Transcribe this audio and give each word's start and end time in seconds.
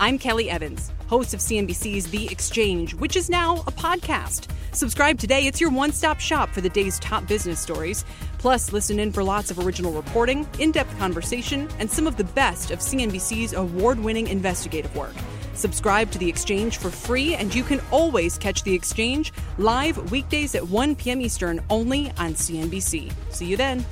I'm 0.00 0.16
Kelly 0.16 0.48
Evans, 0.48 0.92
host 1.08 1.34
of 1.34 1.40
CNBC's 1.40 2.08
The 2.08 2.30
Exchange, 2.30 2.94
which 2.94 3.16
is 3.16 3.28
now 3.28 3.56
a 3.66 3.72
podcast. 3.72 4.46
Subscribe 4.70 5.18
today. 5.18 5.48
It's 5.48 5.60
your 5.60 5.70
one 5.70 5.90
stop 5.90 6.20
shop 6.20 6.50
for 6.50 6.60
the 6.60 6.68
day's 6.68 7.00
top 7.00 7.26
business 7.26 7.58
stories. 7.58 8.04
Plus, 8.38 8.72
listen 8.72 9.00
in 9.00 9.10
for 9.10 9.24
lots 9.24 9.50
of 9.50 9.58
original 9.58 9.90
reporting, 9.90 10.46
in 10.60 10.70
depth 10.70 10.96
conversation, 11.00 11.68
and 11.80 11.90
some 11.90 12.06
of 12.06 12.16
the 12.16 12.22
best 12.22 12.70
of 12.70 12.78
CNBC's 12.78 13.54
award 13.54 13.98
winning 13.98 14.28
investigative 14.28 14.94
work. 14.94 15.16
Subscribe 15.54 16.12
to 16.12 16.18
The 16.18 16.28
Exchange 16.28 16.78
for 16.78 16.90
free, 16.90 17.34
and 17.34 17.52
you 17.52 17.64
can 17.64 17.80
always 17.90 18.38
catch 18.38 18.62
The 18.62 18.74
Exchange 18.74 19.32
live 19.58 20.12
weekdays 20.12 20.54
at 20.54 20.68
1 20.68 20.94
p.m. 20.94 21.20
Eastern 21.20 21.60
only 21.70 22.12
on 22.18 22.34
CNBC. 22.34 23.12
See 23.30 23.46
you 23.46 23.56
then. 23.56 23.84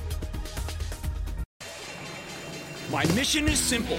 My 2.93 3.05
mission 3.07 3.49
is 3.49 3.59
simple 3.59 3.99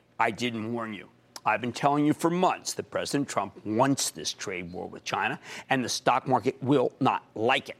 I 0.21 0.29
didn't 0.29 0.71
warn 0.71 0.93
you. 0.93 1.09
I've 1.47 1.61
been 1.61 1.71
telling 1.71 2.05
you 2.05 2.13
for 2.13 2.29
months 2.29 2.75
that 2.75 2.91
President 2.91 3.27
Trump 3.27 3.53
wants 3.65 4.11
this 4.11 4.31
trade 4.31 4.71
war 4.71 4.85
with 4.85 5.03
China, 5.03 5.39
and 5.71 5.83
the 5.83 5.89
stock 5.89 6.27
market 6.27 6.61
will 6.61 6.91
not 6.99 7.25
like 7.33 7.69
it. 7.69 7.77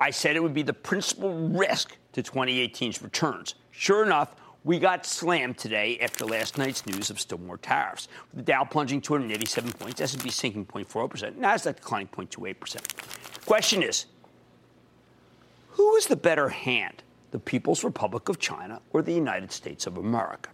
I 0.00 0.08
said 0.08 0.34
it 0.34 0.42
would 0.42 0.54
be 0.54 0.62
the 0.62 0.72
principal 0.72 1.50
risk 1.50 1.98
to 2.14 2.22
2018's 2.22 3.02
returns. 3.02 3.56
Sure 3.72 4.02
enough, 4.02 4.36
we 4.64 4.78
got 4.78 5.04
slammed 5.04 5.58
today 5.58 5.98
after 5.98 6.24
last 6.24 6.56
night's 6.56 6.86
news 6.86 7.10
of 7.10 7.20
still 7.20 7.36
more 7.36 7.58
tariffs. 7.58 8.08
The 8.32 8.40
Dow 8.40 8.64
plunging 8.64 9.02
287 9.02 9.72
points, 9.72 10.00
S&P 10.00 10.30
sinking 10.30 10.64
0.4%, 10.64 11.34
Nasdaq 11.34 11.76
declining 11.76 12.08
0.28%. 12.08 13.44
Question 13.44 13.82
is, 13.82 14.06
who 15.72 15.94
is 15.96 16.06
the 16.06 16.16
better 16.16 16.48
hand, 16.48 17.02
the 17.32 17.38
People's 17.38 17.84
Republic 17.84 18.30
of 18.30 18.38
China 18.38 18.80
or 18.94 19.02
the 19.02 19.12
United 19.12 19.52
States 19.52 19.86
of 19.86 19.98
America? 19.98 20.48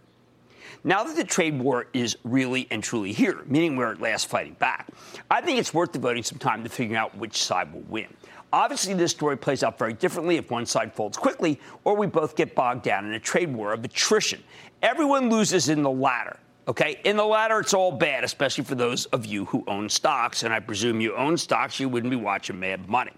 Now 0.83 1.03
that 1.03 1.15
the 1.15 1.23
trade 1.23 1.59
war 1.59 1.87
is 1.93 2.17
really 2.23 2.67
and 2.71 2.83
truly 2.83 3.11
here, 3.11 3.43
meaning 3.45 3.75
we're 3.75 3.91
at 3.91 4.01
last 4.01 4.27
fighting 4.27 4.53
back, 4.53 4.87
I 5.29 5.41
think 5.41 5.59
it's 5.59 5.73
worth 5.73 5.91
devoting 5.91 6.23
some 6.23 6.39
time 6.39 6.63
to 6.63 6.69
figuring 6.69 6.97
out 6.97 7.17
which 7.17 7.41
side 7.41 7.73
will 7.73 7.81
win. 7.81 8.07
Obviously, 8.51 8.93
this 8.95 9.11
story 9.11 9.37
plays 9.37 9.63
out 9.63 9.77
very 9.77 9.93
differently 9.93 10.37
if 10.37 10.49
one 10.49 10.65
side 10.65 10.93
folds 10.93 11.17
quickly 11.17 11.59
or 11.83 11.95
we 11.95 12.07
both 12.07 12.35
get 12.35 12.55
bogged 12.55 12.83
down 12.83 13.05
in 13.05 13.13
a 13.13 13.19
trade 13.19 13.53
war 13.53 13.73
of 13.73 13.83
attrition. 13.83 14.43
Everyone 14.81 15.29
loses 15.29 15.69
in 15.69 15.83
the 15.83 15.91
latter. 15.91 16.37
Okay, 16.67 16.99
in 17.03 17.17
the 17.17 17.25
latter, 17.25 17.59
it's 17.59 17.73
all 17.73 17.91
bad, 17.91 18.23
especially 18.23 18.63
for 18.63 18.75
those 18.75 19.05
of 19.07 19.25
you 19.25 19.45
who 19.45 19.63
own 19.67 19.89
stocks. 19.89 20.43
And 20.43 20.53
I 20.53 20.59
presume 20.59 21.01
you 21.01 21.15
own 21.15 21.35
stocks, 21.35 21.79
you 21.79 21.89
wouldn't 21.89 22.11
be 22.11 22.15
watching 22.15 22.59
Mad 22.59 22.87
Money. 22.87 23.11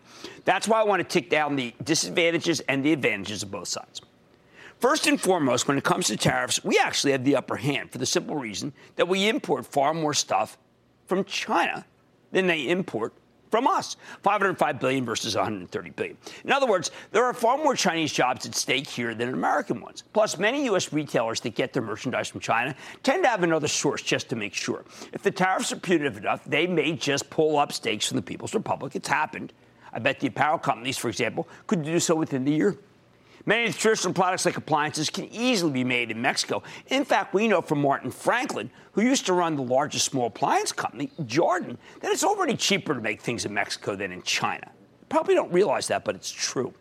That's 0.46 0.70
why 0.70 0.80
I 0.80 0.84
want 0.84 1.02
to 1.02 1.08
tick 1.08 1.30
down 1.30 1.58
the 1.58 1.74
disadvantages 1.84 2.62
and 2.62 2.84
the 2.84 2.94
advantages 2.94 3.44
of 3.44 3.52
both 3.52 3.68
sides. 3.68 4.02
First 4.82 5.06
and 5.06 5.22
foremost, 5.22 5.68
when 5.68 5.78
it 5.78 5.84
comes 5.84 6.08
to 6.08 6.18
tariffs, 6.18 6.64
we 6.64 6.80
actually 6.80 7.12
have 7.12 7.24
the 7.24 7.36
upper 7.36 7.56
hand 7.56 7.92
for 7.92 8.00
the 8.00 8.06
simple 8.08 8.36
reason 8.36 8.74
that 8.96 9.08
we 9.08 9.30
import 9.30 9.68
far 9.68 9.94
more 9.94 10.16
stuff 10.16 10.58
from 11.06 11.24
China 11.24 11.86
than 12.32 12.48
they 12.48 12.68
import 12.68 13.14
from 13.52 13.68
us. 13.68 13.96
505 14.24 14.80
billion 14.80 15.06
versus 15.06 15.36
130 15.36 15.90
billion. 15.92 16.18
In 16.44 16.52
other 16.52 16.66
words 16.66 16.90
there 17.12 17.24
are 17.26 17.34
far 17.34 17.58
more 17.58 17.76
chinese 17.76 18.14
jobs 18.14 18.46
at 18.46 18.56
stake 18.56 18.88
here 18.88 19.14
than 19.14 19.34
american 19.34 19.82
ones. 19.82 20.06
Plus 20.14 20.38
many 20.38 20.64
u.s 20.66 20.94
retailers 20.94 21.42
that 21.42 21.54
get 21.54 21.74
their 21.74 21.84
merchandise 21.84 22.30
from 22.30 22.40
china 22.40 22.74
tend 23.04 23.24
to 23.24 23.30
have 23.30 23.44
another 23.44 23.68
source 23.68 24.02
just 24.02 24.30
to 24.30 24.38
make 24.38 24.54
sure. 24.54 24.86
If 25.12 25.22
the 25.22 25.32
tariffs 25.32 25.74
are 25.74 25.76
punitive 25.76 26.16
enough 26.16 26.46
they 26.46 26.66
may 26.66 26.94
just 26.94 27.30
pull 27.30 27.58
up 27.58 27.74
stakes 27.74 28.08
from 28.08 28.16
the 28.16 28.24
people's 28.24 28.54
republic. 28.54 28.96
It's 28.96 29.10
happened. 29.10 29.52
I 29.92 30.00
bet 30.00 30.22
the 30.22 30.28
apparel 30.28 30.58
companies 30.58 30.98
for 30.98 31.10
example 31.10 31.46
could 31.68 31.84
do 31.84 32.00
so 32.00 32.16
within 32.16 32.46
the 32.46 32.54
year 32.54 32.78
Many 33.46 33.72
traditional 33.72 34.14
products 34.14 34.46
like 34.46 34.58
appliances 34.58 35.10
can 35.10 35.26
easily 35.26 35.72
be 35.72 35.84
made 35.84 36.12
in 36.12 36.22
Mexico. 36.22 36.64
In 36.88 37.04
fact, 37.06 37.34
we 37.34 37.48
know 37.48 37.62
from 37.62 37.82
Martin 37.82 38.12
Franklin, 38.12 38.70
who 38.94 39.02
used 39.02 39.26
to 39.26 39.34
run 39.34 39.56
the 39.56 39.64
largest 39.64 40.06
small 40.06 40.28
appliance 40.28 40.72
company, 40.72 41.12
Jarden, 41.22 41.78
that 42.02 42.12
it's 42.12 42.24
already 42.24 42.56
cheaper 42.56 42.94
to 42.94 43.02
make 43.02 43.22
things 43.22 43.46
in 43.46 43.54
Mexico 43.54 43.96
than 43.96 44.12
in 44.12 44.22
China. 44.22 44.72
Probably 45.10 45.34
don't 45.36 45.52
realize 45.52 45.88
that, 45.88 46.06
but 46.06 46.16
it's 46.16 46.32
true. 46.32 46.74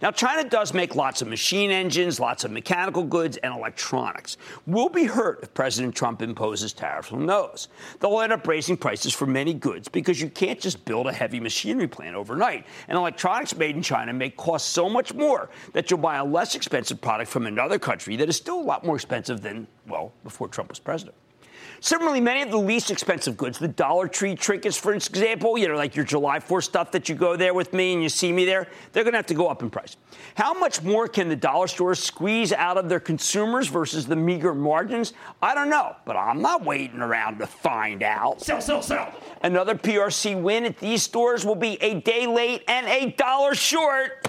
Now, 0.00 0.10
China 0.10 0.48
does 0.48 0.74
make 0.74 0.94
lots 0.94 1.22
of 1.22 1.28
machine 1.28 1.70
engines, 1.70 2.18
lots 2.18 2.44
of 2.44 2.50
mechanical 2.50 3.04
goods, 3.04 3.36
and 3.38 3.54
electronics. 3.54 4.36
We'll 4.66 4.88
be 4.88 5.04
hurt 5.04 5.40
if 5.42 5.54
President 5.54 5.94
Trump 5.94 6.22
imposes 6.22 6.72
tariffs 6.72 7.12
on 7.12 7.26
those. 7.26 7.68
They'll 8.00 8.20
end 8.20 8.32
up 8.32 8.46
raising 8.46 8.76
prices 8.76 9.12
for 9.12 9.26
many 9.26 9.54
goods 9.54 9.88
because 9.88 10.20
you 10.20 10.28
can't 10.28 10.60
just 10.60 10.84
build 10.84 11.06
a 11.06 11.12
heavy 11.12 11.40
machinery 11.40 11.88
plant 11.88 12.16
overnight. 12.16 12.66
And 12.88 12.96
electronics 12.96 13.56
made 13.56 13.76
in 13.76 13.82
China 13.82 14.12
may 14.12 14.30
cost 14.30 14.70
so 14.70 14.88
much 14.88 15.14
more 15.14 15.50
that 15.72 15.90
you'll 15.90 16.00
buy 16.00 16.16
a 16.16 16.24
less 16.24 16.54
expensive 16.54 17.00
product 17.00 17.30
from 17.30 17.46
another 17.46 17.78
country 17.78 18.16
that 18.16 18.28
is 18.28 18.36
still 18.36 18.60
a 18.60 18.62
lot 18.62 18.84
more 18.84 18.96
expensive 18.96 19.40
than, 19.40 19.66
well, 19.86 20.12
before 20.24 20.48
Trump 20.48 20.70
was 20.70 20.78
president. 20.78 21.16
Similarly, 21.84 22.20
many 22.20 22.42
of 22.42 22.52
the 22.52 22.58
least 22.58 22.92
expensive 22.92 23.36
goods, 23.36 23.58
the 23.58 23.66
Dollar 23.66 24.06
Tree 24.06 24.36
trinkets, 24.36 24.76
for 24.76 24.94
example, 24.94 25.58
you 25.58 25.66
know, 25.66 25.74
like 25.74 25.96
your 25.96 26.04
July 26.04 26.38
4th 26.38 26.62
stuff 26.62 26.92
that 26.92 27.08
you 27.08 27.16
go 27.16 27.34
there 27.34 27.54
with 27.54 27.72
me 27.72 27.92
and 27.92 28.00
you 28.00 28.08
see 28.08 28.30
me 28.30 28.44
there, 28.44 28.68
they're 28.92 29.02
going 29.02 29.14
to 29.14 29.18
have 29.18 29.26
to 29.26 29.34
go 29.34 29.48
up 29.48 29.64
in 29.64 29.68
price. 29.68 29.96
How 30.36 30.54
much 30.54 30.80
more 30.84 31.08
can 31.08 31.28
the 31.28 31.34
dollar 31.34 31.66
stores 31.66 31.98
squeeze 31.98 32.52
out 32.52 32.78
of 32.78 32.88
their 32.88 33.00
consumers 33.00 33.66
versus 33.66 34.06
the 34.06 34.14
meager 34.14 34.54
margins? 34.54 35.12
I 35.42 35.56
don't 35.56 35.68
know, 35.68 35.96
but 36.04 36.14
I'm 36.14 36.40
not 36.40 36.64
waiting 36.64 37.00
around 37.00 37.40
to 37.40 37.48
find 37.48 38.04
out. 38.04 38.40
Sell, 38.40 38.60
sell, 38.60 38.80
sell. 38.80 39.12
Another 39.42 39.74
PRC 39.74 40.40
win 40.40 40.64
at 40.64 40.78
these 40.78 41.02
stores 41.02 41.44
will 41.44 41.56
be 41.56 41.82
a 41.82 41.98
day 41.98 42.28
late 42.28 42.62
and 42.68 42.86
a 42.86 43.10
dollar 43.16 43.56
short. 43.56 44.24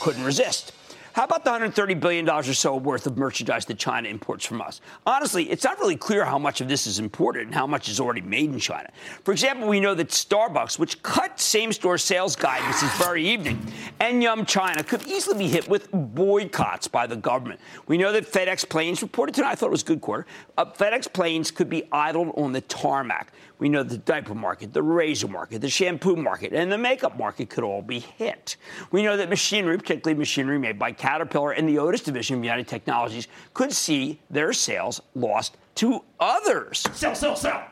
Couldn't 0.00 0.22
resist. 0.22 0.70
How 1.14 1.22
about 1.22 1.44
the 1.44 1.50
$130 1.52 2.00
billion 2.00 2.28
or 2.28 2.42
so 2.42 2.74
worth 2.74 3.06
of 3.06 3.16
merchandise 3.16 3.64
that 3.66 3.78
China 3.78 4.08
imports 4.08 4.44
from 4.44 4.60
us? 4.60 4.80
Honestly, 5.06 5.48
it's 5.48 5.62
not 5.62 5.78
really 5.78 5.94
clear 5.94 6.24
how 6.24 6.40
much 6.40 6.60
of 6.60 6.66
this 6.66 6.88
is 6.88 6.98
imported 6.98 7.46
and 7.46 7.54
how 7.54 7.68
much 7.68 7.88
is 7.88 8.00
already 8.00 8.20
made 8.20 8.50
in 8.50 8.58
China. 8.58 8.90
For 9.22 9.30
example, 9.30 9.68
we 9.68 9.78
know 9.78 9.94
that 9.94 10.08
Starbucks, 10.08 10.76
which 10.76 11.00
cut 11.04 11.38
same 11.38 11.72
store 11.72 11.98
sales 11.98 12.34
guidance 12.34 12.80
this 12.80 12.92
very 12.98 13.24
evening, 13.24 13.64
and 14.00 14.24
Yum 14.24 14.44
China 14.44 14.82
could 14.82 15.06
easily 15.06 15.38
be 15.38 15.46
hit 15.46 15.68
with 15.68 15.88
boycotts 15.92 16.88
by 16.88 17.06
the 17.06 17.14
government. 17.14 17.60
We 17.86 17.96
know 17.96 18.10
that 18.10 18.26
FedEx 18.26 18.68
planes 18.68 19.00
reported 19.00 19.36
tonight, 19.36 19.52
I 19.52 19.54
thought 19.54 19.66
it 19.66 19.70
was 19.70 19.82
a 19.82 19.86
good 19.86 20.00
quarter, 20.00 20.26
uh, 20.58 20.64
FedEx 20.64 21.12
planes 21.12 21.52
could 21.52 21.70
be 21.70 21.84
idled 21.92 22.32
on 22.36 22.50
the 22.50 22.62
tarmac. 22.62 23.32
We 23.58 23.68
know 23.68 23.82
the 23.82 23.98
diaper 23.98 24.34
market, 24.34 24.72
the 24.72 24.82
razor 24.82 25.28
market, 25.28 25.60
the 25.60 25.68
shampoo 25.68 26.16
market, 26.16 26.52
and 26.52 26.70
the 26.70 26.78
makeup 26.78 27.16
market 27.16 27.48
could 27.48 27.64
all 27.64 27.82
be 27.82 28.00
hit. 28.00 28.56
We 28.90 29.02
know 29.02 29.16
that 29.16 29.28
machinery, 29.28 29.78
particularly 29.78 30.18
machinery 30.18 30.58
made 30.58 30.78
by 30.78 30.92
Caterpillar 30.92 31.52
and 31.52 31.68
the 31.68 31.78
Otis 31.78 32.02
division 32.02 32.38
of 32.38 32.44
United 32.44 32.66
Technologies, 32.66 33.28
could 33.52 33.72
see 33.72 34.20
their 34.28 34.52
sales 34.52 35.00
lost 35.14 35.56
to 35.76 36.02
others. 36.18 36.84
Sell, 36.92 37.14
sell, 37.14 37.36
sell. 37.36 37.64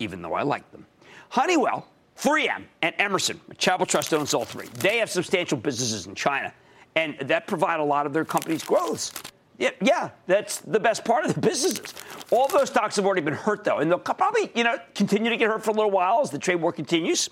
Even 0.00 0.20
though 0.20 0.34
I 0.34 0.42
like 0.42 0.70
them. 0.72 0.84
Honeywell, 1.30 1.86
3M, 2.18 2.64
and 2.82 2.94
Emerson, 2.98 3.40
Chapel 3.56 3.86
Trust 3.86 4.12
owns 4.14 4.34
all 4.34 4.44
three. 4.44 4.66
They 4.74 4.98
have 4.98 5.10
substantial 5.10 5.58
businesses 5.58 6.06
in 6.06 6.14
China, 6.14 6.52
and 6.96 7.18
that 7.20 7.46
provide 7.46 7.80
a 7.80 7.84
lot 7.84 8.06
of 8.06 8.12
their 8.12 8.24
company's 8.24 8.62
growth. 8.62 9.32
Yeah, 9.58 9.70
yeah, 9.80 10.10
that's 10.26 10.58
the 10.60 10.80
best 10.80 11.04
part 11.04 11.24
of 11.24 11.34
the 11.34 11.40
businesses. 11.48 11.94
All 12.30 12.48
those 12.48 12.68
stocks 12.68 12.96
have 12.96 13.06
already 13.06 13.20
been 13.20 13.34
hurt, 13.34 13.64
though, 13.64 13.78
and 13.78 13.90
they'll 13.90 13.98
probably, 13.98 14.50
you 14.54 14.64
know, 14.64 14.78
continue 14.94 15.30
to 15.30 15.36
get 15.36 15.48
hurt 15.48 15.62
for 15.62 15.70
a 15.70 15.74
little 15.74 15.90
while 15.90 16.20
as 16.20 16.30
the 16.30 16.38
trade 16.38 16.56
war 16.56 16.72
continues. 16.72 17.30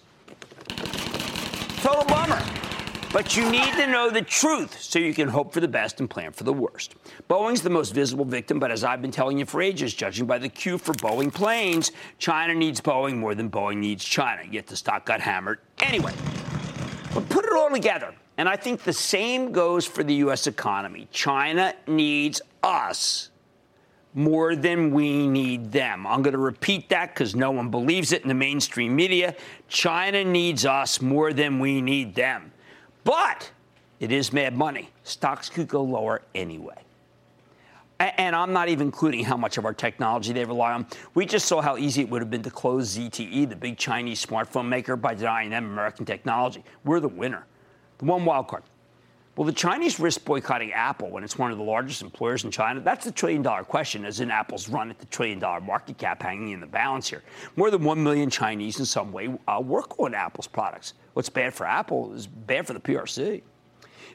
Total 1.80 2.04
bummer. 2.04 2.40
But 3.12 3.36
you 3.36 3.50
need 3.50 3.74
to 3.74 3.86
know 3.88 4.08
the 4.08 4.22
truth 4.22 4.80
so 4.80 4.98
you 4.98 5.12
can 5.12 5.28
hope 5.28 5.52
for 5.52 5.60
the 5.60 5.69
best 5.69 6.00
and 6.00 6.08
plan 6.08 6.32
for 6.32 6.44
the 6.44 6.52
worst. 6.52 6.94
Boeing's 7.28 7.60
the 7.60 7.69
most 7.69 7.92
visible 7.92 8.24
victim, 8.24 8.58
but 8.58 8.70
as 8.70 8.84
I've 8.84 9.02
been 9.02 9.10
telling 9.10 9.38
you 9.38 9.44
for 9.44 9.60
ages, 9.60 9.92
judging 9.92 10.24
by 10.24 10.38
the 10.38 10.48
queue 10.48 10.78
for 10.78 10.94
Boeing 10.94 11.32
planes, 11.32 11.92
China 12.19 12.54
needs 12.54 12.80
Boeing 12.80 13.19
more 13.19 13.34
than 13.34 13.50
Boeing 13.50 13.76
needs 13.76 14.02
China. 14.02 14.42
Yet 14.50 14.66
the 14.66 14.76
stock 14.76 15.04
got 15.04 15.20
hammered 15.20 15.58
anyway. 15.80 16.14
But 17.12 17.28
put 17.28 17.44
it 17.44 17.52
all 17.52 17.69
together. 17.69 18.14
And 18.38 18.49
I 18.49 18.56
think 18.56 18.82
the 18.82 18.93
same 18.93 19.52
goes 19.52 19.87
for 19.87 20.02
the 20.02 20.14
U.S. 20.14 20.46
economy. 20.46 21.06
China 21.12 21.75
needs 21.87 22.40
us 22.62 23.31
more 24.14 24.55
than 24.55 24.90
we 24.90 25.26
need 25.26 25.73
them. 25.73 26.06
I'm 26.06 26.23
going 26.23 26.32
to 26.32 26.38
repeat 26.38 26.88
that 26.90 27.14
because 27.14 27.34
no 27.34 27.50
one 27.50 27.70
believes 27.70 28.12
it 28.12 28.23
in 28.23 28.29
the 28.29 28.34
mainstream 28.34 28.94
media. 28.94 29.34
China 29.69 30.25
needs 30.25 30.67
us 30.67 31.00
more 31.00 31.32
than 31.32 31.58
we 31.58 31.81
need 31.81 32.14
them. 32.14 32.52
But 33.05 33.50
it 34.00 34.12
is 34.12 34.32
mad 34.32 34.56
money. 34.56 34.90
Stocks 35.05 35.49
could 35.49 35.69
go 35.69 35.82
lower 35.82 36.23
anyway. 36.34 36.76
And 38.00 38.34
I'm 38.34 38.52
not 38.52 38.69
even 38.69 38.88
including 38.88 39.25
how 39.25 39.37
much 39.37 39.58
of 39.58 39.64
our 39.64 39.73
technology 39.73 40.32
they 40.32 40.44
rely 40.44 40.73
on. 40.73 40.87
We 41.14 41.25
just 41.25 41.46
saw 41.46 41.62
how 41.62 41.76
easy 41.76 42.02
it 42.02 42.11
would 42.11 42.20
have 42.20 42.31
been 42.31 42.43
to 42.43 42.50
close 42.50 42.96
ZTE, 42.96 43.49
the 43.49 43.55
big 43.55 43.79
Chinese 43.79 44.25
smartphone 44.25 44.67
maker, 44.67 44.96
by 44.96 45.14
denying 45.14 45.50
them 45.50 45.67
American 45.67 46.05
technology. 46.05 46.64
We're 46.84 46.99
the 46.99 47.08
winner. 47.08 47.46
The 48.02 48.06
one 48.06 48.25
wild 48.25 48.49
card. 48.49 48.64
Well, 49.37 49.46
the 49.46 49.52
Chinese 49.52 50.00
risk 50.00 50.25
boycotting 50.25 50.72
Apple 50.72 51.08
when 51.08 51.22
it's 51.22 51.38
one 51.38 51.52
of 51.52 51.56
the 51.56 51.62
largest 51.62 52.02
employers 52.02 52.43
in 52.43 52.50
China? 52.50 52.81
That's 52.81 53.04
the 53.04 53.12
trillion 53.12 53.43
dollar 53.43 53.62
question, 53.62 54.04
as 54.04 54.19
in 54.19 54.28
Apple's 54.28 54.69
run 54.69 54.90
at 54.90 54.99
the 54.99 55.06
trillion 55.06 55.38
dollar 55.38 55.60
market 55.60 55.99
cap 55.99 56.20
hanging 56.20 56.50
in 56.50 56.58
the 56.58 56.66
balance 56.66 57.08
here. 57.08 57.22
More 57.54 57.70
than 57.70 57.84
1 57.84 58.02
million 58.02 58.28
Chinese 58.28 58.81
in 58.81 58.87
some 58.87 59.12
way 59.12 59.32
uh, 59.46 59.60
work 59.64 60.00
on 60.00 60.14
Apple's 60.14 60.49
products. 60.49 60.94
What's 61.12 61.28
bad 61.28 61.54
for 61.54 61.64
Apple 61.64 62.12
is 62.12 62.26
bad 62.26 62.66
for 62.66 62.72
the 62.72 62.81
PRC. 62.81 63.40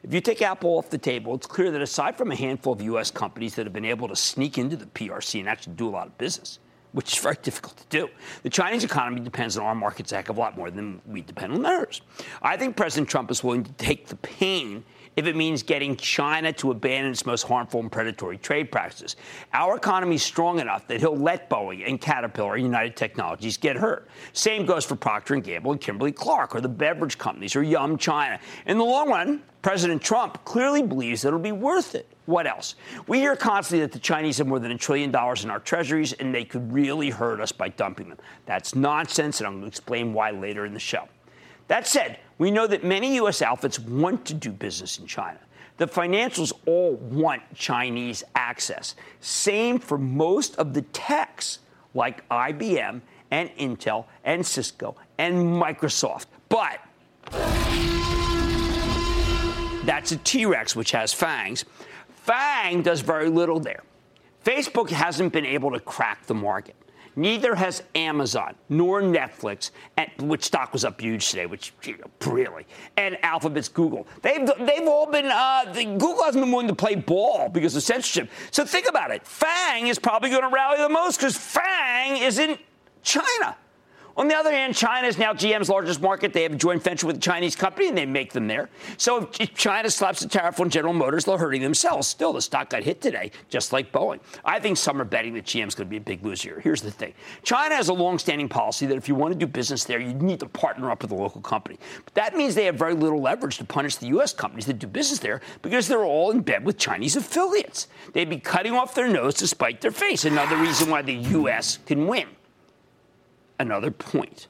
If 0.02 0.12
you 0.12 0.20
take 0.20 0.42
Apple 0.42 0.76
off 0.76 0.90
the 0.90 0.98
table, 0.98 1.34
it's 1.34 1.46
clear 1.46 1.70
that 1.70 1.80
aside 1.80 2.18
from 2.18 2.30
a 2.30 2.36
handful 2.36 2.74
of 2.74 2.82
U.S. 2.82 3.10
companies 3.10 3.54
that 3.54 3.64
have 3.64 3.72
been 3.72 3.86
able 3.86 4.06
to 4.08 4.16
sneak 4.16 4.58
into 4.58 4.76
the 4.76 4.86
PRC 4.86 5.40
and 5.40 5.48
actually 5.48 5.74
do 5.76 5.88
a 5.88 5.90
lot 5.90 6.06
of 6.06 6.18
business, 6.18 6.58
which 6.92 7.16
is 7.16 7.22
very 7.22 7.36
difficult 7.42 7.76
to 7.76 7.86
do. 7.88 8.08
The 8.42 8.50
Chinese 8.50 8.84
economy 8.84 9.20
depends 9.20 9.56
on 9.56 9.64
our 9.64 9.74
markets 9.74 10.12
a 10.12 10.16
heck 10.16 10.28
of 10.28 10.36
a 10.36 10.40
lot 10.40 10.56
more 10.56 10.70
than 10.70 11.00
we 11.06 11.20
depend 11.20 11.52
on 11.52 11.62
theirs. 11.62 12.00
I 12.42 12.56
think 12.56 12.76
President 12.76 13.08
Trump 13.08 13.30
is 13.30 13.44
willing 13.44 13.64
to 13.64 13.72
take 13.72 14.06
the 14.06 14.16
pain 14.16 14.84
if 15.18 15.26
it 15.26 15.34
means 15.34 15.64
getting 15.64 15.96
China 15.96 16.52
to 16.52 16.70
abandon 16.70 17.10
its 17.10 17.26
most 17.26 17.42
harmful 17.42 17.80
and 17.80 17.90
predatory 17.90 18.38
trade 18.38 18.70
practices. 18.70 19.16
Our 19.52 19.76
economy 19.76 20.14
is 20.14 20.22
strong 20.22 20.60
enough 20.60 20.86
that 20.86 21.00
he'll 21.00 21.16
let 21.16 21.50
Boeing 21.50 21.84
and 21.88 22.00
Caterpillar 22.00 22.54
and 22.54 22.62
United 22.62 22.94
Technologies 22.94 23.56
get 23.56 23.74
hurt. 23.74 24.08
Same 24.32 24.64
goes 24.64 24.84
for 24.84 24.94
Procter 24.94 25.34
& 25.36 25.40
Gamble 25.40 25.72
and 25.72 25.80
Kimberly-Clark 25.80 26.54
or 26.54 26.60
the 26.60 26.68
beverage 26.68 27.18
companies 27.18 27.56
or 27.56 27.64
Yum 27.64 27.98
China. 27.98 28.38
In 28.66 28.78
the 28.78 28.84
long 28.84 29.08
run, 29.08 29.42
President 29.60 30.00
Trump 30.00 30.44
clearly 30.44 30.82
believes 30.84 31.22
that 31.22 31.28
it'll 31.28 31.40
be 31.40 31.50
worth 31.50 31.96
it. 31.96 32.06
What 32.26 32.46
else? 32.46 32.76
We 33.08 33.18
hear 33.18 33.34
constantly 33.34 33.84
that 33.84 33.90
the 33.90 33.98
Chinese 33.98 34.38
have 34.38 34.46
more 34.46 34.60
than 34.60 34.70
a 34.70 34.78
trillion 34.78 35.10
dollars 35.10 35.42
in 35.42 35.50
our 35.50 35.58
treasuries 35.58 36.12
and 36.12 36.32
they 36.32 36.44
could 36.44 36.72
really 36.72 37.10
hurt 37.10 37.40
us 37.40 37.50
by 37.50 37.70
dumping 37.70 38.08
them. 38.08 38.18
That's 38.46 38.76
nonsense, 38.76 39.40
and 39.40 39.48
I'm 39.48 39.54
going 39.54 39.62
to 39.62 39.66
explain 39.66 40.12
why 40.12 40.30
later 40.30 40.64
in 40.64 40.74
the 40.74 40.78
show. 40.78 41.08
That 41.66 41.88
said, 41.88 42.20
we 42.38 42.50
know 42.50 42.66
that 42.66 42.84
many 42.84 43.16
U.S. 43.16 43.42
outfits 43.42 43.78
want 43.78 44.24
to 44.26 44.34
do 44.34 44.50
business 44.50 44.98
in 44.98 45.06
China. 45.06 45.38
The 45.76 45.86
financials 45.86 46.52
all 46.66 46.94
want 46.94 47.42
Chinese 47.54 48.24
access. 48.34 48.94
Same 49.20 49.78
for 49.78 49.98
most 49.98 50.56
of 50.56 50.74
the 50.74 50.82
techs 50.82 51.60
like 51.94 52.28
IBM 52.28 53.00
and 53.30 53.50
Intel 53.56 54.06
and 54.24 54.44
Cisco 54.44 54.96
and 55.18 55.36
Microsoft. 55.36 56.26
But 56.48 56.80
that's 59.84 60.12
a 60.12 60.16
T 60.18 60.46
Rex, 60.46 60.74
which 60.74 60.90
has 60.92 61.12
fangs. 61.12 61.64
Fang 62.08 62.82
does 62.82 63.00
very 63.00 63.28
little 63.28 63.60
there. 63.60 63.82
Facebook 64.44 64.90
hasn't 64.90 65.32
been 65.32 65.46
able 65.46 65.70
to 65.72 65.80
crack 65.80 66.26
the 66.26 66.34
market. 66.34 66.76
Neither 67.18 67.56
has 67.56 67.82
Amazon 67.96 68.54
nor 68.68 69.02
Netflix, 69.02 69.72
which 70.20 70.44
stock 70.44 70.72
was 70.72 70.84
up 70.84 71.00
huge 71.00 71.28
today, 71.28 71.46
which 71.46 71.72
you 71.82 71.98
know, 71.98 72.32
really, 72.32 72.64
and 72.96 73.18
Alphabet's 73.24 73.68
Google. 73.68 74.06
They've 74.22 74.48
they've 74.60 74.86
all 74.86 75.10
been 75.10 75.26
uh, 75.26 75.64
the, 75.72 75.84
Google 75.84 76.22
hasn't 76.22 76.44
been 76.44 76.52
willing 76.52 76.68
to 76.68 76.76
play 76.76 76.94
ball 76.94 77.48
because 77.48 77.74
of 77.74 77.82
censorship. 77.82 78.30
So 78.52 78.64
think 78.64 78.88
about 78.88 79.10
it. 79.10 79.26
Fang 79.26 79.88
is 79.88 79.98
probably 79.98 80.30
going 80.30 80.42
to 80.42 80.48
rally 80.48 80.78
the 80.78 80.88
most 80.88 81.18
because 81.18 81.36
Fang 81.36 82.22
is 82.22 82.38
in 82.38 82.56
China. 83.02 83.56
On 84.18 84.26
the 84.26 84.34
other 84.34 84.50
hand, 84.50 84.74
China 84.74 85.06
is 85.06 85.16
now 85.16 85.32
GM's 85.32 85.68
largest 85.68 86.02
market. 86.02 86.32
They 86.32 86.42
have 86.42 86.52
a 86.52 86.56
joint 86.56 86.82
venture 86.82 87.06
with 87.06 87.18
a 87.18 87.20
Chinese 87.20 87.54
company 87.54 87.86
and 87.86 87.96
they 87.96 88.04
make 88.04 88.32
them 88.32 88.48
there. 88.48 88.68
So 88.96 89.30
if 89.38 89.54
China 89.54 89.88
slaps 89.88 90.22
a 90.22 90.28
tariff 90.28 90.58
on 90.58 90.70
General 90.70 90.92
Motors, 90.92 91.24
they're 91.24 91.38
hurting 91.38 91.62
themselves. 91.62 92.08
Still, 92.08 92.32
the 92.32 92.42
stock 92.42 92.70
got 92.70 92.82
hit 92.82 93.00
today, 93.00 93.30
just 93.48 93.72
like 93.72 93.92
Boeing. 93.92 94.18
I 94.44 94.58
think 94.58 94.76
some 94.76 95.00
are 95.00 95.04
betting 95.04 95.34
that 95.34 95.44
GM's 95.44 95.76
going 95.76 95.86
to 95.86 95.90
be 95.90 95.98
a 95.98 96.00
big 96.00 96.24
loser 96.24 96.54
here. 96.54 96.60
Here's 96.60 96.82
the 96.82 96.90
thing 96.90 97.14
China 97.44 97.76
has 97.76 97.90
a 97.90 97.92
long-standing 97.92 98.48
policy 98.48 98.86
that 98.86 98.96
if 98.96 99.08
you 99.08 99.14
want 99.14 99.34
to 99.34 99.38
do 99.38 99.46
business 99.46 99.84
there, 99.84 100.00
you 100.00 100.14
need 100.14 100.40
to 100.40 100.46
partner 100.46 100.90
up 100.90 101.02
with 101.02 101.12
a 101.12 101.14
local 101.14 101.40
company. 101.40 101.78
But 102.04 102.14
that 102.14 102.36
means 102.36 102.56
they 102.56 102.64
have 102.64 102.74
very 102.74 102.94
little 102.94 103.20
leverage 103.20 103.58
to 103.58 103.64
punish 103.64 103.96
the 103.96 104.08
U.S. 104.08 104.32
companies 104.32 104.66
that 104.66 104.80
do 104.80 104.88
business 104.88 105.20
there 105.20 105.42
because 105.62 105.86
they're 105.86 106.04
all 106.04 106.32
in 106.32 106.40
bed 106.40 106.64
with 106.64 106.76
Chinese 106.76 107.14
affiliates. 107.14 107.86
They'd 108.14 108.28
be 108.28 108.40
cutting 108.40 108.72
off 108.72 108.96
their 108.96 109.06
nose 109.06 109.34
to 109.34 109.46
spite 109.46 109.80
their 109.80 109.92
face. 109.92 110.24
Another 110.24 110.56
reason 110.56 110.90
why 110.90 111.02
the 111.02 111.14
U.S. 111.14 111.78
can 111.86 112.08
win 112.08 112.26
another 113.58 113.90
point. 113.90 114.46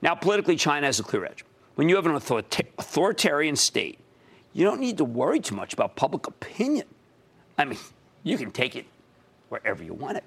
Now, 0.00 0.14
politically, 0.14 0.56
China 0.56 0.86
has 0.86 0.98
a 1.00 1.02
clear 1.02 1.24
edge. 1.24 1.44
When 1.74 1.88
you 1.88 1.96
have 1.96 2.06
an 2.06 2.14
authoritarian 2.14 3.56
state, 3.56 3.98
you 4.52 4.64
don't 4.64 4.80
need 4.80 4.98
to 4.98 5.04
worry 5.04 5.40
too 5.40 5.54
much 5.54 5.72
about 5.72 5.96
public 5.96 6.26
opinion. 6.26 6.86
I 7.56 7.64
mean, 7.64 7.78
you 8.22 8.36
can 8.36 8.50
take 8.50 8.76
it 8.76 8.84
wherever 9.48 9.82
you 9.82 9.94
want 9.94 10.18
it. 10.18 10.24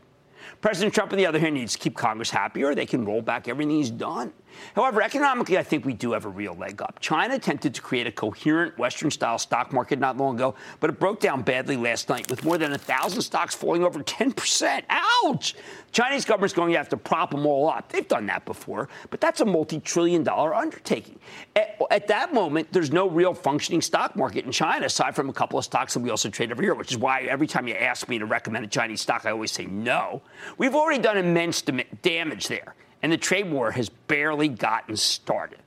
President 0.62 0.94
Trump, 0.94 1.12
on 1.12 1.18
the 1.18 1.26
other 1.26 1.40
hand, 1.40 1.56
needs 1.56 1.74
to 1.74 1.80
keep 1.80 1.96
Congress 1.96 2.30
happy 2.30 2.64
or 2.64 2.76
they 2.76 2.86
can 2.86 3.06
roll 3.06 3.22
back 3.22 3.48
everything 3.48 3.76
he's 3.76 3.92
done. 3.92 4.32
However, 4.76 5.02
economically, 5.02 5.58
I 5.58 5.64
think 5.64 5.86
we 5.86 5.94
do 5.94 6.12
have 6.12 6.26
a 6.26 6.30
real 6.30 6.54
leg 6.54 6.82
up. 6.82 7.00
China 7.00 7.36
attempted 7.36 7.74
to 7.76 7.82
create 7.82 8.08
a 8.08 8.12
coherent 8.12 8.78
Western 8.78 9.12
style 9.12 9.38
stock 9.38 9.72
market 9.72 10.00
not 10.00 10.18
long 10.18 10.36
ago, 10.36 10.56
but 10.80 10.90
it 10.90 11.00
broke 11.00 11.20
down 11.20 11.42
badly 11.42 11.78
last 11.78 12.10
night 12.10 12.30
with 12.30 12.44
more 12.44 12.58
than 12.58 12.72
1,000 12.72 13.22
stocks 13.22 13.56
falling 13.56 13.84
over 13.84 14.00
10%. 14.00 14.84
Ouch! 14.90 15.56
Chinese 15.92 16.26
government's 16.26 16.54
going 16.54 16.72
to 16.74 16.78
have 16.78 16.90
to 16.90 16.98
prop 16.98 17.32
them 17.32 17.46
all 17.46 17.70
up. 17.70 17.90
They've 17.90 18.08
done 18.08 18.26
that 18.26 18.46
before, 18.46 18.90
but 19.10 19.22
that's 19.22 19.40
a 19.42 19.46
multi 19.46 19.80
trillion 19.80 20.24
dollar 20.24 20.54
undertaking. 20.54 21.20
At, 21.56 21.82
at, 21.90 22.08
that 22.08 22.34
moment, 22.34 22.68
there's 22.74 22.92
no 22.92 23.10
real 23.10 23.34
functioning 23.34 23.82
stock 23.82 24.16
market 24.16 24.46
in 24.46 24.52
China 24.52 24.88
aside 24.88 25.16
from 25.16 25.30
a 25.30 25.34
couple 25.34 25.58
of 25.58 25.64
stocks 25.64 25.94
that 25.94 26.02
we 26.02 26.10
also 26.10 26.30
trade 26.30 26.52
every 26.52 26.66
year, 26.66 26.76
which 26.76 26.92
is 26.92 26.98
why 26.98 27.22
every 27.22 27.48
time 27.48 27.68
you 27.68 27.76
ask 27.76 28.10
me 28.10 28.20
to 28.20 28.26
recommend 28.26 28.66
a 28.66 28.68
Chinese 28.68 29.02
stock, 29.02 29.26
I 29.26 29.32
always 29.32 29.52
say 29.52 29.66
no. 29.66 30.22
We've 30.58 30.76
already 30.76 31.02
done 31.02 31.18
immense 31.18 31.62
damage 31.62 32.48
there 32.50 32.76
and 33.06 33.12
the 33.12 33.18
trade 33.18 33.52
war 33.52 33.70
has 33.70 33.88
barely 33.88 34.48
gotten 34.48 34.98
started. 34.98 35.60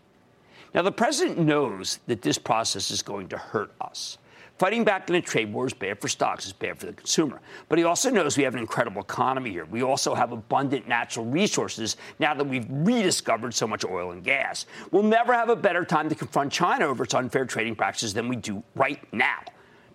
Now, 0.75 0.83
the 0.83 0.91
president 0.91 1.39
knows 1.39 2.01
that 2.09 2.21
this 2.21 2.37
process 2.37 2.91
is 2.91 3.01
going 3.01 3.29
to 3.29 3.39
hurt 3.39 3.73
us. 3.81 4.19
Fighting 4.59 4.83
back 4.83 5.09
in 5.09 5.15
a 5.15 5.21
trade 5.21 5.53
war 5.53 5.65
is 5.65 5.73
bad 5.73 6.01
for 6.01 6.09
stocks, 6.09 6.47
it's 6.47 6.53
bad 6.53 6.81
for 6.81 6.87
the 6.87 6.95
consumer. 6.95 7.41
But 7.69 7.79
he 7.79 7.85
also 7.85 8.11
knows 8.11 8.37
we 8.37 8.43
have 8.43 8.55
an 8.55 8.61
incredible 8.61 9.01
economy 9.03 9.53
here. 9.53 9.67
We 9.67 9.85
also 9.85 10.17
have 10.17 10.33
abundant 10.33 10.89
natural 10.89 11.27
resources 11.27 11.97
now 12.19 12.35
that 12.35 12.43
we've 12.43 12.67
rediscovered 12.69 13.55
so 13.55 13.69
much 13.69 13.85
oil 13.85 14.11
and 14.11 14.25
gas. 14.25 14.67
We'll 14.91 15.05
never 15.05 15.33
have 15.33 15.49
a 15.49 15.55
better 15.55 15.85
time 15.85 16.09
to 16.09 16.17
confront 16.17 16.53
China 16.53 16.87
over 16.87 17.05
its 17.05 17.15
unfair 17.15 17.45
trading 17.45 17.77
practices 17.77 18.15
than 18.15 18.27
we 18.27 18.35
do 18.35 18.65
right 18.75 19.01
now. 19.15 19.39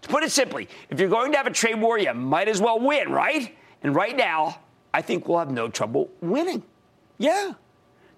To 0.03 0.07
put 0.07 0.23
it 0.23 0.31
simply, 0.31 0.69
if 0.89 0.97
you're 0.97 1.09
going 1.09 1.33
to 1.33 1.37
have 1.37 1.47
a 1.47 1.51
trade 1.51 1.81
war, 1.81 1.99
you 1.99 2.13
might 2.13 2.47
as 2.47 2.61
well 2.61 2.79
win, 2.79 3.11
right? 3.11 3.53
And 3.81 3.93
right 3.93 4.15
now, 4.15 4.61
I 4.93 5.01
think 5.01 5.27
we'll 5.27 5.39
have 5.39 5.51
no 5.51 5.67
trouble 5.67 6.09
winning. 6.21 6.63
Yeah. 7.23 7.53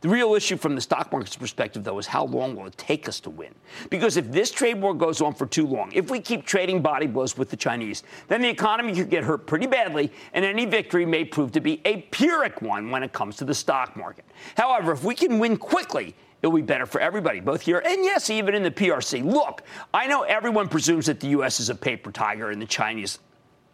The 0.01 0.09
real 0.09 0.33
issue 0.33 0.57
from 0.57 0.73
the 0.73 0.81
stock 0.81 1.11
market's 1.11 1.35
perspective, 1.35 1.83
though, 1.83 1.99
is 1.99 2.07
how 2.07 2.25
long 2.25 2.55
will 2.55 2.65
it 2.65 2.77
take 2.77 3.07
us 3.07 3.19
to 3.19 3.29
win? 3.29 3.53
Because 3.91 4.17
if 4.17 4.31
this 4.31 4.49
trade 4.49 4.81
war 4.81 4.95
goes 4.95 5.21
on 5.21 5.35
for 5.35 5.45
too 5.45 5.67
long, 5.67 5.91
if 5.93 6.09
we 6.09 6.19
keep 6.19 6.43
trading 6.43 6.81
body 6.81 7.05
blows 7.05 7.37
with 7.37 7.51
the 7.51 7.55
Chinese, 7.55 8.01
then 8.27 8.41
the 8.41 8.49
economy 8.49 8.93
could 8.93 9.11
get 9.11 9.23
hurt 9.23 9.45
pretty 9.45 9.67
badly, 9.67 10.11
and 10.33 10.43
any 10.43 10.65
victory 10.65 11.05
may 11.05 11.23
prove 11.23 11.51
to 11.51 11.59
be 11.59 11.81
a 11.85 12.01
Pyrrhic 12.09 12.63
one 12.63 12.89
when 12.89 13.03
it 13.03 13.13
comes 13.13 13.35
to 13.37 13.45
the 13.45 13.53
stock 13.53 13.95
market. 13.95 14.25
However, 14.57 14.91
if 14.91 15.03
we 15.03 15.13
can 15.13 15.37
win 15.37 15.55
quickly, 15.55 16.15
it'll 16.41 16.55
be 16.55 16.63
better 16.63 16.87
for 16.87 16.99
everybody, 16.99 17.39
both 17.39 17.61
here 17.61 17.81
and 17.85 18.03
yes, 18.03 18.31
even 18.31 18.55
in 18.55 18.63
the 18.63 18.71
PRC. 18.71 19.23
Look, 19.23 19.61
I 19.93 20.07
know 20.07 20.23
everyone 20.23 20.67
presumes 20.67 21.05
that 21.05 21.19
the 21.19 21.27
U.S. 21.29 21.59
is 21.59 21.69
a 21.69 21.75
paper 21.75 22.11
tiger 22.11 22.49
and 22.49 22.59
the 22.59 22.67
Chinese 22.67 23.19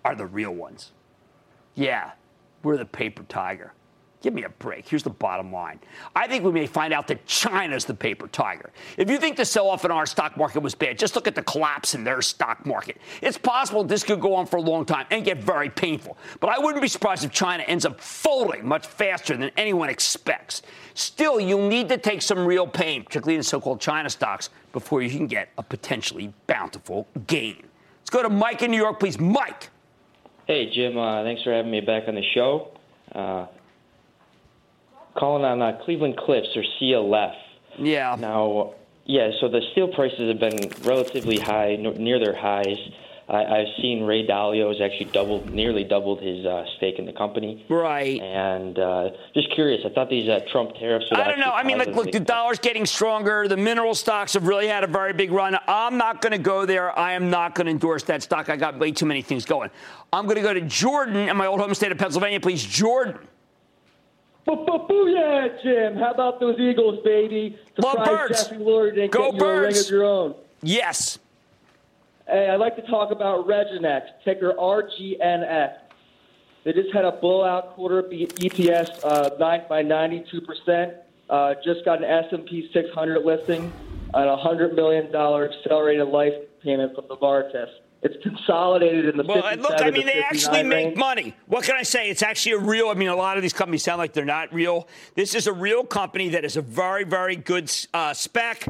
are 0.03 0.15
the 0.15 0.25
real 0.25 0.51
ones. 0.51 0.91
Yeah, 1.75 2.11
we're 2.63 2.77
the 2.77 2.85
paper 2.85 3.23
tiger. 3.29 3.73
Give 4.21 4.35
me 4.35 4.43
a 4.43 4.49
break. 4.49 4.87
Here's 4.87 5.01
the 5.01 5.09
bottom 5.09 5.51
line. 5.51 5.79
I 6.15 6.27
think 6.27 6.43
we 6.43 6.51
may 6.51 6.67
find 6.67 6.93
out 6.93 7.07
that 7.07 7.25
China's 7.25 7.85
the 7.85 7.95
paper 7.95 8.27
tiger. 8.27 8.69
If 8.95 9.09
you 9.09 9.17
think 9.17 9.35
the 9.35 9.45
sell 9.45 9.67
off 9.67 9.83
in 9.83 9.89
our 9.89 10.05
stock 10.05 10.37
market 10.37 10.59
was 10.59 10.75
bad, 10.75 10.99
just 10.99 11.15
look 11.15 11.27
at 11.27 11.33
the 11.33 11.41
collapse 11.41 11.95
in 11.95 12.03
their 12.03 12.21
stock 12.21 12.63
market. 12.63 12.97
It's 13.21 13.37
possible 13.37 13.83
this 13.83 14.03
could 14.03 14.21
go 14.21 14.35
on 14.35 14.45
for 14.45 14.57
a 14.57 14.61
long 14.61 14.85
time 14.85 15.07
and 15.09 15.25
get 15.25 15.39
very 15.39 15.69
painful. 15.69 16.17
But 16.39 16.51
I 16.51 16.59
wouldn't 16.59 16.83
be 16.83 16.87
surprised 16.87 17.23
if 17.23 17.31
China 17.31 17.63
ends 17.63 17.83
up 17.83 17.99
folding 17.99 18.67
much 18.67 18.85
faster 18.85 19.35
than 19.35 19.49
anyone 19.57 19.89
expects. 19.89 20.61
Still, 20.93 21.39
you'll 21.39 21.67
need 21.67 21.89
to 21.89 21.97
take 21.97 22.21
some 22.21 22.45
real 22.45 22.67
pain, 22.67 23.03
particularly 23.03 23.37
in 23.37 23.43
so 23.43 23.59
called 23.59 23.81
China 23.81 24.09
stocks, 24.09 24.51
before 24.71 25.01
you 25.01 25.09
can 25.09 25.25
get 25.25 25.49
a 25.57 25.63
potentially 25.63 26.31
bountiful 26.45 27.07
gain. 27.25 27.63
Let's 28.01 28.11
go 28.11 28.21
to 28.21 28.29
Mike 28.29 28.61
in 28.61 28.69
New 28.69 28.77
York, 28.77 28.99
please. 28.99 29.19
Mike. 29.19 29.69
Hey, 30.45 30.69
Jim. 30.69 30.95
Uh, 30.97 31.23
thanks 31.23 31.41
for 31.41 31.51
having 31.51 31.71
me 31.71 31.81
back 31.81 32.07
on 32.07 32.13
the 32.15 32.23
show. 32.35 32.71
Uh, 33.13 33.47
calling 35.15 35.43
on 35.43 35.61
uh, 35.61 35.79
Cleveland 35.83 36.17
Cliffs 36.17 36.49
or 36.55 36.63
CLF. 36.79 37.33
Yeah. 37.77 38.15
Now, 38.19 38.73
yeah, 39.05 39.31
so 39.39 39.49
the 39.49 39.61
steel 39.71 39.87
prices 39.87 40.29
have 40.29 40.39
been 40.39 40.71
relatively 40.83 41.37
high, 41.37 41.75
near 41.75 42.19
their 42.19 42.35
highs. 42.35 42.77
I, 43.31 43.59
have 43.59 43.67
seen 43.81 44.03
Ray 44.03 44.27
Dalio 44.27 44.67
has 44.69 44.81
actually 44.81 45.09
doubled, 45.11 45.51
nearly 45.51 45.85
doubled 45.85 46.21
his 46.21 46.45
uh, 46.45 46.65
stake 46.75 46.99
in 46.99 47.05
the 47.05 47.13
company. 47.13 47.65
Right. 47.69 48.19
And 48.19 48.77
uh, 48.77 49.09
just 49.33 49.53
curious, 49.53 49.81
I 49.85 49.89
thought 49.93 50.09
these 50.09 50.27
uh, 50.27 50.41
Trump 50.51 50.75
tariffs. 50.75 51.05
Would 51.09 51.19
I 51.19 51.29
don't 51.29 51.39
know. 51.39 51.51
I 51.51 51.63
mean, 51.63 51.77
like, 51.77 51.95
look, 51.95 52.11
the 52.11 52.19
dollar's 52.19 52.59
getting 52.59 52.85
stronger. 52.85 53.47
The 53.47 53.55
mineral 53.55 53.95
stocks 53.95 54.33
have 54.33 54.47
really 54.47 54.67
had 54.67 54.83
a 54.83 54.87
very 54.87 55.13
big 55.13 55.31
run. 55.31 55.57
I'm 55.67 55.97
not 55.97 56.21
going 56.21 56.33
to 56.33 56.39
go 56.39 56.65
there. 56.65 56.97
I 56.97 57.13
am 57.13 57.29
not 57.29 57.55
going 57.55 57.65
to 57.65 57.71
endorse 57.71 58.03
that 58.03 58.21
stock. 58.21 58.49
I 58.49 58.57
got 58.57 58.77
way 58.77 58.91
too 58.91 59.05
many 59.05 59.21
things 59.21 59.45
going. 59.45 59.69
I'm 60.11 60.25
going 60.25 60.35
to 60.35 60.43
go 60.43 60.53
to 60.53 60.61
Jordan 60.61 61.29
in 61.29 61.37
my 61.37 61.45
old 61.45 61.61
home 61.61 61.73
state 61.73 61.93
of 61.93 61.97
Pennsylvania, 61.97 62.41
please. 62.41 62.63
Jordan. 62.63 63.17
Booyah, 64.47 65.61
Jim. 65.61 65.95
How 65.95 66.11
about 66.11 66.39
those 66.39 66.59
Eagles, 66.59 66.99
baby? 67.03 67.57
Surprise 67.75 67.95
Love 67.95 68.05
birds. 68.07 68.43
Jeffrey 68.43 68.57
Lurie 68.57 68.95
didn't 68.95 69.11
Go 69.11 69.31
get 69.31 69.41
you 69.41 69.47
a 69.47 69.61
ring 69.61 69.77
of 69.77 69.89
your 69.89 70.03
own. 70.03 70.35
Yes. 70.61 71.19
Hey, 72.27 72.49
I'd 72.49 72.59
like 72.59 72.75
to 72.75 72.81
talk 72.83 73.11
about 73.11 73.47
Regenex, 73.47 74.03
ticker 74.23 74.53
RGNX. 74.53 75.73
They 76.63 76.73
just 76.73 76.93
had 76.93 77.05
a 77.05 77.11
blowout 77.11 77.73
quarter 77.75 78.03
EPS, 78.03 79.03
uh, 79.03 79.31
nine 79.39 79.63
by 79.67 79.81
92 79.81 80.41
percent. 80.41 80.93
Uh, 81.29 81.55
just 81.63 81.83
got 81.85 82.03
an 82.03 82.25
S&P 82.25 82.69
600 82.73 83.25
listing 83.25 83.71
and 84.13 84.29
a 84.29 84.35
hundred 84.35 84.75
million 84.75 85.11
dollar 85.11 85.49
accelerated 85.49 86.07
life 86.07 86.33
payment 86.61 86.93
from 86.93 87.05
Novartis. 87.05 87.69
It's 88.03 88.21
consolidated 88.23 89.05
in 89.05 89.17
the 89.17 89.23
well, 89.23 89.43
look, 89.57 89.79
I 89.79 89.91
mean, 89.91 90.07
they 90.07 90.23
actually 90.23 90.63
make 90.63 90.97
money. 90.97 91.35
What 91.45 91.63
can 91.63 91.75
I 91.75 91.83
say? 91.83 92.09
It's 92.09 92.23
actually 92.23 92.53
a 92.53 92.57
real. 92.57 92.89
I 92.89 92.95
mean, 92.95 93.09
a 93.09 93.15
lot 93.15 93.37
of 93.37 93.43
these 93.43 93.53
companies 93.53 93.83
sound 93.83 93.99
like 93.99 94.13
they're 94.13 94.25
not 94.25 94.51
real. 94.51 94.87
This 95.13 95.35
is 95.35 95.45
a 95.45 95.53
real 95.53 95.83
company 95.83 96.29
that 96.29 96.43
is 96.43 96.57
a 96.57 96.63
very, 96.63 97.03
very 97.03 97.35
good 97.35 97.71
uh, 97.93 98.13
spec. 98.13 98.67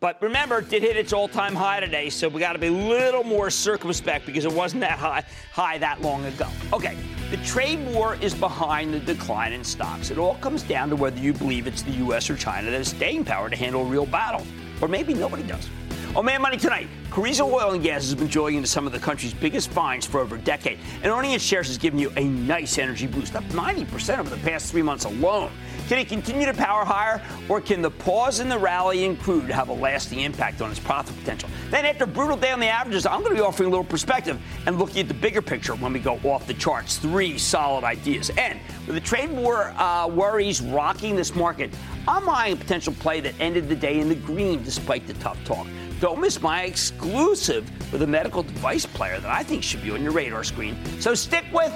But 0.00 0.20
remember, 0.20 0.58
it 0.58 0.68
did 0.68 0.82
hit 0.82 0.98
its 0.98 1.14
all-time 1.14 1.54
high 1.54 1.80
today, 1.80 2.10
so 2.10 2.28
we 2.28 2.38
got 2.38 2.52
to 2.52 2.58
be 2.58 2.66
a 2.66 2.70
little 2.70 3.24
more 3.24 3.48
circumspect 3.48 4.26
because 4.26 4.44
it 4.44 4.52
wasn't 4.52 4.82
that 4.82 4.98
high, 4.98 5.24
high 5.50 5.78
that 5.78 6.02
long 6.02 6.26
ago. 6.26 6.46
Okay, 6.74 6.94
the 7.30 7.38
trade 7.38 7.82
war 7.86 8.16
is 8.16 8.34
behind 8.34 8.92
the 8.92 9.00
decline 9.00 9.54
in 9.54 9.64
stocks. 9.64 10.10
It 10.10 10.18
all 10.18 10.34
comes 10.36 10.62
down 10.62 10.90
to 10.90 10.96
whether 10.96 11.18
you 11.18 11.32
believe 11.32 11.66
it's 11.66 11.80
the 11.80 11.92
U.S. 11.92 12.28
or 12.28 12.36
China 12.36 12.70
that 12.70 12.76
has 12.76 12.88
staying 12.88 13.24
power 13.24 13.48
to 13.48 13.56
handle 13.56 13.80
a 13.80 13.86
real 13.86 14.04
battle, 14.04 14.46
or 14.82 14.88
maybe 14.88 15.14
nobody 15.14 15.42
does. 15.42 15.70
Oh, 16.16 16.22
man, 16.22 16.40
money 16.40 16.56
tonight. 16.56 16.86
Carrizo 17.10 17.44
Oil 17.52 17.72
and 17.72 17.82
Gas 17.82 18.02
has 18.04 18.14
been 18.14 18.28
joining 18.28 18.58
into 18.58 18.68
some 18.68 18.86
of 18.86 18.92
the 18.92 19.00
country's 19.00 19.34
biggest 19.34 19.70
finds 19.72 20.06
for 20.06 20.20
over 20.20 20.36
a 20.36 20.38
decade, 20.38 20.78
and 21.02 21.06
owning 21.10 21.32
its 21.32 21.42
shares 21.42 21.66
has 21.66 21.76
given 21.76 21.98
you 21.98 22.12
a 22.16 22.22
nice 22.22 22.78
energy 22.78 23.08
boost, 23.08 23.34
up 23.34 23.42
90% 23.46 24.20
over 24.20 24.30
the 24.30 24.36
past 24.36 24.70
three 24.70 24.82
months 24.82 25.06
alone. 25.06 25.50
Can 25.88 25.98
it 25.98 26.08
continue 26.08 26.46
to 26.46 26.54
power 26.54 26.84
higher, 26.84 27.20
or 27.48 27.60
can 27.60 27.82
the 27.82 27.90
pause 27.90 28.38
in 28.38 28.48
the 28.48 28.56
rally 28.56 29.04
in 29.04 29.16
crude 29.16 29.50
have 29.50 29.70
a 29.70 29.72
lasting 29.72 30.20
impact 30.20 30.62
on 30.62 30.70
its 30.70 30.78
profit 30.78 31.18
potential? 31.18 31.48
Then, 31.70 31.84
after 31.84 32.04
a 32.04 32.06
brutal 32.06 32.36
day 32.36 32.52
on 32.52 32.60
the 32.60 32.68
averages, 32.68 33.06
I'm 33.06 33.20
going 33.20 33.34
to 33.34 33.42
be 33.42 33.44
offering 33.44 33.66
a 33.66 33.70
little 33.70 33.84
perspective 33.84 34.40
and 34.66 34.78
looking 34.78 35.00
at 35.00 35.08
the 35.08 35.14
bigger 35.14 35.42
picture 35.42 35.74
when 35.74 35.92
we 35.92 35.98
go 35.98 36.14
off 36.22 36.46
the 36.46 36.54
charts. 36.54 36.96
Three 36.96 37.38
solid 37.38 37.82
ideas. 37.82 38.30
And 38.38 38.60
with 38.86 38.94
the 38.94 39.00
trade 39.00 39.30
war 39.30 39.74
uh, 39.76 40.06
worries 40.06 40.60
rocking 40.60 41.16
this 41.16 41.34
market, 41.34 41.74
I'm 42.06 42.28
eyeing 42.28 42.52
a 42.52 42.56
potential 42.56 42.94
play 43.00 43.20
that 43.20 43.34
ended 43.40 43.68
the 43.68 43.76
day 43.76 43.98
in 43.98 44.08
the 44.08 44.14
green 44.14 44.62
despite 44.62 45.06
the 45.06 45.14
tough 45.14 45.42
talk. 45.44 45.66
Don't 46.00 46.20
miss 46.20 46.40
my 46.40 46.62
exclusive 46.62 47.70
with 47.92 48.02
a 48.02 48.06
medical 48.06 48.42
device 48.42 48.86
player 48.86 49.18
that 49.20 49.30
I 49.30 49.42
think 49.42 49.62
should 49.62 49.82
be 49.82 49.90
on 49.90 50.02
your 50.02 50.12
radar 50.12 50.44
screen. 50.44 50.76
So 51.00 51.14
stick 51.14 51.44
with 51.52 51.72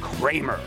Cramer. 0.00 0.60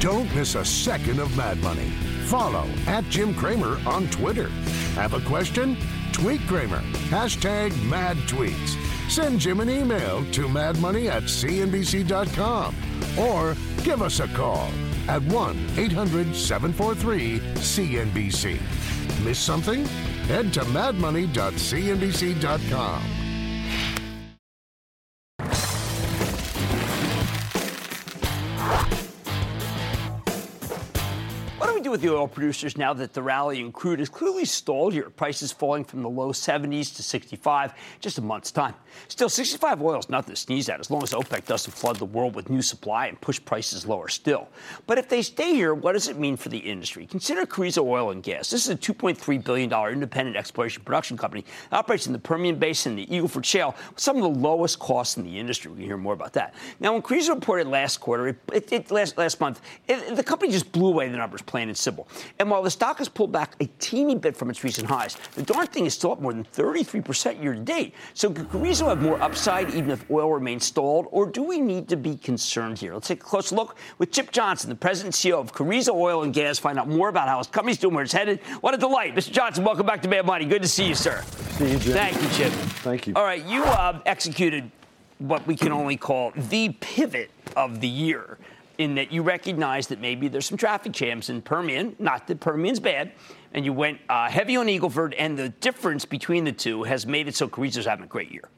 Don't 0.00 0.32
miss 0.34 0.54
a 0.54 0.64
second 0.64 1.20
of 1.20 1.34
Mad 1.36 1.58
Money. 1.58 1.88
Follow 2.26 2.68
at 2.86 3.04
Jim 3.04 3.34
Cramer 3.34 3.78
on 3.86 4.08
Twitter. 4.08 4.48
Have 4.94 5.14
a 5.14 5.20
question? 5.20 5.76
Tweet 6.12 6.40
Cramer. 6.42 6.80
Hashtag 7.08 7.70
mad 7.84 8.16
tweets. 8.28 8.76
Send 9.10 9.38
Jim 9.40 9.60
an 9.60 9.70
email 9.70 10.24
to 10.32 10.48
madmoney 10.48 11.08
at 11.08 11.24
cnbc.com 11.24 12.74
or 13.18 13.54
give 13.84 14.02
us 14.02 14.20
a 14.20 14.28
call 14.28 14.70
at 15.08 15.22
1 15.22 15.70
800 15.76 16.34
743 16.34 17.38
CNBC. 17.38 18.58
Miss 19.24 19.38
something? 19.38 19.86
Head 20.26 20.52
to 20.54 20.60
madmoney.cnbc.com. 20.60 23.15
with 31.96 32.02
the 32.02 32.14
oil 32.14 32.28
producers 32.28 32.76
now 32.76 32.92
that 32.92 33.14
the 33.14 33.22
rally 33.22 33.58
in 33.58 33.72
crude 33.72 34.00
is 34.00 34.10
clearly 34.10 34.44
stalled 34.44 34.92
here. 34.92 35.08
Prices 35.08 35.50
falling 35.50 35.82
from 35.82 36.02
the 36.02 36.10
low 36.10 36.30
70s 36.30 36.94
to 36.96 37.02
65 37.02 37.72
just 38.00 38.18
a 38.18 38.20
month's 38.20 38.50
time. 38.50 38.74
Still, 39.08 39.30
65 39.30 39.80
oil 39.80 39.98
is 39.98 40.10
nothing 40.10 40.34
to 40.34 40.40
sneeze 40.40 40.68
at 40.68 40.78
as 40.78 40.90
long 40.90 41.02
as 41.02 41.12
OPEC 41.12 41.46
doesn't 41.46 41.72
flood 41.72 41.96
the 41.96 42.04
world 42.04 42.34
with 42.34 42.50
new 42.50 42.60
supply 42.60 43.06
and 43.06 43.18
push 43.22 43.40
prices 43.42 43.86
lower 43.86 44.08
still. 44.08 44.46
But 44.86 44.98
if 44.98 45.08
they 45.08 45.22
stay 45.22 45.54
here, 45.54 45.72
what 45.72 45.92
does 45.92 46.08
it 46.08 46.18
mean 46.18 46.36
for 46.36 46.50
the 46.50 46.58
industry? 46.58 47.06
Consider 47.06 47.46
Carrizo 47.46 47.82
Oil 47.82 48.10
and 48.10 48.22
Gas. 48.22 48.50
This 48.50 48.68
is 48.68 48.70
a 48.70 48.76
$2.3 48.76 49.42
billion 49.42 49.72
independent 49.72 50.36
exploration 50.36 50.82
production 50.84 51.16
company 51.16 51.46
that 51.70 51.78
operates 51.78 52.06
in 52.06 52.12
the 52.12 52.18
Permian 52.18 52.56
Basin 52.56 52.92
and 52.92 52.98
the 52.98 53.14
Eagle 53.14 53.28
Ford 53.28 53.46
Shale 53.46 53.74
with 53.88 54.00
some 54.00 54.16
of 54.16 54.22
the 54.22 54.38
lowest 54.40 54.78
costs 54.80 55.16
in 55.16 55.24
the 55.24 55.38
industry. 55.38 55.70
We 55.70 55.78
can 55.78 55.86
hear 55.86 55.96
more 55.96 56.14
about 56.14 56.34
that. 56.34 56.52
Now, 56.78 56.92
when 56.92 57.00
Carrizo 57.00 57.34
reported 57.34 57.68
last 57.68 58.00
quarter, 58.00 58.28
it, 58.28 58.70
it, 58.70 58.90
last, 58.90 59.16
last 59.16 59.40
month, 59.40 59.62
it, 59.88 60.14
the 60.14 60.22
company 60.22 60.52
just 60.52 60.70
blew 60.72 60.88
away 60.88 61.08
the 61.08 61.16
numbers, 61.16 61.40
plain 61.40 61.68
and. 61.68 61.85
And 62.38 62.50
while 62.50 62.62
the 62.62 62.70
stock 62.70 62.98
has 62.98 63.08
pulled 63.08 63.32
back 63.32 63.54
a 63.60 63.66
teeny 63.78 64.14
bit 64.14 64.36
from 64.36 64.50
its 64.50 64.64
recent 64.64 64.88
highs, 64.88 65.16
the 65.34 65.42
darn 65.42 65.66
thing 65.66 65.86
is 65.86 65.94
still 65.94 66.12
up 66.12 66.20
more 66.20 66.32
than 66.32 66.44
33% 66.44 67.42
year 67.42 67.54
to 67.54 67.60
date. 67.60 67.94
So 68.14 68.30
could 68.30 68.48
Carrizo 68.48 68.88
have 68.88 69.02
more 69.02 69.20
upside 69.20 69.70
even 69.70 69.90
if 69.90 70.10
oil 70.10 70.32
remains 70.32 70.64
stalled, 70.64 71.06
or 71.10 71.26
do 71.26 71.42
we 71.42 71.60
need 71.60 71.88
to 71.88 71.96
be 71.96 72.16
concerned 72.16 72.78
here? 72.78 72.94
Let's 72.94 73.08
take 73.08 73.20
a 73.20 73.24
close 73.24 73.52
look 73.52 73.76
with 73.98 74.12
Chip 74.12 74.30
Johnson, 74.30 74.70
the 74.70 74.76
president 74.76 75.14
and 75.16 75.32
CEO 75.32 75.40
of 75.40 75.52
Carrizo 75.52 75.94
Oil 75.94 76.22
and 76.22 76.32
Gas, 76.32 76.58
find 76.58 76.78
out 76.78 76.88
more 76.88 77.08
about 77.08 77.28
how 77.28 77.38
his 77.38 77.46
company's 77.46 77.78
doing, 77.78 77.94
where 77.94 78.04
it's 78.04 78.12
headed. 78.12 78.40
What 78.60 78.74
a 78.74 78.78
delight. 78.78 79.14
Mr. 79.14 79.30
Johnson, 79.30 79.64
welcome 79.64 79.86
back 79.86 80.02
to 80.02 80.08
Mad 80.08 80.26
Money. 80.26 80.44
Good 80.44 80.62
to 80.62 80.68
see 80.68 80.86
you, 80.86 80.94
sir. 80.94 81.22
See 81.56 81.72
you, 81.72 81.78
Jim. 81.78 81.92
Thank 81.92 82.22
you, 82.22 82.28
Chip. 82.30 82.52
Thank 82.52 83.06
you. 83.06 83.14
All 83.14 83.24
right, 83.24 83.44
you 83.44 83.64
uh, 83.64 84.00
executed 84.06 84.70
what 85.18 85.46
we 85.46 85.56
can 85.56 85.72
only 85.72 85.96
call 85.96 86.32
the 86.36 86.70
pivot 86.80 87.30
of 87.56 87.80
the 87.80 87.88
year 87.88 88.38
in 88.78 88.94
that 88.96 89.12
you 89.12 89.22
recognize 89.22 89.86
that 89.88 90.00
maybe 90.00 90.28
there's 90.28 90.46
some 90.46 90.58
traffic 90.58 90.92
jams 90.92 91.30
in 91.30 91.42
Permian, 91.42 91.96
not 91.98 92.26
that 92.26 92.40
Permian's 92.40 92.80
bad, 92.80 93.12
and 93.54 93.64
you 93.64 93.72
went 93.72 93.98
uh, 94.08 94.28
heavy 94.28 94.56
on 94.56 94.66
Eagleford, 94.66 95.14
and 95.18 95.38
the 95.38 95.48
difference 95.48 96.04
between 96.04 96.44
the 96.44 96.52
two 96.52 96.82
has 96.82 97.06
made 97.06 97.28
it 97.28 97.34
so 97.34 97.48
Carrizo's 97.48 97.86
having 97.86 98.04
a 98.04 98.08
great 98.08 98.30
year. 98.30 98.48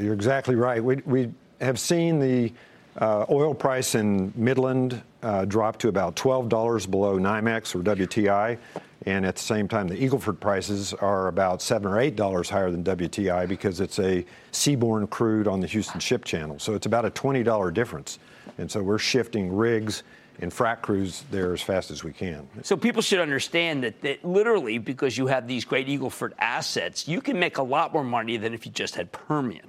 you're 0.00 0.14
exactly 0.14 0.56
right. 0.56 0.82
We, 0.82 0.96
we 1.06 1.30
have 1.60 1.78
seen 1.78 2.18
the 2.18 2.52
uh, 2.98 3.26
oil 3.30 3.54
price 3.54 3.94
in 3.94 4.32
Midland 4.34 5.00
uh, 5.22 5.44
drop 5.44 5.78
to 5.78 5.88
about 5.88 6.16
$12 6.16 6.90
below 6.90 7.18
NYMEX 7.18 7.74
or 7.74 7.82
WTI. 7.82 8.58
And 9.06 9.24
at 9.24 9.36
the 9.36 9.42
same 9.42 9.66
time, 9.66 9.88
the 9.88 9.96
Eagleford 9.96 10.40
prices 10.40 10.92
are 10.92 11.28
about 11.28 11.62
seven 11.62 11.90
or 11.90 11.98
eight 11.98 12.16
dollars 12.16 12.50
higher 12.50 12.70
than 12.70 12.84
WTI 12.84 13.48
because 13.48 13.80
it's 13.80 13.98
a 13.98 14.26
seaborne 14.52 15.08
crude 15.08 15.48
on 15.48 15.60
the 15.60 15.66
Houston 15.66 16.00
Ship 16.00 16.22
Channel. 16.24 16.58
So 16.58 16.74
it's 16.74 16.86
about 16.86 17.06
a 17.06 17.10
$20 17.10 17.72
difference. 17.72 18.18
And 18.58 18.70
so 18.70 18.82
we're 18.82 18.98
shifting 18.98 19.54
rigs 19.54 20.02
and 20.40 20.50
frac 20.50 20.80
crews 20.80 21.24
there 21.30 21.52
as 21.52 21.60
fast 21.60 21.90
as 21.90 22.02
we 22.02 22.12
can. 22.12 22.48
So 22.62 22.76
people 22.76 23.02
should 23.02 23.20
understand 23.20 23.84
that, 23.84 24.00
that 24.02 24.24
literally, 24.24 24.78
because 24.78 25.16
you 25.18 25.26
have 25.26 25.46
these 25.46 25.64
great 25.64 25.86
Eagleford 25.86 26.32
assets, 26.38 27.06
you 27.06 27.20
can 27.20 27.38
make 27.38 27.58
a 27.58 27.62
lot 27.62 27.92
more 27.92 28.04
money 28.04 28.36
than 28.36 28.54
if 28.54 28.64
you 28.64 28.72
just 28.72 28.94
had 28.94 29.12
Permian. 29.12 29.66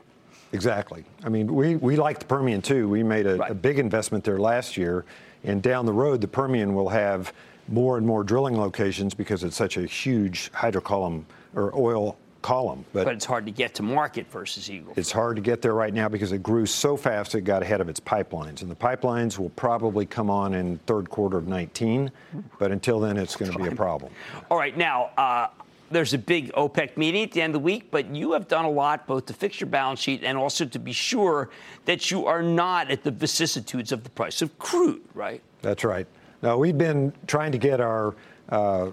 Exactly. 0.53 1.05
I 1.23 1.29
mean, 1.29 1.53
we, 1.53 1.75
we 1.75 1.95
like 1.95 2.19
the 2.19 2.25
Permian 2.25 2.61
too. 2.61 2.87
We 2.89 3.03
made 3.03 3.25
a, 3.25 3.37
right. 3.37 3.51
a 3.51 3.55
big 3.55 3.79
investment 3.79 4.23
there 4.23 4.39
last 4.39 4.77
year. 4.77 5.05
And 5.43 5.61
down 5.61 5.85
the 5.85 5.93
road, 5.93 6.21
the 6.21 6.27
Permian 6.27 6.73
will 6.73 6.89
have 6.89 7.33
more 7.67 7.97
and 7.97 8.05
more 8.05 8.23
drilling 8.23 8.57
locations 8.57 9.13
because 9.13 9.43
it's 9.43 9.55
such 9.55 9.77
a 9.77 9.85
huge 9.85 10.51
hydrocolumn 10.51 11.23
or 11.55 11.73
oil 11.75 12.17
column. 12.41 12.86
But, 12.93 13.05
but, 13.05 13.13
it's 13.13 13.25
hard 13.25 13.45
to 13.45 13.51
get 13.51 13.75
to 13.75 13.83
market 13.83 14.29
versus 14.31 14.69
Eagle. 14.69 14.93
It's 14.95 15.12
hard 15.12 15.36
to 15.36 15.41
get 15.41 15.62
there 15.62 15.74
right 15.74 15.93
now 15.93 16.10
because 16.10 16.31
it 16.31 16.43
grew 16.43 16.65
so 16.65 16.98
fast 16.98 17.36
it 17.36 17.41
got 17.41 17.62
ahead 17.62 17.81
of 17.81 17.89
its 17.89 18.00
pipelines. 18.00 18.62
And 18.62 18.71
the 18.71 18.75
pipelines 18.75 19.38
will 19.38 19.50
probably 19.51 20.05
come 20.05 20.29
on 20.29 20.53
in 20.53 20.77
third 20.79 21.10
quarter 21.10 21.38
of 21.38 21.48
19. 21.48 22.12
But 22.60 22.71
until 22.71 23.00
then, 23.00 23.17
it's 23.17 23.36
going 23.36 23.51
to 23.51 23.57
be 23.57 23.67
a 23.67 23.75
problem. 23.75 24.12
All 24.50 24.57
right. 24.57 24.75
Now, 24.75 25.12
uh, 25.17 25.48
there's 25.91 26.13
a 26.13 26.17
big 26.17 26.51
OPEC 26.53 26.98
meeting 26.98 27.24
at 27.24 27.31
the 27.31 27.41
end 27.41 27.51
of 27.51 27.62
the 27.62 27.65
week, 27.65 27.91
but 27.91 28.13
you 28.15 28.31
have 28.33 28.48
done 28.48 28.65
a 28.65 28.69
lot 28.69 29.05
both 29.07 29.25
to 29.27 29.33
fix 29.33 29.60
your 29.60 29.69
balance 29.69 30.00
sheet 30.00 30.24
and 30.24 30.38
also 30.38 30.65
to 30.65 30.79
be 30.79 30.93
sure 30.93 31.50
that 31.86 32.10
you 32.10 32.25
are 32.25 32.41
not 32.41 32.89
at 32.89 33.03
the 33.03 33.12
vicissitudes 33.12 33.91
of 33.91 34.03
the 34.03 34.10
price 34.10 34.41
of 34.41 34.57
crude, 34.57 35.01
right? 35.13 35.41
That's 35.62 35.83
right. 35.83 36.07
Now, 36.41 36.57
we've 36.57 36.77
been 36.77 37.13
trying 37.27 37.51
to 37.51 37.57
get 37.57 37.79
our 37.79 38.15
uh, 38.50 38.91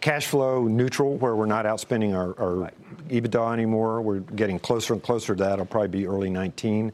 cash 0.00 0.26
flow 0.26 0.66
neutral, 0.66 1.16
where 1.16 1.36
we're 1.36 1.46
not 1.46 1.64
outspending 1.64 2.14
our, 2.14 2.38
our 2.40 2.54
right. 2.54 2.74
EBITDA 3.08 3.52
anymore. 3.52 4.00
We're 4.02 4.20
getting 4.20 4.58
closer 4.58 4.94
and 4.94 5.02
closer 5.02 5.34
to 5.34 5.44
that. 5.44 5.54
It'll 5.54 5.66
probably 5.66 5.88
be 5.88 6.06
early 6.06 6.30
19. 6.30 6.92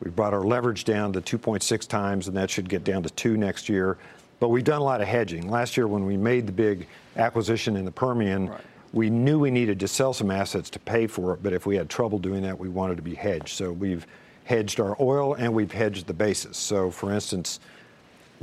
We 0.00 0.10
brought 0.10 0.34
our 0.34 0.44
leverage 0.44 0.84
down 0.84 1.12
to 1.14 1.20
2.6 1.20 1.88
times, 1.88 2.28
and 2.28 2.36
that 2.36 2.50
should 2.50 2.68
get 2.68 2.84
down 2.84 3.02
to 3.02 3.10
2 3.10 3.36
next 3.36 3.68
year. 3.68 3.96
But 4.40 4.48
we've 4.48 4.64
done 4.64 4.80
a 4.80 4.84
lot 4.84 5.00
of 5.00 5.08
hedging. 5.08 5.48
Last 5.50 5.76
year, 5.76 5.88
when 5.88 6.04
we 6.04 6.16
made 6.16 6.46
the 6.46 6.52
big 6.52 6.86
acquisition 7.16 7.76
in 7.76 7.84
the 7.84 7.90
Permian, 7.90 8.50
right. 8.50 8.60
we 8.92 9.08
knew 9.08 9.38
we 9.38 9.50
needed 9.50 9.80
to 9.80 9.88
sell 9.88 10.12
some 10.12 10.30
assets 10.30 10.68
to 10.70 10.78
pay 10.78 11.06
for 11.06 11.32
it, 11.32 11.42
but 11.42 11.52
if 11.52 11.64
we 11.64 11.76
had 11.76 11.88
trouble 11.88 12.18
doing 12.18 12.42
that, 12.42 12.58
we 12.58 12.68
wanted 12.68 12.96
to 12.96 13.02
be 13.02 13.14
hedged. 13.14 13.48
So 13.48 13.72
we've 13.72 14.06
hedged 14.44 14.78
our 14.78 14.96
oil 15.00 15.34
and 15.34 15.52
we've 15.52 15.72
hedged 15.72 16.06
the 16.06 16.14
basis. 16.14 16.58
So, 16.58 16.90
for 16.90 17.12
instance, 17.12 17.58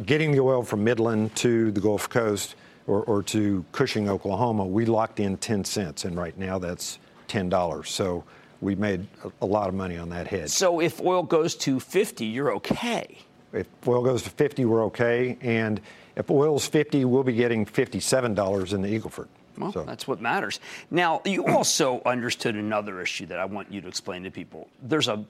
getting 0.05 0.32
the 0.32 0.39
oil 0.39 0.63
from 0.63 0.84
Midland 0.84 1.36
to 1.38 1.72
the 1.72 1.79
Gulf 1.79 2.10
Coast 2.10 2.55
or, 2.87 3.03
or 3.03 3.23
to 3.23 3.63
Cushing, 3.71 4.09
Oklahoma, 4.09 4.65
we 4.65 4.85
locked 4.85 5.19
in 5.19 5.37
10 5.37 5.63
cents, 5.63 6.05
and 6.05 6.17
right 6.17 6.37
now 6.37 6.59
that's 6.59 6.99
$10. 7.27 7.87
So 7.87 8.23
we 8.61 8.75
made 8.75 9.05
a, 9.41 9.45
lot 9.45 9.67
of 9.67 9.75
money 9.75 9.97
on 9.97 10.09
that 10.09 10.27
hedge. 10.27 10.49
So 10.49 10.79
if 10.79 11.01
oil 11.01 11.23
goes 11.23 11.55
to 11.55 11.79
50, 11.79 12.25
you're 12.25 12.53
okay. 12.55 13.17
If 13.51 13.67
oil 13.87 14.03
goes 14.03 14.23
to 14.23 14.29
50, 14.29 14.65
we're 14.65 14.85
okay. 14.85 15.37
And 15.41 15.81
if 16.15 16.31
oil's 16.31 16.67
50, 16.67 17.05
we'll 17.05 17.23
be 17.23 17.33
getting 17.33 17.65
$57 17.65 18.73
in 18.73 18.81
the 18.81 18.99
Eagleford. 18.99 19.27
Well, 19.57 19.71
so. 19.71 19.83
that's 19.83 20.07
what 20.07 20.19
matters. 20.19 20.59
Now, 20.89 21.21
you 21.25 21.45
also 21.45 22.01
understood 22.05 22.55
another 22.55 23.01
issue 23.01 23.27
that 23.27 23.39
I 23.39 23.45
want 23.45 23.71
you 23.71 23.81
to 23.81 23.87
explain 23.87 24.23
to 24.23 24.31
people. 24.31 24.69
There's 24.81 25.07
a, 25.07 25.23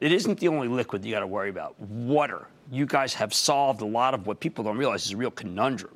it 0.00 0.12
isn't 0.12 0.38
the 0.40 0.48
only 0.48 0.68
liquid 0.68 1.04
you 1.04 1.12
got 1.12 1.20
to 1.20 1.26
worry 1.26 1.48
about. 1.48 1.78
Water. 1.80 2.46
You 2.70 2.86
guys 2.86 3.14
have 3.14 3.32
solved 3.32 3.80
a 3.80 3.86
lot 3.86 4.14
of 4.14 4.26
what 4.26 4.40
people 4.40 4.64
don't 4.64 4.76
realize 4.76 5.06
is 5.06 5.12
a 5.12 5.16
real 5.16 5.30
conundrum. 5.30 5.92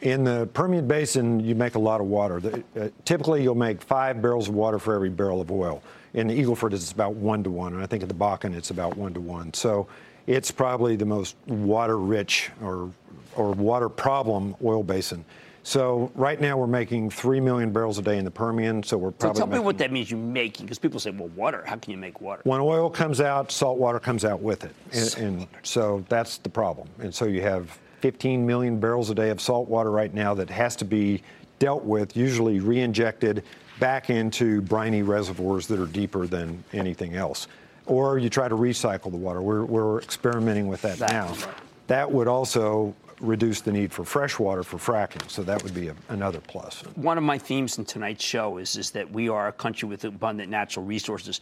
In 0.00 0.24
the 0.24 0.48
Permian 0.52 0.86
Basin, 0.86 1.40
you 1.40 1.54
make 1.54 1.74
a 1.74 1.78
lot 1.78 2.00
of 2.00 2.06
water. 2.06 2.62
Uh, 2.76 2.88
typically, 3.04 3.42
you'll 3.42 3.54
make 3.54 3.82
five 3.82 4.22
barrels 4.22 4.48
of 4.48 4.54
water 4.54 4.78
for 4.78 4.94
every 4.94 5.10
barrel 5.10 5.40
of 5.40 5.50
oil. 5.50 5.82
In 6.14 6.28
the 6.28 6.34
Eagle 6.34 6.54
Ford, 6.56 6.72
it's 6.72 6.92
about 6.92 7.14
one 7.14 7.42
to 7.44 7.50
one, 7.50 7.74
and 7.74 7.82
I 7.82 7.86
think 7.86 8.02
in 8.02 8.08
the 8.08 8.14
Bakken, 8.14 8.54
it's 8.54 8.70
about 8.70 8.96
one 8.96 9.12
to 9.14 9.20
one. 9.20 9.52
So 9.54 9.88
it's 10.26 10.50
probably 10.50 10.96
the 10.96 11.06
most 11.06 11.36
water-rich 11.46 12.50
or 12.62 12.90
or 13.34 13.52
water 13.52 13.88
problem 13.88 14.54
oil 14.64 14.82
basin. 14.82 15.24
So 15.62 16.10
right 16.14 16.40
now 16.40 16.56
we're 16.56 16.66
making 16.66 17.10
three 17.10 17.40
million 17.40 17.72
barrels 17.72 17.98
a 17.98 18.02
day 18.02 18.16
in 18.16 18.24
the 18.24 18.30
Permian. 18.30 18.82
So 18.82 18.96
we're 18.96 19.10
probably. 19.10 19.40
So 19.40 19.46
tell 19.46 19.52
me 19.52 19.58
what 19.58 19.78
that 19.78 19.92
means. 19.92 20.10
You're 20.10 20.18
making 20.18 20.66
because 20.66 20.78
people 20.78 20.98
say, 20.98 21.10
"Well, 21.10 21.28
water. 21.28 21.62
How 21.66 21.76
can 21.76 21.90
you 21.90 21.98
make 21.98 22.20
water?" 22.20 22.40
When 22.44 22.60
oil 22.60 22.88
comes 22.88 23.20
out, 23.20 23.52
salt 23.52 23.78
water 23.78 24.00
comes 24.00 24.24
out 24.24 24.40
with 24.40 24.64
it, 24.64 24.74
and, 24.92 25.16
and 25.18 25.46
so 25.62 26.04
that's 26.08 26.38
the 26.38 26.48
problem. 26.48 26.88
And 27.00 27.14
so 27.14 27.26
you 27.26 27.42
have 27.42 27.78
15 28.00 28.46
million 28.46 28.78
barrels 28.78 29.10
a 29.10 29.14
day 29.14 29.30
of 29.30 29.40
salt 29.40 29.68
water 29.68 29.90
right 29.90 30.12
now 30.12 30.34
that 30.34 30.50
has 30.50 30.76
to 30.76 30.84
be 30.84 31.22
dealt 31.58 31.84
with, 31.84 32.16
usually 32.16 32.60
re-injected 32.60 33.42
back 33.80 34.10
into 34.10 34.60
briny 34.62 35.02
reservoirs 35.02 35.66
that 35.68 35.78
are 35.78 35.86
deeper 35.86 36.26
than 36.26 36.62
anything 36.72 37.14
else. 37.14 37.46
Or 37.86 38.18
you 38.18 38.28
try 38.28 38.48
to 38.48 38.56
recycle 38.56 39.10
the 39.10 39.16
water. 39.16 39.40
We're, 39.40 39.64
we're 39.64 39.98
experimenting 40.00 40.68
with 40.68 40.82
that, 40.82 41.00
now. 41.00 41.28
Right. 41.28 41.54
That 41.86 42.10
would 42.10 42.28
also 42.28 42.94
reduce 43.20 43.60
the 43.60 43.72
need 43.72 43.92
for 43.92 44.04
fresh 44.04 44.38
water 44.38 44.62
for 44.62 44.76
fracking. 44.76 45.28
So 45.30 45.42
that 45.42 45.62
would 45.62 45.74
be 45.74 45.88
a, 45.88 45.96
another 46.08 46.40
plus. 46.40 46.82
One 46.96 47.18
of 47.18 47.24
my 47.24 47.38
themes 47.38 47.78
in 47.78 47.84
tonight's 47.84 48.24
show 48.24 48.58
is, 48.58 48.76
is 48.76 48.90
that 48.92 49.10
we 49.10 49.28
are 49.28 49.48
a 49.48 49.52
country 49.52 49.88
with 49.88 50.04
abundant 50.04 50.50
natural 50.50 50.84
resources. 50.84 51.40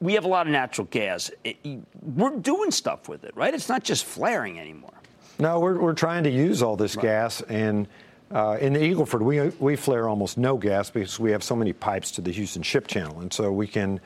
We 0.00 0.14
have 0.14 0.24
a 0.24 0.28
lot 0.28 0.46
of 0.46 0.52
natural 0.52 0.86
gas. 0.90 1.30
It, 1.44 1.56
we're 2.02 2.36
doing 2.36 2.70
stuff 2.70 3.08
with 3.08 3.24
it, 3.24 3.34
right? 3.36 3.54
It's 3.54 3.68
not 3.68 3.84
just 3.84 4.04
flaring 4.04 4.58
anymore. 4.58 4.92
No, 5.38 5.60
we're, 5.60 5.78
we're 5.78 5.94
trying 5.94 6.24
to 6.24 6.30
use 6.30 6.62
all 6.62 6.76
this 6.76 6.96
right. 6.96 7.02
gas. 7.02 7.42
And 7.42 7.88
uh, 8.30 8.58
in 8.60 8.72
the 8.72 8.80
Eagleford, 8.80 9.22
we, 9.22 9.48
we 9.58 9.76
flare 9.76 10.08
almost 10.08 10.38
no 10.38 10.56
gas 10.56 10.90
because 10.90 11.18
we 11.18 11.30
have 11.30 11.42
so 11.42 11.56
many 11.56 11.72
pipes 11.72 12.10
to 12.12 12.20
the 12.20 12.32
Houston 12.32 12.62
Ship 12.62 12.86
Channel. 12.86 13.20
And 13.20 13.32
so 13.32 13.52
we 13.52 13.66
can 13.66 14.00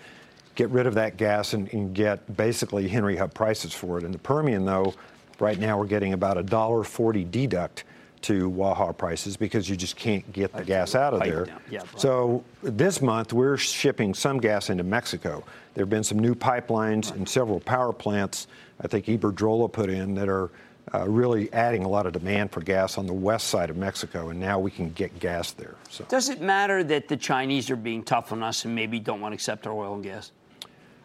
get 0.55 0.71
rid 0.71 0.87
of 0.87 0.95
that 0.95 1.17
gas 1.17 1.55
and, 1.55 1.73
and 1.73 1.95
get 1.95 2.37
basically 2.37 2.89
Henry 2.89 3.17
Hub 3.17 3.33
prices 3.33 3.73
for 3.73 3.99
it. 3.99 4.05
In 4.05 4.13
the 4.13 4.19
Permian, 4.19 4.65
though, 4.65 4.95
right 5.39 5.59
now 5.59 5.79
we're 5.79 5.87
getting 5.87 6.15
about 6.15 6.37
a 6.37 6.43
$1.40 6.43 7.31
deduct 7.31 7.85
to 8.23 8.49
Waha 8.49 8.93
prices 8.93 9.37
because 9.37 9.69
you 9.69 9.77
just 9.77 9.97
can't 9.97 10.31
get 10.33 10.53
the 10.53 10.65
gas 10.65 10.97
out 10.97 11.15
of 11.15 11.21
there. 11.21 11.47
Yeah, 11.71 11.83
so 11.97 12.43
this 12.63 13.01
month 13.01 13.33
we're 13.33 13.57
shipping 13.57 14.13
some 14.15 14.39
gas 14.39 14.71
into 14.71 14.83
Mexico. 14.83 15.45
There 15.75 15.83
have 15.83 15.91
been 15.91 16.03
some 16.03 16.19
new 16.19 16.35
pipelines 16.35 17.13
and 17.13 17.29
several 17.29 17.61
power 17.61 17.93
plants. 17.93 18.49
I 18.81 18.89
think 18.89 19.07
Iberdrola 19.07 19.71
put 19.71 19.91
in 19.91 20.15
that 20.17 20.29
are 20.29 20.51
uh, 20.95 21.09
really 21.09 21.53
adding 21.53 21.85
a 21.85 21.89
lot 21.89 22.07
of 22.07 22.13
demand 22.13 22.51
for 22.51 22.61
gas 22.61 22.99
on 22.99 23.07
the 23.07 23.13
west 23.13 23.49
side 23.49 23.71
of 23.71 23.77
Mexico, 23.77 24.31
and 24.31 24.41
now 24.41 24.59
we 24.59 24.71
can 24.71 24.91
get 24.91 25.19
gas 25.21 25.53
there. 25.53 25.75
So. 25.91 26.05
Does 26.09 26.29
it 26.29 26.41
matter 26.41 26.83
that 26.85 27.09
the 27.09 27.17
Chinese 27.17 27.71
are 27.71 27.77
being 27.77 28.03
tough 28.03 28.33
on 28.33 28.43
us 28.43 28.65
and 28.65 28.75
maybe 28.75 28.99
don't 28.99 29.21
want 29.21 29.33
to 29.33 29.35
accept 29.35 29.67
our 29.67 29.73
oil 29.73 29.95
and 29.95 30.03
gas? 30.03 30.33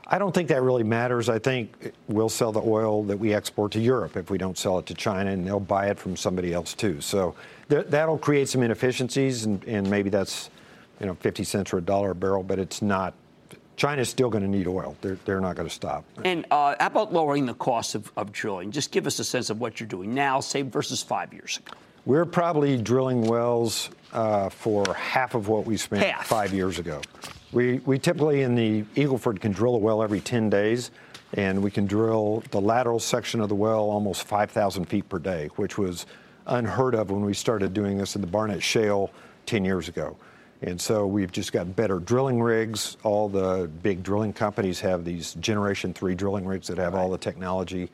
I 0.06 0.18
don't 0.18 0.34
think 0.34 0.50
that 0.50 0.62
really 0.62 0.84
matters. 0.84 1.30
I 1.30 1.40
think 1.40 1.94
we'll 2.08 2.30
sell 2.30 2.52
the 2.52 2.62
oil 2.62 3.04
that 3.04 3.18
we 3.18 3.34
export 3.34 3.72
to 3.74 3.80
Europe 3.80 4.18
if 4.18 4.30
we 4.30 4.38
don't 4.38 4.58
sell 4.58 4.78
it 4.80 4.86
to 4.88 4.94
China, 4.94 5.32
and 5.32 5.48
they'll 5.48 5.60
buy 5.60 5.88
it 5.88 5.98
from 5.98 6.18
somebody 6.18 6.54
else 6.54 6.74
too. 6.74 7.00
So 7.00 7.36
th- 7.70 7.88
that'll 7.88 8.18
create 8.18 8.50
some 8.50 8.63
inefficiencies, 8.63 9.46
and, 9.46 9.63
and 9.63 9.90
maybe 9.90 10.10
that's 10.10 10.50
you 11.00 11.06
know 11.06 11.15
50 11.15 11.43
cents 11.43 11.74
or 11.74 11.78
a 11.78 11.82
dollar 11.82 12.12
a 12.12 12.15
barrel, 12.15 12.43
but 12.43 12.60
it's 12.60 12.82
not 12.82 13.13
China's 13.76 14.10
still 14.10 14.30
going 14.30 14.44
to 14.44 14.50
need 14.50 14.68
oil. 14.68 14.96
They're, 15.02 15.18
they're 15.26 15.42
not 15.42 15.56
going 15.56 15.68
to 15.68 15.74
stop. 15.74 16.06
And 16.24 16.46
uh, 16.52 16.76
how 16.80 16.88
about 16.88 17.14
lowering 17.14 17.46
the 17.46 17.54
cost 17.56 17.96
of, 17.96 18.12
of 18.16 18.32
drilling? 18.32 18.72
Just 18.72 18.92
give 18.92 19.08
us 19.08 19.20
a 19.20 19.24
sense 19.24 19.50
of 19.50 19.60
what 19.60 19.80
you're 19.80 19.88
doing 19.88 20.14
now, 20.14 20.40
say, 20.40 20.62
versus 20.62 21.02
five 21.02 21.34
years 21.34 21.58
ago. 21.58 21.78
We're 22.06 22.26
probably 22.26 22.78
drilling 22.82 23.24
wells 23.24 23.90
uh, 24.12 24.50
for 24.50 24.94
half 24.94 25.36
of 25.36 25.48
what 25.48 25.66
we 25.66 25.78
spent 25.78 26.06
half. 26.06 26.28
five 26.28 26.54
years 26.54 26.78
ago. 26.78 27.02
We, 27.52 27.80
we 27.80 27.98
typically 27.98 28.42
in 28.42 28.56
the 28.56 28.84
Eagleford 28.96 29.40
can 29.40 29.52
drill 29.52 29.76
a 29.76 29.78
well 29.78 30.04
every 30.04 30.20
10 30.20 30.50
days, 30.50 30.92
and 31.34 31.64
we 31.64 31.72
can 31.72 31.86
drill 31.86 32.44
the 32.52 32.60
lateral 32.60 33.00
section 33.00 33.40
of 33.40 33.50
the 33.50 33.56
well 33.56 33.82
almost 33.82 34.24
5,000 34.26 34.86
feet 34.86 35.08
per 35.08 35.20
day, 35.20 35.50
which 35.56 35.78
was 35.78 36.06
unheard 36.48 36.94
of 36.94 37.10
when 37.10 37.24
we 37.24 37.34
started 37.34 37.74
doing 37.74 37.98
this 37.98 38.16
in 38.16 38.22
the 38.22 38.28
Barnett 38.28 38.62
Shale 38.62 39.10
10 39.46 39.64
years 39.64 39.88
ago. 39.88 40.18
And 40.63 40.80
so 40.80 41.06
we've 41.06 41.32
just 41.32 41.52
got 41.52 41.76
better 41.76 41.99
drilling 41.99 42.41
rigs. 42.41 42.95
All 43.04 43.28
the 43.28 43.69
big 43.82 44.02
drilling 44.02 44.32
companies 44.32 44.80
have 44.80 45.04
these 45.04 45.34
Generation 45.36 45.93
3 45.93 46.15
drilling 46.15 46.45
rigs 46.45 46.67
that 46.67 46.78
have 46.78 46.93
right. 46.93 47.02
all 47.02 47.10
the 47.10 47.17
technology. 47.17 47.89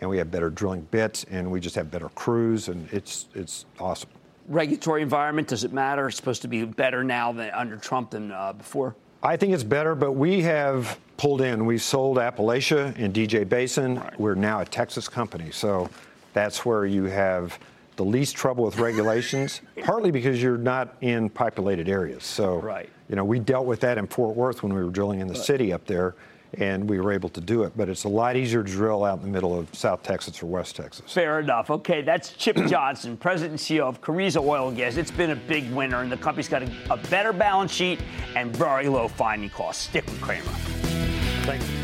And 0.00 0.08
we 0.08 0.16
have 0.18 0.30
better 0.30 0.50
drilling 0.50 0.88
bits, 0.90 1.24
and 1.30 1.48
we 1.48 1.60
just 1.60 1.76
have 1.76 1.88
better 1.88 2.08
crews, 2.08 2.66
and 2.66 2.88
it's, 2.92 3.28
it's 3.32 3.64
awesome. 3.78 4.08
Regulatory 4.48 5.02
environment, 5.02 5.46
does 5.46 5.62
it 5.62 5.72
matter? 5.72 6.08
It's 6.08 6.16
supposed 6.16 6.42
to 6.42 6.48
be 6.48 6.64
better 6.64 7.04
now 7.04 7.30
than 7.30 7.50
under 7.50 7.76
Trump 7.76 8.10
than 8.10 8.32
uh, 8.32 8.54
before? 8.54 8.96
I 9.22 9.36
think 9.36 9.52
it's 9.54 9.62
better, 9.62 9.94
but 9.94 10.12
we 10.12 10.42
have 10.42 10.98
pulled 11.16 11.42
in. 11.42 11.64
We 11.64 11.78
sold 11.78 12.16
Appalachia 12.16 12.98
and 12.98 13.14
DJ 13.14 13.48
Basin. 13.48 14.00
Right. 14.00 14.20
We're 14.20 14.34
now 14.34 14.60
a 14.60 14.64
Texas 14.64 15.08
company. 15.08 15.50
So 15.52 15.88
that's 16.32 16.64
where 16.64 16.86
you 16.86 17.04
have 17.04 17.58
the 17.96 18.04
least 18.04 18.36
trouble 18.36 18.64
with 18.64 18.78
regulations, 18.78 19.60
partly 19.82 20.10
because 20.10 20.42
you're 20.42 20.58
not 20.58 20.96
in 21.00 21.30
populated 21.30 21.88
areas. 21.88 22.24
So, 22.24 22.60
right. 22.60 22.88
you 23.08 23.16
know, 23.16 23.24
we 23.24 23.38
dealt 23.38 23.66
with 23.66 23.80
that 23.80 23.98
in 23.98 24.06
Fort 24.06 24.36
Worth 24.36 24.62
when 24.62 24.74
we 24.74 24.82
were 24.82 24.90
drilling 24.90 25.20
in 25.20 25.28
the 25.28 25.34
right. 25.34 25.42
city 25.42 25.72
up 25.72 25.86
there, 25.86 26.14
and 26.58 26.88
we 26.88 27.00
were 27.00 27.12
able 27.12 27.28
to 27.30 27.40
do 27.40 27.64
it. 27.64 27.72
But 27.76 27.88
it's 27.88 28.04
a 28.04 28.08
lot 28.08 28.36
easier 28.36 28.62
to 28.62 28.70
drill 28.70 29.04
out 29.04 29.18
in 29.18 29.22
the 29.22 29.30
middle 29.30 29.58
of 29.58 29.72
South 29.74 30.02
Texas 30.02 30.42
or 30.42 30.46
West 30.46 30.76
Texas. 30.76 31.12
Fair 31.12 31.40
enough. 31.40 31.70
Okay, 31.70 32.02
that's 32.02 32.32
Chip 32.32 32.56
Johnson, 32.66 33.16
President 33.16 33.52
and 33.52 33.60
CEO 33.60 33.84
of 33.84 34.00
Carrizo 34.00 34.44
Oil 34.44 34.68
and 34.68 34.76
Gas. 34.76 34.96
It's 34.96 35.10
been 35.10 35.30
a 35.30 35.36
big 35.36 35.70
winner, 35.72 36.02
and 36.02 36.10
the 36.10 36.16
company's 36.16 36.48
got 36.48 36.62
a, 36.62 36.70
a 36.90 36.96
better 36.96 37.32
balance 37.32 37.72
sheet 37.72 38.00
and 38.36 38.56
very 38.56 38.88
low 38.88 39.08
finding 39.08 39.50
costs. 39.50 39.84
Stick 39.84 40.04
with 40.06 40.20
Cramer. 40.20 40.42
Thank 41.44 41.62
you. 41.62 41.83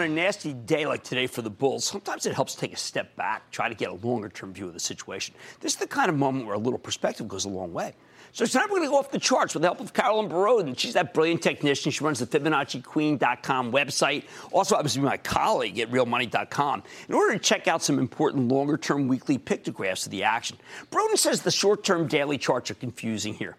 On 0.00 0.06
a 0.06 0.08
nasty 0.08 0.54
day 0.54 0.86
like 0.86 1.04
today 1.04 1.26
for 1.26 1.42
the 1.42 1.50
Bulls, 1.50 1.84
sometimes 1.84 2.24
it 2.24 2.32
helps 2.32 2.54
take 2.54 2.72
a 2.72 2.76
step 2.76 3.14
back, 3.16 3.50
try 3.50 3.68
to 3.68 3.74
get 3.74 3.90
a 3.90 3.94
longer 3.96 4.30
term 4.30 4.54
view 4.54 4.66
of 4.66 4.72
the 4.72 4.80
situation. 4.80 5.34
This 5.60 5.74
is 5.74 5.78
the 5.78 5.86
kind 5.86 6.08
of 6.08 6.16
moment 6.16 6.46
where 6.46 6.54
a 6.54 6.58
little 6.58 6.78
perspective 6.78 7.28
goes 7.28 7.44
a 7.44 7.50
long 7.50 7.74
way. 7.74 7.92
So 8.32 8.46
tonight 8.46 8.70
we're 8.70 8.78
going 8.78 8.84
to 8.84 8.88
go 8.92 8.96
off 8.96 9.10
the 9.10 9.18
charts 9.18 9.52
with 9.52 9.60
the 9.60 9.68
help 9.68 9.78
of 9.78 9.92
Carolyn 9.92 10.30
Boroden. 10.30 10.78
She's 10.78 10.94
that 10.94 11.12
brilliant 11.12 11.42
technician. 11.42 11.92
She 11.92 12.02
runs 12.02 12.18
the 12.18 12.26
FibonacciQueen.com 12.26 13.72
website. 13.72 14.24
Also 14.52 14.74
happens 14.74 14.94
to 14.94 15.00
be 15.00 15.04
my 15.04 15.18
colleague 15.18 15.78
at 15.78 15.90
RealMoney.com. 15.90 16.82
In 17.06 17.14
order 17.14 17.34
to 17.34 17.38
check 17.38 17.68
out 17.68 17.82
some 17.82 17.98
important 17.98 18.48
longer-term 18.48 19.06
weekly 19.06 19.36
pictographs 19.36 20.06
of 20.06 20.12
the 20.12 20.22
action, 20.22 20.56
Boroden 20.90 21.18
says 21.18 21.42
the 21.42 21.50
short-term 21.50 22.06
daily 22.06 22.38
charts 22.38 22.70
are 22.70 22.74
confusing 22.74 23.34
here. 23.34 23.54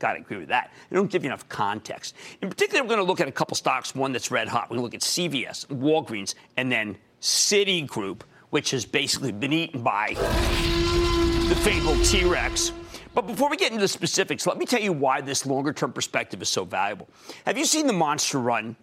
Got 0.00 0.14
to 0.14 0.20
agree 0.20 0.38
with 0.38 0.48
that. 0.48 0.72
They 0.88 0.96
don't 0.96 1.10
give 1.10 1.22
you 1.22 1.28
enough 1.28 1.48
context. 1.48 2.16
In 2.42 2.48
particular, 2.48 2.82
we're 2.82 2.88
going 2.88 3.00
to 3.00 3.04
look 3.04 3.20
at 3.20 3.28
a 3.28 3.32
couple 3.32 3.54
stocks, 3.54 3.94
one 3.94 4.12
that's 4.12 4.30
red 4.30 4.48
hot. 4.48 4.70
We're 4.70 4.78
going 4.78 4.90
to 4.90 4.96
look 4.96 5.02
at 5.02 5.02
CVS, 5.02 5.66
Walgreens, 5.66 6.34
and 6.56 6.72
then 6.72 6.96
Citigroup, 7.20 8.22
which 8.48 8.70
has 8.72 8.86
basically 8.86 9.30
been 9.30 9.52
eaten 9.52 9.82
by 9.82 10.14
the 10.14 11.54
fabled 11.56 12.02
T 12.04 12.24
Rex. 12.24 12.72
But 13.14 13.26
before 13.26 13.50
we 13.50 13.58
get 13.58 13.72
into 13.72 13.82
the 13.82 13.88
specifics, 13.88 14.46
let 14.46 14.56
me 14.56 14.64
tell 14.64 14.80
you 14.80 14.92
why 14.92 15.20
this 15.20 15.44
longer 15.44 15.72
term 15.72 15.92
perspective 15.92 16.40
is 16.40 16.48
so 16.48 16.64
valuable. 16.64 17.08
Have 17.44 17.58
you 17.58 17.66
seen 17.66 17.86
the 17.86 17.92
monster 17.92 18.38
run 18.38 18.76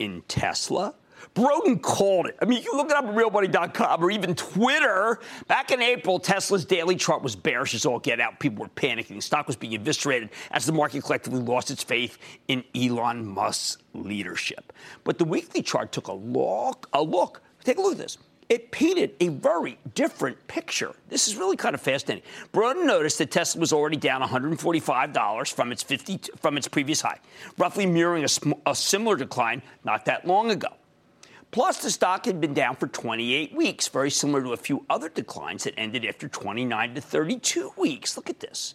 in 0.00 0.22
Tesla? 0.26 0.94
Boroden 1.34 1.80
called 1.80 2.26
it. 2.26 2.36
I 2.40 2.44
mean, 2.44 2.62
you 2.62 2.72
look 2.74 2.90
it 2.90 2.96
up 2.96 3.04
at 3.04 3.14
realmoney.com 3.14 4.04
or 4.04 4.10
even 4.10 4.34
Twitter. 4.34 5.20
Back 5.48 5.70
in 5.70 5.80
April, 5.80 6.18
Tesla's 6.18 6.64
daily 6.64 6.96
chart 6.96 7.22
was 7.22 7.34
bearish 7.36 7.74
as 7.74 7.86
all 7.86 7.98
get 7.98 8.20
out. 8.20 8.38
People 8.40 8.64
were 8.64 8.70
panicking. 8.70 9.16
The 9.16 9.20
stock 9.20 9.46
was 9.46 9.56
being 9.56 9.74
eviscerated 9.74 10.30
as 10.50 10.66
the 10.66 10.72
market 10.72 11.02
collectively 11.04 11.40
lost 11.40 11.70
its 11.70 11.82
faith 11.82 12.18
in 12.48 12.64
Elon 12.74 13.24
Musk's 13.26 13.78
leadership. 13.94 14.72
But 15.04 15.18
the 15.18 15.24
weekly 15.24 15.62
chart 15.62 15.92
took 15.92 16.08
a 16.08 16.12
look. 16.12 16.88
A 16.92 17.02
look. 17.02 17.42
Take 17.64 17.78
a 17.78 17.80
look 17.80 17.92
at 17.92 17.98
this. 17.98 18.18
it 18.50 18.70
painted 18.70 19.14
a 19.20 19.28
very 19.28 19.78
different 19.94 20.36
picture. 20.48 20.94
This 21.08 21.28
is 21.28 21.36
really 21.36 21.56
kind 21.56 21.74
of 21.74 21.80
fascinating. 21.80 22.22
Boroden 22.52 22.84
noticed 22.84 23.16
that 23.18 23.30
Tesla 23.30 23.58
was 23.58 23.72
already 23.72 23.96
down 23.96 24.20
$145 24.20 25.54
from 25.54 25.72
its 25.72 25.82
50 25.82 26.20
from 26.36 26.56
its 26.58 26.68
previous 26.68 27.00
high, 27.00 27.18
roughly 27.56 27.86
mirroring 27.86 28.24
a, 28.24 28.28
sm- 28.28 28.52
a 28.66 28.74
similar 28.74 29.16
decline 29.16 29.62
not 29.84 30.04
that 30.04 30.26
long 30.26 30.50
ago. 30.50 30.68
Plus, 31.54 31.78
the 31.78 31.88
stock 31.88 32.26
had 32.26 32.40
been 32.40 32.52
down 32.52 32.74
for 32.74 32.88
28 32.88 33.54
weeks, 33.54 33.86
very 33.86 34.10
similar 34.10 34.42
to 34.42 34.54
a 34.54 34.56
few 34.56 34.84
other 34.90 35.08
declines 35.08 35.62
that 35.62 35.78
ended 35.78 36.04
after 36.04 36.26
29 36.26 36.96
to 36.96 37.00
32 37.00 37.72
weeks. 37.76 38.16
Look 38.16 38.28
at 38.28 38.40
this. 38.40 38.74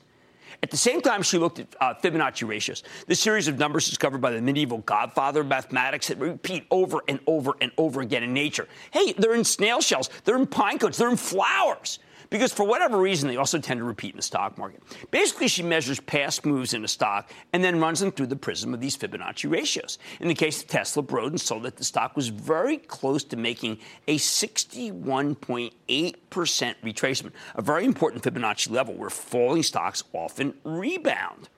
At 0.63 0.71
the 0.71 0.77
same 0.77 1.01
time, 1.01 1.21
she 1.21 1.37
looked 1.37 1.59
at 1.59 1.67
uh, 1.81 1.95
Fibonacci 1.95 2.47
ratios, 2.47 2.83
the 3.05 3.15
series 3.15 3.49
of 3.49 3.59
numbers 3.59 3.89
discovered 3.89 4.21
by 4.21 4.31
the 4.31 4.39
medieval 4.41 4.77
godfather 4.77 5.41
of 5.41 5.47
mathematics 5.47 6.07
that 6.07 6.19
repeat 6.19 6.67
over 6.71 7.01
and 7.09 7.19
over 7.27 7.51
and 7.59 7.73
over 7.77 7.99
again 7.99 8.23
in 8.23 8.33
nature. 8.33 8.65
Hey, 8.91 9.11
they're 9.11 9.35
in 9.35 9.43
snail 9.43 9.81
shells, 9.81 10.09
they're 10.23 10.37
in 10.37 10.47
pine 10.47 10.79
cones, 10.79 10.95
they're 10.95 11.09
in 11.09 11.17
flowers 11.17 11.99
because 12.29 12.53
for 12.53 12.63
whatever 12.63 12.97
reason, 12.97 13.27
they 13.27 13.37
also 13.37 13.59
tend 13.59 13.79
to 13.79 13.83
repeat 13.83 14.11
in 14.11 14.17
the 14.17 14.23
stock 14.23 14.57
market. 14.57 14.81
Basically, 15.11 15.47
she 15.47 15.63
measures 15.63 15.99
past 15.99 16.45
moves 16.45 16.73
in 16.73 16.83
a 16.83 16.87
stock 16.87 17.31
and 17.53 17.63
then 17.63 17.79
runs 17.79 17.99
them 17.99 18.11
through 18.11 18.27
the 18.27 18.35
prism 18.35 18.73
of 18.73 18.79
these 18.79 18.95
Fibonacci 18.95 19.49
ratios. 19.49 19.97
In 20.19 20.27
the 20.27 20.35
case 20.35 20.61
of 20.61 20.67
Tesla, 20.67 21.01
Boroden 21.03 21.39
saw 21.39 21.59
that 21.59 21.77
the 21.77 21.83
stock 21.83 22.15
was 22.15 22.27
very 22.27 22.77
close 22.77 23.23
to 23.25 23.37
making 23.37 23.79
a 24.07 24.17
61.8% 24.17 25.71
retracement, 26.83 27.31
a 27.55 27.61
very 27.61 27.85
important 27.85 28.23
Fibonacci 28.23 28.69
level 28.69 28.93
where 28.93 29.09
falling 29.09 29.63
stocks 29.63 30.03
often 30.13 30.53
rebound. 30.63 31.49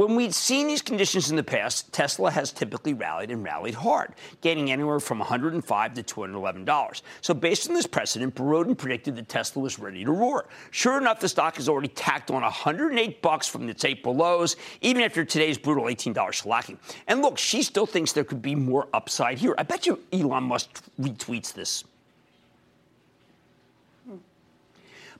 When 0.00 0.16
we'd 0.16 0.32
seen 0.32 0.66
these 0.66 0.80
conditions 0.80 1.28
in 1.28 1.36
the 1.36 1.42
past, 1.42 1.92
Tesla 1.92 2.30
has 2.30 2.52
typically 2.52 2.94
rallied 2.94 3.30
and 3.30 3.44
rallied 3.44 3.74
hard, 3.74 4.14
gaining 4.40 4.72
anywhere 4.72 4.98
from 4.98 5.18
105 5.18 5.92
to 5.92 6.02
$211. 6.02 7.02
So, 7.20 7.34
based 7.34 7.68
on 7.68 7.74
this 7.74 7.86
precedent, 7.86 8.34
Boroden 8.34 8.78
predicted 8.78 9.14
that 9.16 9.28
Tesla 9.28 9.60
was 9.60 9.78
ready 9.78 10.02
to 10.06 10.10
roar. 10.10 10.46
Sure 10.70 10.96
enough, 10.96 11.20
the 11.20 11.28
stock 11.28 11.56
has 11.56 11.68
already 11.68 11.88
tacked 11.88 12.30
on 12.30 12.40
108 12.40 13.20
bucks 13.20 13.46
from 13.46 13.68
its 13.68 13.84
April 13.84 14.16
lows, 14.16 14.56
even 14.80 15.02
after 15.02 15.22
today's 15.22 15.58
brutal 15.58 15.84
$18 15.84 16.14
shellacking. 16.14 16.78
And 17.06 17.20
look, 17.20 17.36
she 17.36 17.62
still 17.62 17.84
thinks 17.84 18.14
there 18.14 18.24
could 18.24 18.40
be 18.40 18.54
more 18.54 18.88
upside 18.94 19.36
here. 19.36 19.54
I 19.58 19.64
bet 19.64 19.84
you 19.84 20.00
Elon 20.14 20.44
Musk 20.44 20.82
retweets 20.98 21.52
this. 21.52 21.84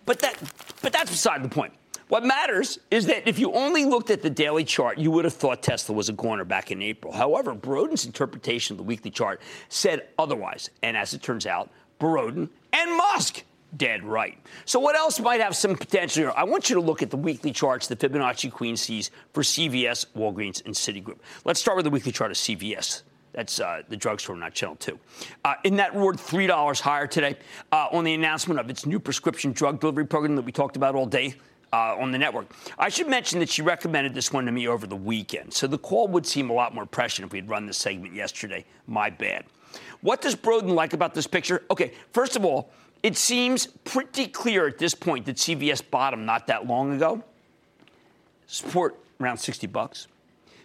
But 0.06 0.20
that, 0.20 0.38
but 0.80 0.94
that's 0.94 1.10
beside 1.10 1.44
the 1.44 1.50
point. 1.50 1.74
What 2.10 2.24
matters 2.24 2.80
is 2.90 3.06
that 3.06 3.28
if 3.28 3.38
you 3.38 3.52
only 3.52 3.84
looked 3.84 4.10
at 4.10 4.20
the 4.20 4.30
daily 4.30 4.64
chart, 4.64 4.98
you 4.98 5.12
would 5.12 5.24
have 5.24 5.32
thought 5.32 5.62
Tesla 5.62 5.94
was 5.94 6.08
a 6.08 6.12
goner 6.12 6.44
back 6.44 6.72
in 6.72 6.82
April. 6.82 7.12
However, 7.12 7.54
Boroden's 7.54 8.04
interpretation 8.04 8.74
of 8.74 8.78
the 8.78 8.82
weekly 8.82 9.12
chart 9.12 9.40
said 9.68 10.08
otherwise. 10.18 10.70
And 10.82 10.96
as 10.96 11.14
it 11.14 11.22
turns 11.22 11.46
out, 11.46 11.70
Boroden 12.00 12.48
and 12.72 12.96
Musk 12.96 13.44
dead 13.76 14.02
right. 14.02 14.36
So 14.64 14.80
what 14.80 14.96
else 14.96 15.20
might 15.20 15.40
have 15.40 15.54
some 15.54 15.76
potential 15.76 16.24
here? 16.24 16.32
I 16.36 16.42
want 16.42 16.68
you 16.68 16.74
to 16.74 16.82
look 16.82 17.00
at 17.00 17.10
the 17.10 17.16
weekly 17.16 17.52
charts 17.52 17.86
the 17.86 17.94
Fibonacci 17.94 18.50
Queen 18.50 18.76
sees 18.76 19.12
for 19.32 19.44
CVS, 19.44 20.06
Walgreens, 20.16 20.66
and 20.66 20.74
Citigroup. 20.74 21.18
Let's 21.44 21.60
start 21.60 21.76
with 21.76 21.84
the 21.84 21.90
weekly 21.90 22.10
chart 22.10 22.32
of 22.32 22.36
CVS. 22.36 23.02
That's 23.32 23.60
uh, 23.60 23.82
the 23.88 23.96
drugstore, 23.96 24.34
not 24.34 24.52
Channel 24.52 24.74
2. 24.74 24.98
Uh, 25.44 25.54
in 25.62 25.76
that 25.76 25.94
roared 25.94 26.16
$3 26.16 26.80
higher 26.80 27.06
today 27.06 27.36
uh, 27.70 27.86
on 27.92 28.02
the 28.02 28.14
announcement 28.14 28.58
of 28.58 28.68
its 28.68 28.84
new 28.84 28.98
prescription 28.98 29.52
drug 29.52 29.78
delivery 29.78 30.08
program 30.08 30.34
that 30.34 30.42
we 30.42 30.50
talked 30.50 30.74
about 30.74 30.96
all 30.96 31.06
day 31.06 31.36
uh, 31.72 31.96
on 31.98 32.10
the 32.10 32.18
network. 32.18 32.46
I 32.78 32.88
should 32.88 33.08
mention 33.08 33.38
that 33.40 33.48
she 33.48 33.62
recommended 33.62 34.14
this 34.14 34.32
one 34.32 34.46
to 34.46 34.52
me 34.52 34.68
over 34.68 34.86
the 34.86 34.96
weekend, 34.96 35.52
so 35.52 35.66
the 35.66 35.78
call 35.78 36.08
would 36.08 36.26
seem 36.26 36.50
a 36.50 36.52
lot 36.52 36.74
more 36.74 36.86
prescient 36.86 37.26
if 37.26 37.32
we 37.32 37.38
had 37.38 37.48
run 37.48 37.66
this 37.66 37.78
segment 37.78 38.14
yesterday. 38.14 38.64
My 38.86 39.10
bad. 39.10 39.44
What 40.00 40.20
does 40.20 40.34
Boroden 40.34 40.74
like 40.74 40.92
about 40.92 41.14
this 41.14 41.26
picture? 41.26 41.62
Okay, 41.70 41.92
first 42.12 42.36
of 42.36 42.44
all, 42.44 42.70
it 43.02 43.16
seems 43.16 43.66
pretty 43.66 44.26
clear 44.26 44.66
at 44.66 44.78
this 44.78 44.94
point 44.94 45.26
that 45.26 45.36
CVS 45.36 45.82
bottomed 45.90 46.26
not 46.26 46.46
that 46.48 46.66
long 46.66 46.92
ago. 46.94 47.22
Support 48.46 48.98
around 49.20 49.38
60 49.38 49.66
bucks. 49.68 50.08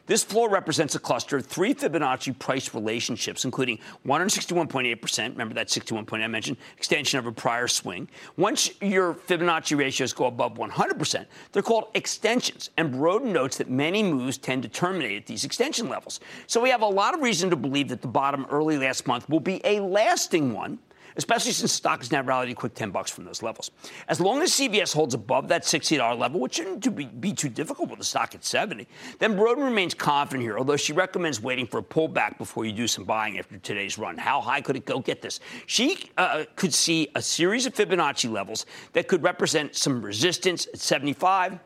This 0.07 0.23
floor 0.23 0.49
represents 0.49 0.93
a 0.93 0.99
cluster 0.99 1.37
of 1.37 1.45
three 1.47 1.73
Fibonacci 1.73 2.37
price 2.37 2.73
relationships, 2.75 3.43
including 3.43 3.79
161.8%, 4.05 5.29
remember 5.29 5.55
that 5.55 5.69
61 5.71 6.05
point 6.05 6.21
I 6.21 6.27
mentioned, 6.27 6.57
extension 6.77 7.17
of 7.17 7.25
a 7.25 7.31
prior 7.31 7.67
swing. 7.67 8.07
Once 8.37 8.69
your 8.81 9.15
Fibonacci 9.15 9.75
ratios 9.75 10.13
go 10.13 10.25
above 10.25 10.55
100%, 10.55 11.25
they're 11.51 11.63
called 11.63 11.85
extensions. 11.95 12.69
And 12.77 12.93
Boroden 12.93 13.31
notes 13.31 13.57
that 13.57 13.69
many 13.69 14.03
moves 14.03 14.37
tend 14.37 14.61
to 14.63 14.69
terminate 14.69 15.17
at 15.17 15.25
these 15.25 15.43
extension 15.43 15.89
levels. 15.89 16.19
So 16.45 16.61
we 16.61 16.69
have 16.69 16.81
a 16.81 16.87
lot 16.87 17.15
of 17.15 17.21
reason 17.21 17.49
to 17.49 17.55
believe 17.55 17.87
that 17.89 18.01
the 18.03 18.07
bottom 18.07 18.45
early 18.51 18.77
last 18.77 19.07
month 19.07 19.27
will 19.27 19.39
be 19.39 19.59
a 19.63 19.79
lasting 19.79 20.53
one 20.53 20.77
especially 21.17 21.51
since 21.51 21.71
stock 21.71 21.99
has 21.99 22.11
now 22.11 22.21
rallied 22.21 22.49
a 22.49 22.55
quick 22.55 22.73
10 22.73 22.91
bucks 22.91 23.11
from 23.11 23.25
those 23.25 23.41
levels. 23.41 23.71
As 24.07 24.19
long 24.19 24.41
as 24.41 24.51
CVS 24.51 24.93
holds 24.93 25.13
above 25.13 25.47
that 25.47 25.63
$60 25.63 26.17
level, 26.17 26.39
which 26.39 26.55
shouldn't 26.55 26.95
be, 26.95 27.05
be 27.05 27.33
too 27.33 27.49
difficult 27.49 27.89
with 27.89 27.99
the 27.99 28.05
stock 28.05 28.35
at 28.35 28.43
70, 28.43 28.87
then 29.19 29.35
Boroden 29.35 29.63
remains 29.63 29.93
confident 29.93 30.43
here, 30.43 30.57
although 30.57 30.77
she 30.77 30.93
recommends 30.93 31.41
waiting 31.41 31.65
for 31.65 31.79
a 31.79 31.83
pullback 31.83 32.37
before 32.37 32.65
you 32.65 32.71
do 32.71 32.87
some 32.87 33.05
buying 33.05 33.39
after 33.39 33.57
today's 33.57 33.97
run. 33.97 34.17
How 34.17 34.41
high 34.41 34.61
could 34.61 34.75
it 34.75 34.85
go? 34.85 34.99
Get 34.99 35.21
this. 35.21 35.39
She 35.67 36.09
uh, 36.17 36.45
could 36.55 36.73
see 36.73 37.09
a 37.15 37.21
series 37.21 37.65
of 37.65 37.73
Fibonacci 37.73 38.31
levels 38.31 38.65
that 38.93 39.07
could 39.07 39.23
represent 39.23 39.75
some 39.75 40.01
resistance 40.01 40.67
at 40.73 40.79
75, 40.79 41.59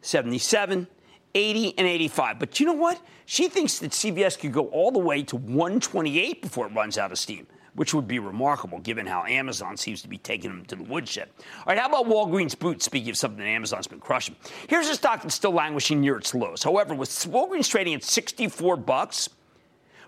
77, 0.00 0.86
80 1.34 1.78
and 1.78 1.86
85. 1.86 2.38
But 2.38 2.60
you 2.60 2.66
know 2.66 2.72
what? 2.72 3.00
She 3.24 3.48
thinks 3.48 3.78
that 3.78 3.92
CVS 3.92 4.38
could 4.38 4.52
go 4.52 4.66
all 4.66 4.90
the 4.90 4.98
way 4.98 5.22
to 5.22 5.36
128 5.36 6.42
before 6.42 6.66
it 6.66 6.74
runs 6.74 6.98
out 6.98 7.12
of 7.12 7.18
steam 7.18 7.46
which 7.74 7.94
would 7.94 8.06
be 8.06 8.18
remarkable 8.18 8.78
given 8.78 9.06
how 9.06 9.24
Amazon 9.24 9.76
seems 9.76 10.02
to 10.02 10.08
be 10.08 10.18
taking 10.18 10.50
them 10.50 10.64
to 10.66 10.76
the 10.76 10.84
woodshed. 10.84 11.28
All 11.38 11.74
right, 11.74 11.78
how 11.78 11.88
about 11.88 12.06
Walgreens 12.06 12.58
Boots? 12.58 12.84
Speaking 12.84 13.10
of 13.10 13.16
something 13.16 13.38
that 13.38 13.48
Amazon's 13.48 13.86
been 13.86 14.00
crushing, 14.00 14.36
here's 14.68 14.88
a 14.88 14.94
stock 14.94 15.22
that's 15.22 15.34
still 15.34 15.52
languishing 15.52 16.00
near 16.00 16.16
its 16.16 16.34
lows. 16.34 16.62
However, 16.62 16.94
with 16.94 17.10
Walgreens 17.10 17.68
trading 17.68 17.94
at 17.94 18.04
64 18.04 18.76
bucks, 18.76 19.28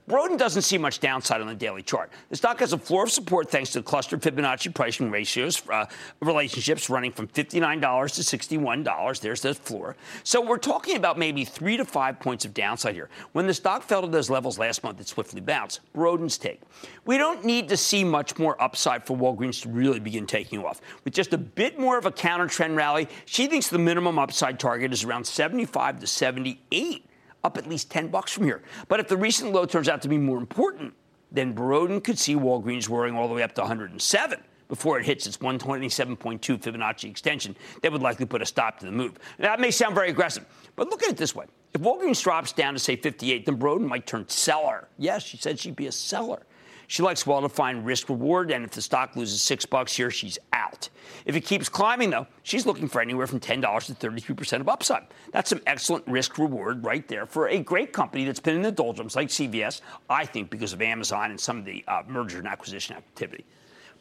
Boroden 0.06 0.36
doesn't 0.36 0.62
see 0.62 0.76
much 0.76 1.00
downside 1.00 1.40
on 1.40 1.46
the 1.46 1.54
daily 1.54 1.82
chart. 1.82 2.12
The 2.28 2.36
stock 2.36 2.60
has 2.60 2.74
a 2.74 2.78
floor 2.78 3.04
of 3.04 3.10
support 3.10 3.50
thanks 3.50 3.70
to 3.70 3.78
the 3.78 3.82
clustered 3.82 4.20
Fibonacci 4.20 4.74
pricing 4.74 5.10
ratios 5.10 5.62
uh, 5.70 5.86
relationships 6.20 6.90
running 6.90 7.10
from 7.10 7.26
$59 7.26 7.80
to 8.14 8.58
$61. 8.58 9.20
There's 9.20 9.40
the 9.40 9.54
floor. 9.54 9.96
So 10.22 10.42
we're 10.42 10.58
talking 10.58 10.96
about 10.96 11.18
maybe 11.18 11.46
three 11.46 11.78
to 11.78 11.86
five 11.86 12.20
points 12.20 12.44
of 12.44 12.52
downside 12.52 12.94
here. 12.94 13.08
When 13.32 13.46
the 13.46 13.54
stock 13.54 13.82
fell 13.82 14.02
to 14.02 14.08
those 14.08 14.28
levels 14.28 14.58
last 14.58 14.84
month, 14.84 15.00
it 15.00 15.08
swiftly 15.08 15.40
bounced. 15.40 15.80
Boroden's 15.94 16.36
take. 16.36 16.60
We 17.06 17.16
don't 17.16 17.42
need 17.42 17.70
to 17.70 17.76
see 17.76 18.04
much 18.04 18.38
more 18.38 18.60
upside 18.62 19.06
for 19.06 19.16
Walgreens 19.16 19.62
to 19.62 19.70
really 19.70 20.00
begin 20.00 20.26
taking 20.26 20.62
off. 20.62 20.82
With 21.04 21.14
just 21.14 21.32
a 21.32 21.38
bit 21.38 21.78
more 21.78 21.96
of 21.96 22.04
a 22.04 22.12
counter 22.12 22.46
trend 22.46 22.76
rally, 22.76 23.08
she 23.24 23.46
thinks 23.46 23.68
the 23.68 23.78
minimum 23.78 24.18
upside 24.18 24.60
target 24.60 24.92
is 24.92 25.02
around 25.02 25.24
75 25.24 26.00
to 26.00 26.06
78 26.06 27.06
up 27.44 27.58
at 27.58 27.68
least 27.68 27.90
10 27.90 28.08
bucks 28.08 28.32
from 28.32 28.44
here. 28.44 28.62
But 28.88 28.98
if 28.98 29.08
the 29.08 29.16
recent 29.16 29.52
low 29.52 29.66
turns 29.66 29.88
out 29.88 30.02
to 30.02 30.08
be 30.08 30.18
more 30.18 30.38
important, 30.38 30.94
then 31.30 31.54
Boroden 31.54 32.02
could 32.02 32.18
see 32.18 32.34
Walgreens 32.34 32.88
roaring 32.88 33.14
all 33.14 33.28
the 33.28 33.34
way 33.34 33.42
up 33.42 33.54
to 33.54 33.60
107 33.60 34.40
before 34.68 34.98
it 34.98 35.04
hits 35.04 35.26
its 35.26 35.36
127.2 35.36 36.16
Fibonacci 36.16 37.10
extension 37.10 37.54
that 37.82 37.92
would 37.92 38.00
likely 38.02 38.24
put 38.24 38.40
a 38.40 38.46
stop 38.46 38.78
to 38.78 38.86
the 38.86 38.92
move. 38.92 39.18
Now, 39.38 39.50
that 39.50 39.60
may 39.60 39.70
sound 39.70 39.94
very 39.94 40.08
aggressive, 40.08 40.46
but 40.74 40.88
look 40.88 41.02
at 41.02 41.10
it 41.10 41.16
this 41.16 41.34
way. 41.34 41.44
If 41.74 41.82
Walgreens 41.82 42.22
drops 42.22 42.52
down 42.52 42.72
to, 42.72 42.78
say, 42.78 42.96
58, 42.96 43.44
then 43.44 43.58
Boroden 43.58 43.86
might 43.86 44.06
turn 44.06 44.26
seller. 44.28 44.88
Yes, 44.96 45.22
she 45.22 45.36
said 45.36 45.58
she'd 45.58 45.76
be 45.76 45.86
a 45.86 45.92
seller. 45.92 46.46
She 46.86 47.02
likes 47.02 47.26
well-defined 47.26 47.86
risk 47.86 48.08
reward, 48.08 48.50
and 48.50 48.64
if 48.64 48.70
the 48.72 48.82
stock 48.82 49.16
loses 49.16 49.42
six 49.42 49.64
bucks 49.64 49.96
here, 49.96 50.10
she's 50.10 50.38
out. 50.52 50.88
If 51.24 51.36
it 51.36 51.42
keeps 51.42 51.68
climbing, 51.68 52.10
though, 52.10 52.26
she's 52.42 52.66
looking 52.66 52.88
for 52.88 53.00
anywhere 53.00 53.26
from 53.26 53.40
$10 53.40 53.60
to 53.86 53.94
33% 53.94 54.60
of 54.60 54.68
upside. 54.68 55.06
That's 55.32 55.50
some 55.50 55.60
excellent 55.66 56.06
risk 56.06 56.38
reward 56.38 56.84
right 56.84 57.06
there 57.08 57.26
for 57.26 57.48
a 57.48 57.58
great 57.58 57.92
company 57.92 58.24
that's 58.24 58.40
been 58.40 58.56
in 58.56 58.62
the 58.62 58.72
doldrums 58.72 59.16
like 59.16 59.28
CVS, 59.28 59.80
I 60.08 60.26
think 60.26 60.50
because 60.50 60.72
of 60.72 60.82
Amazon 60.82 61.30
and 61.30 61.40
some 61.40 61.58
of 61.58 61.64
the 61.64 61.84
uh, 61.88 62.02
merger 62.06 62.38
and 62.38 62.48
acquisition 62.48 62.96
activity. 62.96 63.44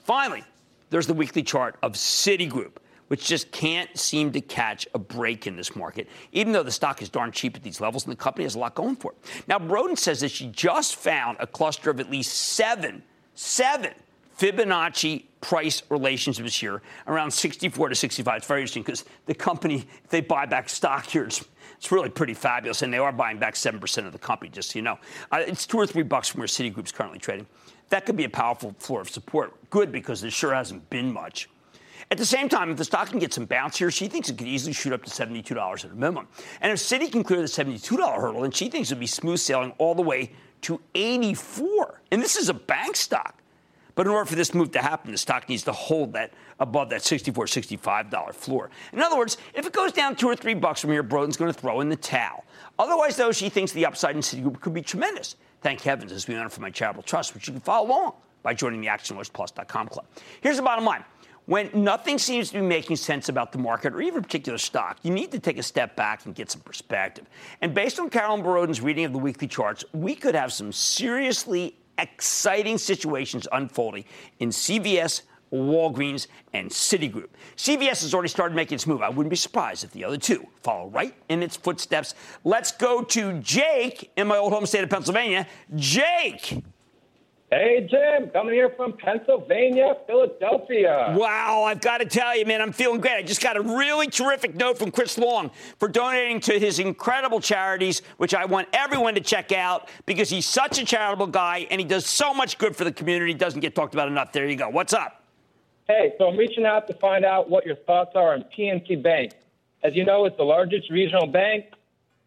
Finally, 0.04 0.44
there's 0.90 1.08
the 1.08 1.14
weekly 1.14 1.44
chart 1.44 1.78
of 1.82 1.94
Citigroup 1.94 2.78
which 3.08 3.26
just 3.26 3.52
can't 3.52 3.96
seem 3.98 4.32
to 4.32 4.42
catch 4.42 4.88
a 4.94 5.00
break 5.00 5.48
in 5.48 5.56
this 5.56 5.76
market, 5.76 6.08
even 6.32 6.54
though 6.54 6.64
the 6.64 6.72
stock 6.72 7.02
is 7.02 7.10
darn 7.10 7.32
cheap 7.32 7.56
at 7.56 7.64
these 7.64 7.82
levels 7.82 8.06
and 8.06 8.12
the 8.12 8.18
company 8.18 8.44
has 8.44 8.56
a 8.56 8.60
lot 8.60 8.76
going 8.76 8.96
for 8.96 9.12
it. 9.12 9.18
Now, 9.48 9.60
Boroden 9.60 9.98
says 9.98 10.22
that 10.22 10.32
she 10.32 10.48
just 10.48 10.96
found 10.96 11.38
a 11.40 11.48
cluster 11.48 11.90
of 11.90 12.00
at 12.00 12.10
least 12.10 12.34
seven, 12.34 13.04
seven 13.36 13.94
Fibonacci 14.38 15.26
price 15.42 15.84
relationships 15.90 16.58
here 16.58 16.82
around 17.08 17.32
64 17.32 17.90
to 17.90 17.96
65. 17.96 18.38
It's 18.38 18.48
very 18.48 18.62
interesting 18.62 18.84
because 18.84 19.06
the 19.26 19.36
company, 19.36 19.86
if 20.04 20.10
they 20.10 20.22
buy 20.22 20.46
back 20.46 20.70
stock 20.70 21.06
here, 21.06 21.26
it's, 21.26 21.44
it's 21.78 21.92
really 21.92 22.10
pretty 22.10 22.34
fabulous. 22.34 22.82
And 22.82 22.94
they 22.94 22.98
are 22.98 23.12
buying 23.12 23.38
back 23.38 23.56
7% 23.56 24.06
of 24.06 24.12
the 24.12 24.20
company, 24.20 24.50
just 24.50 24.72
so 24.72 24.80
you 24.80 24.84
know. 24.84 24.98
Uh, 25.32 25.44
it's 25.46 25.68
two 25.68 25.78
or 25.78 25.86
three 25.86 26.04
bucks 26.04 26.30
from 26.30 26.40
where 26.40 26.48
Citigroup's 26.48 26.92
currently 26.92 27.20
trading. 27.20 27.46
That 27.90 28.06
could 28.06 28.18
be 28.18 28.24
a 28.24 28.30
powerful 28.30 28.74
floor 28.80 29.02
of 29.02 29.10
support. 29.10 29.54
Good 29.70 29.92
because 29.92 30.22
there 30.22 30.32
sure 30.32 30.54
hasn't 30.54 30.90
been 30.90 31.12
much. 31.12 31.50
At 32.14 32.20
the 32.20 32.26
same 32.28 32.48
time, 32.48 32.70
if 32.70 32.78
the 32.78 32.86
stock 32.86 33.10
can 33.10 33.18
get 33.18 33.34
some 33.34 33.46
bounce 33.46 33.80
here, 33.80 33.90
she 33.90 34.08
thinks 34.08 34.30
it 34.30 34.38
could 34.38 34.46
easily 34.46 34.72
shoot 34.72 34.94
up 34.94 35.04
to 35.04 35.10
$72 35.10 35.84
at 35.84 35.92
a 35.92 35.96
minimum. 35.96 36.28
And 36.62 36.72
if 36.72 36.78
Citi 36.78 37.12
can 37.12 37.24
clear 37.24 37.42
the 37.42 37.48
$72 37.48 37.98
hurdle, 37.98 38.42
then 38.42 38.52
she 38.52 38.70
thinks 38.70 38.92
it 38.92 38.94
would 38.94 39.00
be 39.00 39.08
smooth 39.08 39.40
sailing 39.40 39.74
all 39.80 39.96
the 39.96 40.04
way 40.04 40.32
to 40.62 40.80
84. 40.94 42.02
And 42.12 42.22
this 42.22 42.36
is 42.36 42.50
a 42.50 42.54
bank 42.54 42.98
stock. 42.98 43.42
But 43.96 44.06
in 44.06 44.12
order 44.12 44.26
for 44.30 44.36
this 44.36 44.54
move 44.54 44.70
to 44.74 44.80
happen, 44.80 45.12
the 45.12 45.18
stock 45.18 45.50
needs 45.50 45.64
to 45.64 45.72
hold 45.72 46.14
that 46.14 46.36
above 46.60 46.92
that 46.92 47.02
$64, 47.02 47.34
$65 47.34 48.36
floor. 48.36 48.70
In 48.92 49.02
other 49.02 49.18
words, 49.18 49.38
if 49.56 49.66
it 49.66 49.74
goes 49.74 49.92
down 49.92 50.16
two 50.16 50.28
or 50.28 50.36
three 50.36 50.54
bucks 50.54 50.82
from 50.82 50.92
here, 50.92 51.02
Boroden's 51.02 51.36
going 51.36 51.52
to 51.52 51.60
throw 51.60 51.82
in 51.82 51.90
the 51.90 51.96
towel. 51.96 52.46
Otherwise, 52.78 53.18
though, 53.18 53.32
she 53.32 53.50
thinks 53.50 53.72
the 53.72 53.88
upside 53.88 54.16
in 54.16 54.22
Citigroup 54.22 54.62
could 54.62 54.76
be 54.76 54.84
tremendous. 54.84 55.36
Thank 55.62 55.82
heavens, 55.82 56.12
as 56.12 56.28
we 56.28 56.36
honor 56.36 56.50
for 56.50 56.62
my 56.62 56.70
charitable 56.70 57.02
trust, 57.02 57.34
which 57.34 57.48
you 57.48 57.54
can 57.54 57.62
follow 57.62 57.88
along 57.88 58.14
by 58.44 58.54
joining 58.54 58.82
the 58.82 58.88
ActionAlertsPlus.com 58.88 59.88
club. 59.88 60.06
Here's 60.42 60.58
the 60.58 60.62
bottom 60.62 60.86
line. 60.86 61.04
When 61.46 61.70
nothing 61.74 62.18
seems 62.18 62.50
to 62.50 62.56
be 62.56 62.62
making 62.62 62.96
sense 62.96 63.28
about 63.28 63.52
the 63.52 63.58
market 63.58 63.94
or 63.94 64.02
even 64.02 64.20
a 64.20 64.22
particular 64.22 64.58
stock, 64.58 64.98
you 65.04 65.12
need 65.12 65.32
to 65.32 65.40
take 65.40 65.58
a 65.58 65.64
step 65.64 65.96
back 65.96 66.26
and 66.26 66.34
get 66.34 66.50
some 66.50 66.62
perspective. 66.62 67.26
And 67.62 67.74
based 67.74 68.00
on 68.00 68.10
Carolyn 68.10 68.42
Boroden's 68.42 68.80
reading 68.80 69.04
of 69.04 69.12
the 69.12 69.20
weekly 69.20 69.48
charts, 69.48 69.84
we 69.94 70.16
could 70.16 70.36
have 70.36 70.54
some 70.54 70.72
seriously 70.72 71.76
exciting 71.98 72.78
situations 72.78 73.48
unfolding 73.52 74.06
in 74.40 74.50
CVS, 74.50 75.24
Walgreens, 75.52 76.28
and 76.54 76.70
Citigroup. 76.70 77.28
CVS 77.58 78.02
has 78.02 78.14
already 78.14 78.30
started 78.30 78.56
making 78.56 78.76
its 78.76 78.88
move. 78.88 79.02
I 79.02 79.10
wouldn't 79.10 79.30
be 79.30 79.36
surprised 79.36 79.84
if 79.84 79.92
the 79.92 80.06
other 80.06 80.18
two 80.18 80.48
follow 80.62 80.90
right 80.90 81.14
in 81.30 81.44
its 81.44 81.58
footsteps. 81.58 82.16
Let's 82.44 82.72
go 82.72 83.04
to 83.04 83.40
Jake 83.40 84.12
in 84.16 84.28
my 84.28 84.38
old 84.38 84.54
home 84.54 84.66
state 84.66 84.84
of 84.84 84.90
Pennsylvania. 84.90 85.46
Jake. 85.76 86.64
Hey, 87.54 87.88
Jim, 87.88 88.32
coming 88.32 88.56
here 88.56 88.72
from 88.76 88.94
Pennsylvania, 88.94 89.94
Philadelphia. 90.08 91.14
Wow, 91.16 91.62
I've 91.62 91.82
got 91.82 92.00
to 92.00 92.06
tell 92.06 92.36
you, 92.36 92.48
man, 92.48 92.64
I'm 92.64 92.72
feeling 92.72 93.00
great. 93.00 93.18
I 93.18 93.22
just 93.22 93.44
got 93.44 93.58
a 93.58 93.62
really 93.62 94.08
terrific 94.08 94.56
note 94.56 94.80
from 94.80 94.90
Chris 94.90 95.20
Long 95.20 95.52
for 95.78 95.88
donating 95.88 96.40
to 96.40 96.58
his 96.58 96.80
incredible 96.80 97.40
charities, 97.40 98.02
which 98.18 98.34
I 98.34 98.46
want 98.46 98.70
everyone 98.74 99.14
to 99.14 99.22
check 99.22 99.52
out 99.52 99.90
because 100.08 100.32
he's 100.32 100.48
such 100.48 100.82
a 100.82 100.86
charitable 100.86 101.28
guy 101.28 101.68
and 101.70 101.80
he 101.80 101.86
does 101.86 102.08
so 102.08 102.34
much 102.34 102.58
good 102.58 102.76
for 102.76 102.86
the 102.86 102.92
community. 102.92 103.36
Doesn't 103.36 103.60
get 103.60 103.76
talked 103.76 103.94
about 103.94 104.08
enough. 104.08 104.32
There 104.32 104.50
you 104.50 104.56
go. 104.56 104.70
What's 104.70 104.94
up? 104.94 105.24
Hey, 105.88 106.14
so 106.18 106.30
I'm 106.30 106.38
reaching 106.38 106.66
out 106.66 106.88
to 106.88 106.96
find 106.96 107.24
out 107.24 107.52
what 107.52 107.68
your 107.68 107.76
thoughts 107.76 108.14
are 108.16 108.34
on 108.34 108.46
PNC 108.58 109.04
Bank. 109.04 109.34
As 109.84 109.96
you 109.96 110.06
know, 110.06 110.26
it's 110.26 110.38
the 110.38 110.44
largest 110.44 110.90
regional 110.90 111.28
bank. 111.28 111.66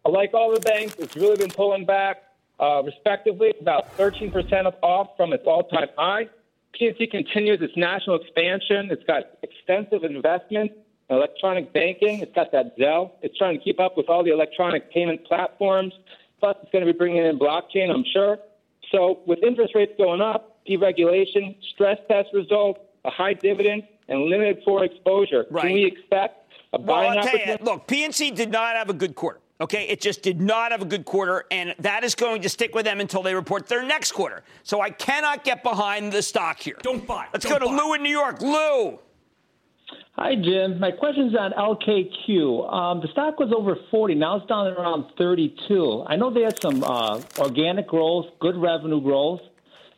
Like 0.05 0.33
all 0.33 0.53
the 0.53 0.61
banks, 0.61 0.95
it's 0.99 1.17
really 1.17 1.35
been 1.35 1.51
pulling 1.51 1.83
back 1.85 2.23
uh, 2.59 2.81
respectively, 2.83 3.53
about 3.59 3.97
13% 3.97 4.73
off 4.81 5.09
from 5.15 5.33
its 5.33 5.43
all-time 5.45 5.87
high. 5.97 6.27
PNC 6.79 7.09
continues 7.09 7.61
its 7.61 7.75
national 7.75 8.19
expansion. 8.21 8.89
It's 8.91 9.03
got 9.03 9.23
extensive 9.43 10.03
investment 10.03 10.71
in 11.09 11.15
electronic 11.15 11.73
banking. 11.73 12.19
It's 12.19 12.33
got 12.33 12.51
that 12.51 12.77
Zelle. 12.77 13.11
It's 13.21 13.37
trying 13.37 13.57
to 13.57 13.63
keep 13.63 13.79
up 13.79 13.97
with 13.97 14.09
all 14.09 14.23
the 14.23 14.31
electronic 14.31 14.91
payment 14.91 15.25
platforms. 15.25 15.93
Plus, 16.39 16.55
it's 16.61 16.71
going 16.71 16.85
to 16.85 16.91
be 16.91 16.97
bringing 16.97 17.25
in 17.25 17.39
blockchain, 17.39 17.89
I'm 17.89 18.03
sure. 18.13 18.37
So, 18.91 19.19
with 19.25 19.39
interest 19.43 19.73
rates 19.75 19.93
going 19.97 20.21
up, 20.21 20.59
deregulation, 20.67 21.55
stress 21.73 21.97
test 22.07 22.29
results, 22.33 22.79
a 23.05 23.09
high 23.09 23.33
dividend, 23.33 23.83
and 24.07 24.25
limited 24.25 24.59
for 24.63 24.83
exposure, 24.83 25.45
right. 25.49 25.63
can 25.63 25.73
we 25.73 25.85
expect 25.85 26.51
a 26.73 26.79
buying 26.79 27.09
well, 27.09 27.19
opportunity? 27.19 27.51
You, 27.51 27.65
look, 27.65 27.87
PNC 27.87 28.35
did 28.35 28.51
not 28.51 28.75
have 28.75 28.89
a 28.89 28.93
good 28.93 29.15
quarter. 29.15 29.39
Okay, 29.59 29.87
it 29.87 30.01
just 30.01 30.21
did 30.21 30.39
not 30.39 30.71
have 30.71 30.83
a 30.83 30.85
good 30.85 31.03
quarter, 31.03 31.45
and 31.49 31.73
that 31.79 32.03
is 32.03 32.13
going 32.13 32.43
to 32.43 32.49
stick 32.49 32.75
with 32.75 32.85
them 32.85 32.99
until 32.99 33.23
they 33.23 33.33
report 33.33 33.67
their 33.67 33.83
next 33.83 34.11
quarter. 34.11 34.43
So 34.63 34.81
I 34.81 34.91
cannot 34.91 35.43
get 35.43 35.63
behind 35.63 36.13
the 36.13 36.21
stock 36.21 36.59
here. 36.59 36.77
Don't 36.83 37.07
buy. 37.07 37.25
Let's 37.33 37.45
Don't 37.45 37.59
go 37.59 37.65
to 37.65 37.75
buy. 37.75 37.83
Lou 37.83 37.93
in 37.93 38.03
New 38.03 38.11
York. 38.11 38.41
Lou. 38.41 38.99
Hi, 40.13 40.35
Jim. 40.35 40.79
My 40.79 40.91
question's 40.91 41.35
on 41.35 41.53
LKQ. 41.53 42.71
Um, 42.73 43.01
the 43.01 43.07
stock 43.11 43.39
was 43.39 43.51
over 43.55 43.77
40. 43.89 44.15
Now 44.15 44.37
it's 44.37 44.47
down 44.47 44.67
at 44.67 44.73
around 44.73 45.11
32. 45.17 46.05
I 46.07 46.15
know 46.15 46.31
they 46.31 46.41
had 46.41 46.59
some 46.61 46.83
uh, 46.83 47.21
organic 47.39 47.87
growth, 47.87 48.25
good 48.39 48.55
revenue 48.55 49.01
growth. 49.01 49.41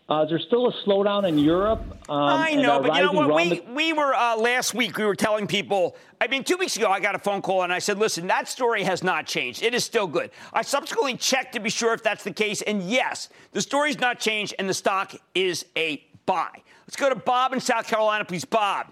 Uh, 0.10 0.24
is 0.24 0.30
there 0.30 0.39
still 0.39 0.67
a 0.67 0.74
slowdown 0.88 1.28
in 1.28 1.38
Europe? 1.38 1.82
Um, 2.10 2.17
I 2.17 2.56
know, 2.56 2.82
but 2.82 2.95
you 2.95 3.04
know 3.04 3.12
what? 3.12 3.36
We, 3.36 3.62
we 3.74 3.93
were 3.93 4.15
uh, 4.15 4.36
last 4.38 4.74
week. 4.74 4.98
We 4.98 5.06
were 5.06 5.15
telling 5.15 5.45
people. 5.45 5.95
I 6.19 6.26
mean, 6.26 6.43
two 6.43 6.58
weeks 6.58 6.76
ago, 6.76 6.89
I 6.89 7.00
got 7.00 7.13
a 7.13 7.19
phone 7.19 7.43
call 7.43 7.62
and 7.62 7.72
I 7.72 7.78
said, 7.78 8.00
"Listen, 8.00 8.26
that 8.28 8.48
story 8.48 8.84
has 8.84 9.04
not 9.04 9.28
changed. 9.28 9.62
It 9.62 9.76
is 9.76 9.86
still 9.86 10.08
good." 10.08 10.32
I 10.52 10.63
subsequently 10.63 11.15
checked 11.15 11.54
to 11.54 11.60
be 11.60 11.69
sure 11.69 11.93
if 11.93 12.02
that's 12.02 12.24
the 12.24 12.34
case, 12.34 12.63
and 12.63 12.82
yes, 12.82 13.30
the 13.52 13.62
story's 13.62 14.00
not 14.00 14.19
changed, 14.19 14.56
and 14.58 14.67
the 14.67 14.74
stock 14.74 15.13
is 15.36 15.65
a 15.78 16.04
buy. 16.26 16.50
Let's 16.88 16.95
go 16.95 17.10
to 17.10 17.15
Bob 17.15 17.54
in 17.54 17.60
South 17.60 17.86
Carolina, 17.88 18.26
please, 18.26 18.45
Bob. 18.45 18.88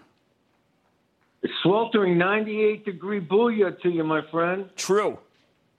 Sweltering 1.64 2.18
98 2.18 2.86
degree 2.86 3.22
booyah 3.22 3.80
to 3.82 3.90
you, 3.90 4.04
my 4.04 4.22
friend. 4.30 4.70
True. 4.76 5.18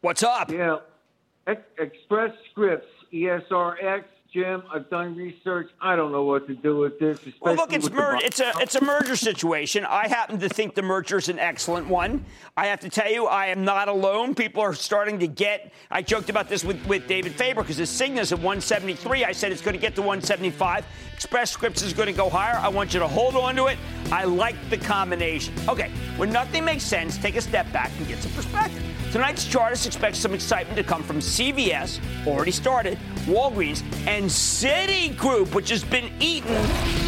What's 0.01 0.25
up? 0.25 0.51
Yeah. 0.51 0.79
Ex- 1.47 1.63
Express 1.79 2.33
Scripts, 2.51 2.87
E 3.13 3.23
ESRX, 3.23 4.05
Jim. 4.33 4.63
I've 4.73 4.91
done 4.91 5.17
research. 5.17 5.71
I 5.81 5.97
don't 5.97 6.13
know 6.13 6.25
what 6.25 6.47
to 6.49 6.55
do 6.55 6.77
with 6.77 6.99
this. 6.99 7.19
Well, 7.41 7.55
look, 7.55 7.73
it's 7.73 7.91
mer- 7.91 8.19
it's 8.23 8.41
a 8.41 8.53
it's 8.57 8.75
a 8.75 8.85
merger 8.85 9.17
situation. 9.17 9.87
I 9.87 10.07
happen 10.07 10.39
to 10.41 10.49
think 10.49 10.75
the 10.75 10.83
merger 10.83 11.17
is 11.17 11.31
an 11.31 11.39
excellent 11.39 11.89
one. 11.89 12.27
I 12.57 12.67
have 12.67 12.81
to 12.81 12.91
tell 12.91 13.11
you, 13.11 13.27
I 13.27 13.47
am 13.47 13.65
not 13.65 13.89
alone. 13.89 14.35
People 14.35 14.63
are 14.63 14.75
starting 14.75 15.19
to 15.21 15.27
get. 15.27 15.73
I 15.91 16.03
joked 16.03 16.29
about 16.29 16.49
this 16.49 16.63
with, 16.63 16.85
with 16.87 17.07
David 17.07 17.33
Faber 17.33 17.63
because 17.63 17.79
his 17.79 17.91
Cigna's 17.91 18.31
at 18.33 18.39
173. 18.39 19.25
I 19.25 19.33
said 19.33 19.51
it's 19.51 19.63
going 19.63 19.75
to 19.77 19.81
get 19.81 19.95
to 19.95 20.03
175. 20.03 20.85
Express 21.15 21.51
Scripts 21.51 21.83
is 21.83 21.95
going 21.95 22.09
to 22.09 22.13
go 22.13 22.29
higher. 22.29 22.57
I 22.57 22.69
want 22.69 22.93
you 22.93 23.01
to 23.01 23.09
hold 23.09 23.35
on 23.35 23.57
to 23.57 23.67
it. 23.67 23.79
I 24.13 24.25
like 24.25 24.57
the 24.69 24.77
combination. 24.77 25.55
Okay, 25.69 25.91
when 26.17 26.31
nothing 26.31 26.65
makes 26.65 26.85
sense, 26.85 27.17
take 27.17 27.37
a 27.37 27.41
step 27.41 27.71
back 27.73 27.91
and 27.99 28.07
get 28.07 28.19
some 28.19 28.33
perspective. 28.33 28.85
Tonight's 29.13 29.47
chartist 29.47 29.87
expects 29.87 30.19
some 30.19 30.35
excitement 30.35 30.77
to 30.77 30.85
come 30.85 31.03
from 31.03 31.19
CVS, 31.21 31.99
already 32.27 32.51
started, 32.51 32.99
Walgreens, 33.25 33.83
and 34.07 34.27
Citigroup, 34.27 35.55
which 35.55 35.71
has 35.71 35.83
been 35.83 36.11
eaten 36.21 36.55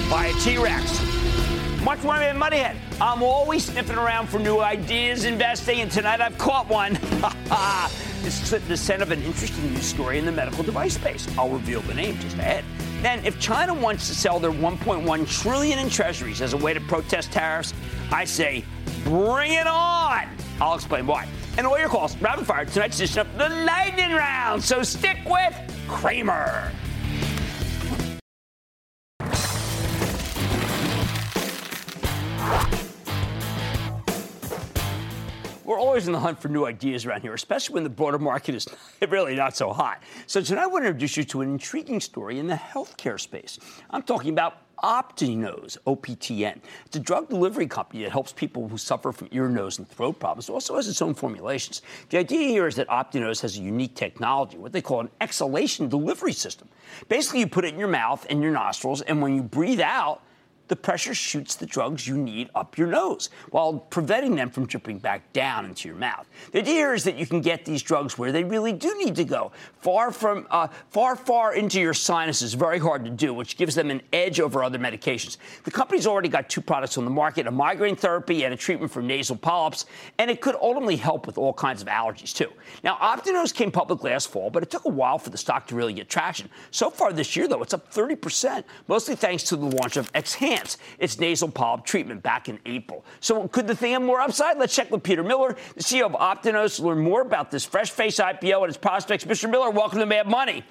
by 0.09 0.27
a 0.27 0.33
T-Rex. 0.41 0.99
Much 1.85 2.03
more 2.03 2.19
than 2.19 2.39
Moneyhead. 2.39 2.77
I'm 3.03 3.23
always 3.23 3.67
sniffing 3.67 3.99
around 3.99 4.29
for 4.29 4.39
new 4.39 4.61
ideas 4.61 5.27
investing, 5.27 5.81
and 5.81 5.91
tonight 5.91 6.23
I've 6.23 6.39
caught 6.39 6.69
one. 6.69 6.95
this 8.23 8.51
is 8.51 8.67
the 8.67 8.77
scent 8.79 9.03
of 9.03 9.11
an 9.11 9.23
interesting 9.23 9.71
news 9.71 9.85
story 9.85 10.19
in 10.19 10.25
the 10.25 10.33
medical 10.33 10.65
device 10.65 10.95
space. 10.95 11.29
I'll 11.37 11.51
reveal 11.51 11.83
the 11.83 11.95
name 11.95 12.19
just 12.19 12.37
ahead. 12.39 12.65
Then, 13.03 13.23
if 13.27 13.39
China 13.41 13.75
wants 13.75 14.09
to 14.09 14.15
sell 14.15 14.39
their 14.39 14.53
1.1 14.53 15.43
trillion 15.43 15.79
in 15.79 15.91
treasuries 15.91 16.41
as 16.41 16.55
a 16.55 16.57
way 16.57 16.73
to 16.73 16.81
protest 16.81 17.31
tariffs, 17.31 17.75
I 18.11 18.25
say, 18.25 18.65
bring 19.05 19.53
it 19.53 19.67
on. 19.67 20.29
I'll 20.61 20.75
explain 20.75 21.07
why. 21.07 21.29
And 21.59 21.67
all 21.67 21.79
your 21.79 21.89
calls, 21.89 22.17
rapid 22.19 22.47
fire, 22.47 22.65
tonight's 22.65 22.97
edition 22.99 23.21
of 23.21 23.39
the 23.39 23.49
Lightning 23.49 24.13
Round. 24.13 24.63
So 24.63 24.83
stick 24.83 25.19
with 25.27 25.55
Cramer. 25.89 26.73
We're 35.71 35.79
always 35.79 36.09
in 36.09 36.13
the 36.13 36.19
hunt 36.19 36.43
for 36.43 36.49
new 36.49 36.67
ideas 36.67 37.07
around 37.07 37.21
here, 37.21 37.33
especially 37.33 37.75
when 37.75 37.85
the 37.85 37.91
broader 37.91 38.19
market 38.19 38.57
is 38.57 38.67
really 39.09 39.37
not 39.37 39.57
so 39.57 39.73
hot. 39.73 40.03
So 40.27 40.43
tonight 40.43 40.65
I 40.65 40.67
want 40.67 40.83
to 40.83 40.89
introduce 40.89 41.17
you 41.17 41.23
to 41.23 41.43
an 41.43 41.53
intriguing 41.53 42.01
story 42.01 42.41
in 42.41 42.49
the 42.49 42.57
healthcare 42.57 43.21
space. 43.21 43.57
I'm 43.89 44.03
talking 44.03 44.33
about 44.33 44.70
Optinose, 44.83 45.79
OPTN. 45.87 46.61
It's 46.87 46.97
a 46.97 47.01
drug 47.01 47.29
delivery 47.29 47.67
company 47.67 48.03
that 48.03 48.13
helps 48.13 48.33
people 48.33 48.69
who 48.69 48.79
suffer 48.79 49.13
from 49.13 49.29
ear, 49.33 49.49
nose, 49.49 49.79
and 49.79 49.89
throat 49.89 50.19
problems. 50.19 50.49
It 50.49 50.53
also 50.53 50.77
has 50.77 50.89
its 50.89 51.03
own 51.03 51.15
formulations. 51.15 51.83
The 52.09 52.19
idea 52.19 52.49
here 52.49 52.67
is 52.67 52.77
that 52.77 52.89
Optinose 52.89 53.41
has 53.43 53.57
a 53.59 53.61
unique 53.61 53.95
technology, 53.95 54.59
what 54.59 54.73
they 54.73 54.83
call 54.83 55.01
an 55.01 55.11
exhalation 55.21 55.89
delivery 55.89 56.33
system. 56.33 56.69
Basically, 57.09 57.41
you 57.41 57.47
put 57.47 57.65
it 57.65 57.73
in 57.75 57.79
your 57.79 57.89
mouth 57.89 58.27
and 58.31 58.43
your 58.43 58.53
nostrils, 58.53 59.03
and 59.03 59.21
when 59.21 59.35
you 59.35 59.43
breathe 59.43 59.81
out, 59.81 60.23
the 60.71 60.77
pressure 60.77 61.15
shoots 61.15 61.57
the 61.57 61.67
drugs 61.67 62.07
you 62.07 62.17
need 62.17 62.49
up 62.55 62.79
your 62.79 62.87
nose 62.87 63.29
while 63.51 63.75
preventing 63.75 64.37
them 64.37 64.49
from 64.49 64.67
dripping 64.67 64.99
back 65.01 65.31
down 65.33 65.65
into 65.65 65.89
your 65.89 65.99
mouth. 65.99 66.27
The 66.53 66.61
idea 66.61 66.93
is 66.93 67.03
that 67.05 67.17
you 67.17 67.27
can 67.27 67.41
get 67.41 67.65
these 67.65 67.83
drugs 67.83 68.17
where 68.17 68.31
they 68.31 68.45
really 68.45 68.73
do 68.73 68.97
need 68.97 69.17
to 69.17 69.25
go, 69.25 69.51
far 69.81 70.13
from, 70.13 70.47
uh, 70.49 70.69
far, 70.91 71.17
far 71.17 71.55
into 71.55 71.81
your 71.81 71.93
sinuses. 71.93 72.55
Very 72.55 72.79
hard 72.79 73.05
to 73.05 73.11
do, 73.11 73.35
which 73.35 73.57
gives 73.57 73.75
them 73.75 73.91
an 73.91 74.01
edge 74.13 74.39
over 74.39 74.63
other 74.63 74.79
medications. 74.79 75.39
The 75.65 75.73
company's 75.73 76.07
already 76.07 76.29
got 76.29 76.49
two 76.49 76.61
products 76.61 76.97
on 76.97 77.05
the 77.05 77.11
market: 77.11 77.49
a 77.49 77.51
migraine 77.51 77.97
therapy 77.97 78.45
and 78.45 78.55
a 78.55 78.57
treatment 78.57 78.93
for 78.93 79.03
nasal 79.03 79.37
polyps, 79.37 79.87
and 80.19 80.31
it 80.31 80.41
could 80.41 80.55
ultimately 80.55 80.97
help 80.97 81.27
with 81.27 81.37
all 81.37 81.53
kinds 81.53 81.83
of 81.83 81.89
allergies 81.89 82.33
too. 82.33 82.53
Now, 82.85 82.97
Optinose 82.97 83.53
came 83.53 83.73
public 83.73 84.05
last 84.05 84.29
fall, 84.29 84.51
but 84.51 84.63
it 84.63 84.71
took 84.71 84.85
a 84.85 84.89
while 84.89 85.19
for 85.19 85.31
the 85.31 85.39
stock 85.39 85.67
to 85.67 85.75
really 85.75 85.95
get 85.95 86.09
traction. 86.09 86.49
So 86.71 86.91
far 86.91 87.13
this 87.13 87.35
year, 87.35 87.49
though, 87.49 87.61
it's 87.61 87.75
up 87.75 87.93
30%, 87.93 88.63
mostly 88.87 89.17
thanks 89.17 89.43
to 89.45 89.57
the 89.57 89.67
launch 89.67 89.97
of 89.97 90.11
Its 90.99 91.19
nasal 91.19 91.49
polyp 91.49 91.85
treatment 91.85 92.23
back 92.23 92.49
in 92.49 92.59
April. 92.67 93.05
So 93.21 93.49
could 93.49 93.67
the 93.67 93.75
thing 93.75 93.93
have 93.93 94.03
more 94.03 94.21
upside? 94.21 94.59
Let's 94.59 94.75
check 94.75 94.91
with 94.91 95.03
Peter 95.03 95.23
Miller, 95.23 95.57
the 95.75 95.83
CEO 95.83 96.07
of 96.07 96.13
Optinose, 96.13 96.77
to 96.77 96.83
learn 96.83 97.01
more 97.01 97.23
about 97.23 97.51
this 97.51 97.65
fresh 97.65 97.91
face 97.91 98.17
IPO 98.19 98.63
and 98.63 98.69
its 98.69 98.79
prospects. 98.79 99.25
Mr. 99.25 99.51
Miller, 99.51 99.71
welcome 99.71 99.99
to 99.99 100.07
Mad 100.07 100.27
Money. 100.29 100.65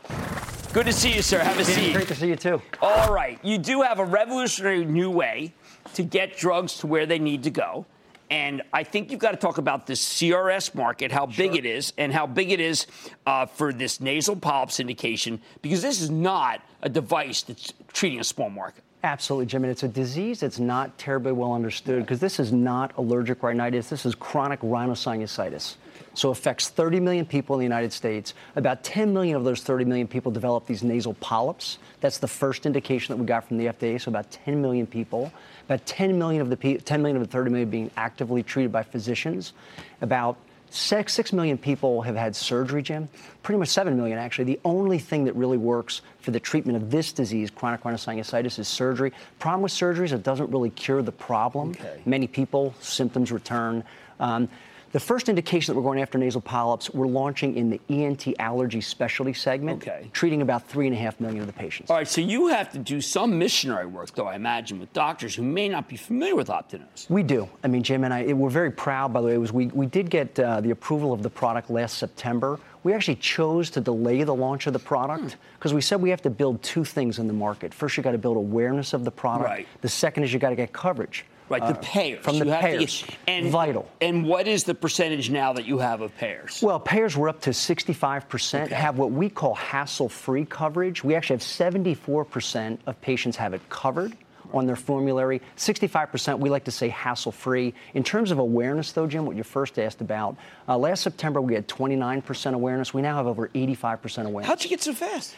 Good 0.71 0.85
to 0.85 0.93
see 0.93 1.15
you, 1.15 1.23
sir. 1.23 1.39
Have 1.39 1.59
a 1.59 1.65
seat. 1.65 1.93
Great 1.93 2.07
to 2.09 2.15
see 2.15 2.27
you 2.27 2.35
too. 2.35 2.61
All 2.81 3.11
right. 3.11 3.39
You 3.43 3.57
do 3.57 3.81
have 3.81 3.97
a 3.97 4.05
revolutionary 4.05 4.85
new 4.85 5.09
way 5.09 5.53
to 5.95 6.03
get 6.03 6.37
drugs 6.37 6.77
to 6.79 6.87
where 6.87 7.07
they 7.07 7.17
need 7.17 7.43
to 7.43 7.49
go. 7.49 7.87
And 8.29 8.61
I 8.71 8.83
think 8.83 9.09
you've 9.09 9.19
got 9.19 9.31
to 9.31 9.37
talk 9.37 9.57
about 9.57 9.87
this 9.87 10.03
CRS 10.05 10.75
market, 10.75 11.11
how 11.11 11.25
big 11.25 11.55
it 11.55 11.65
is, 11.65 11.93
and 11.97 12.13
how 12.13 12.27
big 12.27 12.51
it 12.51 12.59
is 12.59 12.85
uh, 13.25 13.47
for 13.47 13.73
this 13.73 13.99
nasal 13.99 14.35
polyps 14.35 14.79
indication, 14.79 15.41
because 15.63 15.81
this 15.81 15.99
is 15.99 16.11
not 16.11 16.61
a 16.83 16.89
device 16.89 17.41
that's 17.41 17.73
treating 17.91 18.19
a 18.19 18.23
small 18.23 18.51
market. 18.51 18.83
Absolutely, 19.01 19.45
Jim. 19.45 19.63
And 19.63 19.71
it's 19.71 19.83
a 19.83 19.87
disease 19.87 20.41
that's 20.41 20.59
not 20.59 20.97
terribly 20.97 21.31
well 21.31 21.53
understood 21.53 22.01
because 22.01 22.19
this 22.19 22.37
is 22.37 22.51
not 22.51 22.91
allergic 22.97 23.41
rhinitis. 23.41 23.89
This 23.89 24.05
is 24.05 24.13
chronic 24.13 24.59
rhinosinusitis. 24.59 25.75
So 26.15 26.29
it 26.29 26.31
affects 26.33 26.67
30 26.67 26.99
million 26.99 27.25
people 27.25 27.55
in 27.55 27.59
the 27.59 27.63
United 27.63 27.93
States. 27.93 28.33
About 28.57 28.83
10 28.83 29.13
million 29.13 29.37
of 29.37 29.45
those 29.45 29.63
30 29.63 29.85
million 29.85 30.05
people 30.05 30.31
develop 30.33 30.65
these 30.65 30.83
nasal 30.83 31.13
polyps. 31.15 31.77
That's 32.01 32.17
the 32.17 32.27
first 32.27 32.65
indication 32.65 33.15
that 33.15 33.21
we 33.21 33.25
got 33.25 33.47
from 33.47 33.57
the 33.57 33.67
FDA. 33.67 34.01
So 34.01 34.09
about 34.09 34.29
10 34.31 34.61
million 34.61 34.85
people. 34.85 35.31
About 35.65 35.85
10 35.85 36.17
million 36.19 36.41
of 36.41 36.49
the 36.49 36.77
10 36.77 37.01
million 37.01 37.15
of 37.15 37.23
the 37.23 37.31
30 37.31 37.51
million 37.51 37.69
being 37.69 37.91
actively 37.95 38.43
treated 38.43 38.71
by 38.71 38.83
physicians. 38.83 39.53
About 40.01 40.35
Six, 40.71 41.13
six 41.13 41.33
million 41.33 41.57
people 41.57 42.01
have 42.03 42.15
had 42.15 42.35
surgery, 42.35 42.81
Jim. 42.81 43.09
Pretty 43.41 43.57
much 43.57 43.69
seven 43.69 43.97
million, 43.97 44.17
actually. 44.19 44.45
The 44.45 44.59
only 44.63 44.99
thing 44.99 45.25
that 45.25 45.35
really 45.35 45.57
works 45.57 46.01
for 46.19 46.31
the 46.31 46.39
treatment 46.39 46.77
of 46.77 46.91
this 46.91 47.11
disease, 47.11 47.49
chronic 47.49 47.81
rhinosinusitis, 47.81 48.59
is 48.59 48.67
surgery. 48.67 49.11
Problem 49.39 49.63
with 49.63 49.71
surgery 49.71 50.05
is 50.05 50.13
it 50.13 50.23
doesn't 50.23 50.51
really 50.51 50.69
cure 50.69 51.01
the 51.01 51.11
problem. 51.11 51.71
Okay. 51.71 52.01
Many 52.05 52.27
people, 52.27 52.75
symptoms 52.81 53.31
return. 53.31 53.83
Um, 54.19 54.49
the 54.91 54.99
first 54.99 55.29
indication 55.29 55.73
that 55.73 55.79
we're 55.79 55.85
going 55.85 56.01
after 56.01 56.17
nasal 56.17 56.41
polyps, 56.41 56.89
we're 56.89 57.07
launching 57.07 57.55
in 57.55 57.69
the 57.69 57.79
ENT 57.89 58.27
allergy 58.39 58.81
specialty 58.81 59.33
segment, 59.33 59.81
okay. 59.81 60.09
treating 60.13 60.41
about 60.41 60.67
three 60.67 60.87
and 60.87 60.95
a 60.95 60.99
half 60.99 61.19
million 61.19 61.41
of 61.41 61.47
the 61.47 61.53
patients. 61.53 61.91
All 61.91 61.97
right, 61.97 62.07
so 62.07 62.21
you 62.21 62.47
have 62.47 62.71
to 62.71 62.79
do 62.79 63.01
some 63.01 63.37
missionary 63.37 63.85
work, 63.85 64.13
though, 64.15 64.27
I 64.27 64.35
imagine, 64.35 64.79
with 64.79 64.91
doctors 64.93 65.35
who 65.35 65.43
may 65.43 65.69
not 65.69 65.87
be 65.87 65.95
familiar 65.95 66.35
with 66.35 66.47
Optinose. 66.47 67.09
We 67.09 67.23
do. 67.23 67.47
I 67.63 67.67
mean, 67.67 67.83
Jim 67.83 68.03
and 68.03 68.13
I, 68.13 68.33
we're 68.33 68.49
very 68.49 68.71
proud, 68.71 69.13
by 69.13 69.21
the 69.21 69.27
way, 69.27 69.37
was 69.37 69.53
we, 69.53 69.67
we 69.67 69.85
did 69.85 70.09
get 70.09 70.39
uh, 70.39 70.61
the 70.61 70.71
approval 70.71 71.13
of 71.13 71.21
the 71.21 71.29
product 71.29 71.69
last 71.69 71.97
September. 71.97 72.59
We 72.83 72.93
actually 72.93 73.17
chose 73.17 73.69
to 73.71 73.81
delay 73.81 74.23
the 74.23 74.33
launch 74.33 74.65
of 74.65 74.73
the 74.73 74.79
product 74.79 75.35
because 75.57 75.71
hmm. 75.71 75.75
we 75.75 75.81
said 75.81 76.01
we 76.01 76.09
have 76.09 76.21
to 76.23 76.29
build 76.29 76.63
two 76.63 76.83
things 76.83 77.19
in 77.19 77.27
the 77.27 77.33
market. 77.33 77.73
First, 77.73 77.97
you 77.97 78.03
got 78.03 78.13
to 78.13 78.17
build 78.17 78.37
awareness 78.37 78.93
of 78.93 79.03
the 79.03 79.11
product. 79.11 79.49
Right. 79.49 79.67
The 79.81 79.89
second 79.89 80.23
is 80.23 80.33
you 80.33 80.39
got 80.39 80.49
to 80.49 80.55
get 80.55 80.73
coverage. 80.73 81.25
Right, 81.49 81.61
the 81.61 81.79
uh, 81.79 81.81
payers. 81.81 82.23
From 82.23 82.39
the 82.39 82.45
you 82.45 82.53
payers. 82.53 83.03
Get, 83.03 83.17
and, 83.27 83.49
Vital. 83.49 83.89
And 83.99 84.25
what 84.25 84.47
is 84.47 84.63
the 84.63 84.75
percentage 84.75 85.29
now 85.29 85.53
that 85.53 85.65
you 85.65 85.79
have 85.79 86.01
of 86.01 86.15
payers? 86.17 86.61
Well, 86.61 86.79
payers 86.79 87.17
were 87.17 87.29
up 87.29 87.41
to 87.41 87.49
65%, 87.49 88.63
okay. 88.65 88.75
have 88.75 88.97
what 88.97 89.11
we 89.11 89.29
call 89.29 89.55
hassle 89.55 90.09
free 90.09 90.45
coverage. 90.45 91.03
We 91.03 91.15
actually 91.15 91.35
have 91.35 91.41
74% 91.41 92.77
of 92.85 93.01
patients 93.01 93.37
have 93.37 93.53
it 93.53 93.67
covered 93.69 94.15
on 94.53 94.65
their 94.65 94.75
formulary. 94.75 95.41
65%, 95.57 96.39
we 96.39 96.49
like 96.49 96.65
to 96.65 96.71
say 96.71 96.89
hassle 96.89 97.31
free. 97.31 97.73
In 97.93 98.03
terms 98.03 98.31
of 98.31 98.39
awareness, 98.39 98.91
though, 98.91 99.07
Jim, 99.07 99.25
what 99.25 99.35
you 99.35 99.43
first 99.43 99.77
asked 99.77 100.01
about, 100.01 100.37
uh, 100.67 100.77
last 100.77 101.01
September 101.01 101.41
we 101.41 101.53
had 101.53 101.67
29% 101.67 102.53
awareness. 102.53 102.93
We 102.93 103.01
now 103.01 103.17
have 103.17 103.27
over 103.27 103.49
85% 103.49 104.25
awareness. 104.25 104.47
How'd 104.47 104.63
you 104.63 104.69
get 104.69 104.81
so 104.81 104.93
fast? 104.93 105.35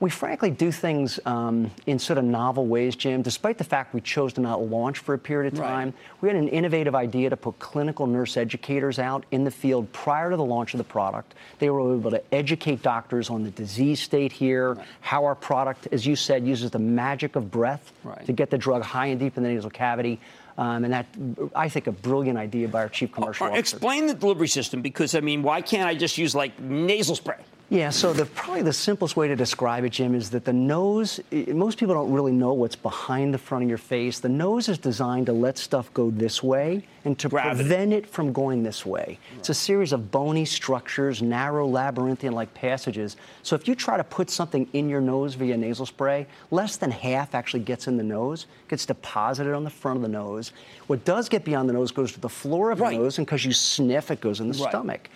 We 0.00 0.10
frankly 0.10 0.50
do 0.50 0.72
things 0.72 1.20
um, 1.24 1.70
in 1.86 1.98
sort 1.98 2.18
of 2.18 2.24
novel 2.24 2.66
ways, 2.66 2.96
Jim. 2.96 3.22
Despite 3.22 3.58
the 3.58 3.64
fact 3.64 3.94
we 3.94 4.00
chose 4.00 4.32
to 4.34 4.40
not 4.40 4.62
launch 4.62 4.98
for 4.98 5.14
a 5.14 5.18
period 5.18 5.52
of 5.52 5.58
time, 5.58 5.88
right. 5.88 5.94
we 6.20 6.28
had 6.28 6.36
an 6.36 6.48
innovative 6.48 6.94
idea 6.94 7.30
to 7.30 7.36
put 7.36 7.58
clinical 7.58 8.06
nurse 8.06 8.36
educators 8.36 8.98
out 8.98 9.24
in 9.30 9.44
the 9.44 9.50
field 9.50 9.90
prior 9.92 10.30
to 10.30 10.36
the 10.36 10.44
launch 10.44 10.74
of 10.74 10.78
the 10.78 10.84
product. 10.84 11.34
They 11.58 11.70
were 11.70 11.94
able 11.94 12.10
to 12.10 12.22
educate 12.34 12.82
doctors 12.82 13.30
on 13.30 13.44
the 13.44 13.50
disease 13.50 14.00
state 14.00 14.32
here, 14.32 14.74
right. 14.74 14.86
how 15.00 15.24
our 15.24 15.34
product, 15.34 15.88
as 15.92 16.06
you 16.06 16.16
said, 16.16 16.46
uses 16.46 16.70
the 16.70 16.78
magic 16.78 17.36
of 17.36 17.50
breath 17.50 17.92
right. 18.02 18.24
to 18.26 18.32
get 18.32 18.50
the 18.50 18.58
drug 18.58 18.82
high 18.82 19.06
and 19.06 19.20
deep 19.20 19.36
in 19.36 19.42
the 19.42 19.48
nasal 19.48 19.70
cavity. 19.70 20.20
Um, 20.56 20.84
and 20.84 20.92
that, 20.92 21.06
I 21.54 21.68
think, 21.68 21.88
a 21.88 21.92
brilliant 21.92 22.38
idea 22.38 22.68
by 22.68 22.82
our 22.82 22.88
chief 22.88 23.10
commercial 23.10 23.46
officer. 23.46 23.58
Explain 23.58 24.06
the 24.06 24.14
delivery 24.14 24.46
system 24.46 24.82
because, 24.82 25.14
I 25.14 25.20
mean, 25.20 25.42
why 25.42 25.62
can't 25.62 25.88
I 25.88 25.96
just 25.96 26.16
use 26.16 26.34
like 26.34 26.60
nasal 26.60 27.16
spray? 27.16 27.38
Yeah, 27.70 27.90
so 27.90 28.12
the, 28.12 28.26
probably 28.26 28.62
the 28.62 28.74
simplest 28.74 29.16
way 29.16 29.26
to 29.26 29.34
describe 29.34 29.84
it, 29.84 29.90
Jim, 29.90 30.14
is 30.14 30.28
that 30.30 30.44
the 30.44 30.52
nose, 30.52 31.18
most 31.32 31.78
people 31.78 31.94
don't 31.94 32.12
really 32.12 32.30
know 32.30 32.52
what's 32.52 32.76
behind 32.76 33.32
the 33.32 33.38
front 33.38 33.64
of 33.64 33.68
your 33.68 33.78
face. 33.78 34.20
The 34.20 34.28
nose 34.28 34.68
is 34.68 34.76
designed 34.76 35.26
to 35.26 35.32
let 35.32 35.56
stuff 35.56 35.92
go 35.94 36.10
this 36.10 36.42
way 36.42 36.86
and 37.06 37.18
to 37.18 37.28
Gravity. 37.30 37.56
prevent 37.56 37.92
it 37.94 38.06
from 38.06 38.34
going 38.34 38.62
this 38.62 38.84
way. 38.84 39.18
Right. 39.30 39.38
It's 39.38 39.48
a 39.48 39.54
series 39.54 39.92
of 39.92 40.10
bony 40.10 40.44
structures, 40.44 41.22
narrow 41.22 41.66
labyrinthian 41.66 42.34
like 42.34 42.52
passages. 42.52 43.16
So 43.42 43.56
if 43.56 43.66
you 43.66 43.74
try 43.74 43.96
to 43.96 44.04
put 44.04 44.28
something 44.28 44.68
in 44.74 44.90
your 44.90 45.00
nose 45.00 45.34
via 45.34 45.56
nasal 45.56 45.86
spray, 45.86 46.26
less 46.50 46.76
than 46.76 46.90
half 46.90 47.34
actually 47.34 47.60
gets 47.60 47.88
in 47.88 47.96
the 47.96 48.04
nose, 48.04 48.46
gets 48.68 48.84
deposited 48.84 49.54
on 49.54 49.64
the 49.64 49.70
front 49.70 49.96
of 49.96 50.02
the 50.02 50.08
nose. 50.08 50.52
What 50.86 51.06
does 51.06 51.30
get 51.30 51.44
beyond 51.44 51.70
the 51.70 51.72
nose 51.72 51.92
goes 51.92 52.12
to 52.12 52.20
the 52.20 52.28
floor 52.28 52.70
of 52.72 52.80
right. 52.80 52.90
the 52.90 53.02
nose, 53.02 53.16
and 53.16 53.26
because 53.26 53.44
you 53.44 53.52
sniff, 53.52 54.10
it 54.10 54.20
goes 54.20 54.40
in 54.40 54.48
the 54.48 54.58
right. 54.58 54.68
stomach. 54.68 55.08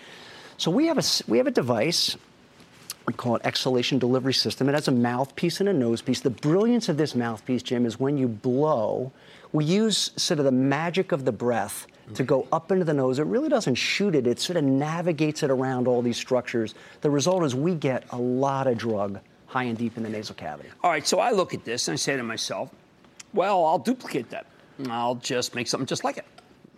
So 0.57 0.71
we 0.71 0.87
have 0.87 0.97
a 0.97 1.03
we 1.27 1.37
have 1.37 1.47
a 1.47 1.51
device 1.51 2.17
we 3.05 3.13
call 3.13 3.35
it 3.35 3.41
exhalation 3.45 3.97
delivery 3.99 4.33
system. 4.33 4.69
It 4.69 4.73
has 4.73 4.87
a 4.87 4.91
mouthpiece 4.91 5.59
and 5.59 5.69
a 5.69 5.73
nosepiece. 5.73 6.21
The 6.21 6.29
brilliance 6.29 6.89
of 6.89 6.97
this 6.97 7.15
mouthpiece, 7.15 7.63
Jim, 7.63 7.85
is 7.85 7.99
when 7.99 8.17
you 8.17 8.27
blow, 8.27 9.11
we 9.51 9.65
use 9.65 10.11
sort 10.15 10.39
of 10.39 10.45
the 10.45 10.51
magic 10.51 11.11
of 11.11 11.25
the 11.25 11.31
breath 11.31 11.87
to 12.13 12.23
go 12.23 12.47
up 12.51 12.71
into 12.71 12.85
the 12.85 12.93
nose. 12.93 13.19
It 13.19 13.25
really 13.25 13.49
doesn't 13.49 13.75
shoot 13.75 14.15
it, 14.15 14.27
it 14.27 14.39
sort 14.39 14.57
of 14.57 14.63
navigates 14.63 15.43
it 15.43 15.51
around 15.51 15.87
all 15.87 16.01
these 16.01 16.17
structures. 16.17 16.75
The 17.01 17.09
result 17.09 17.43
is 17.43 17.55
we 17.55 17.75
get 17.75 18.03
a 18.11 18.17
lot 18.17 18.67
of 18.67 18.77
drug 18.77 19.19
high 19.47 19.63
and 19.63 19.77
deep 19.77 19.97
in 19.97 20.03
the 20.03 20.09
nasal 20.09 20.35
cavity. 20.35 20.69
All 20.83 20.91
right, 20.91 21.05
so 21.05 21.19
I 21.19 21.31
look 21.31 21.53
at 21.53 21.65
this 21.65 21.87
and 21.87 21.93
I 21.93 21.97
say 21.97 22.15
to 22.15 22.23
myself, 22.23 22.69
well, 23.33 23.65
I'll 23.65 23.79
duplicate 23.79 24.29
that. 24.29 24.45
I'll 24.87 25.15
just 25.15 25.55
make 25.55 25.67
something 25.67 25.87
just 25.87 26.03
like 26.03 26.17
it. 26.17 26.25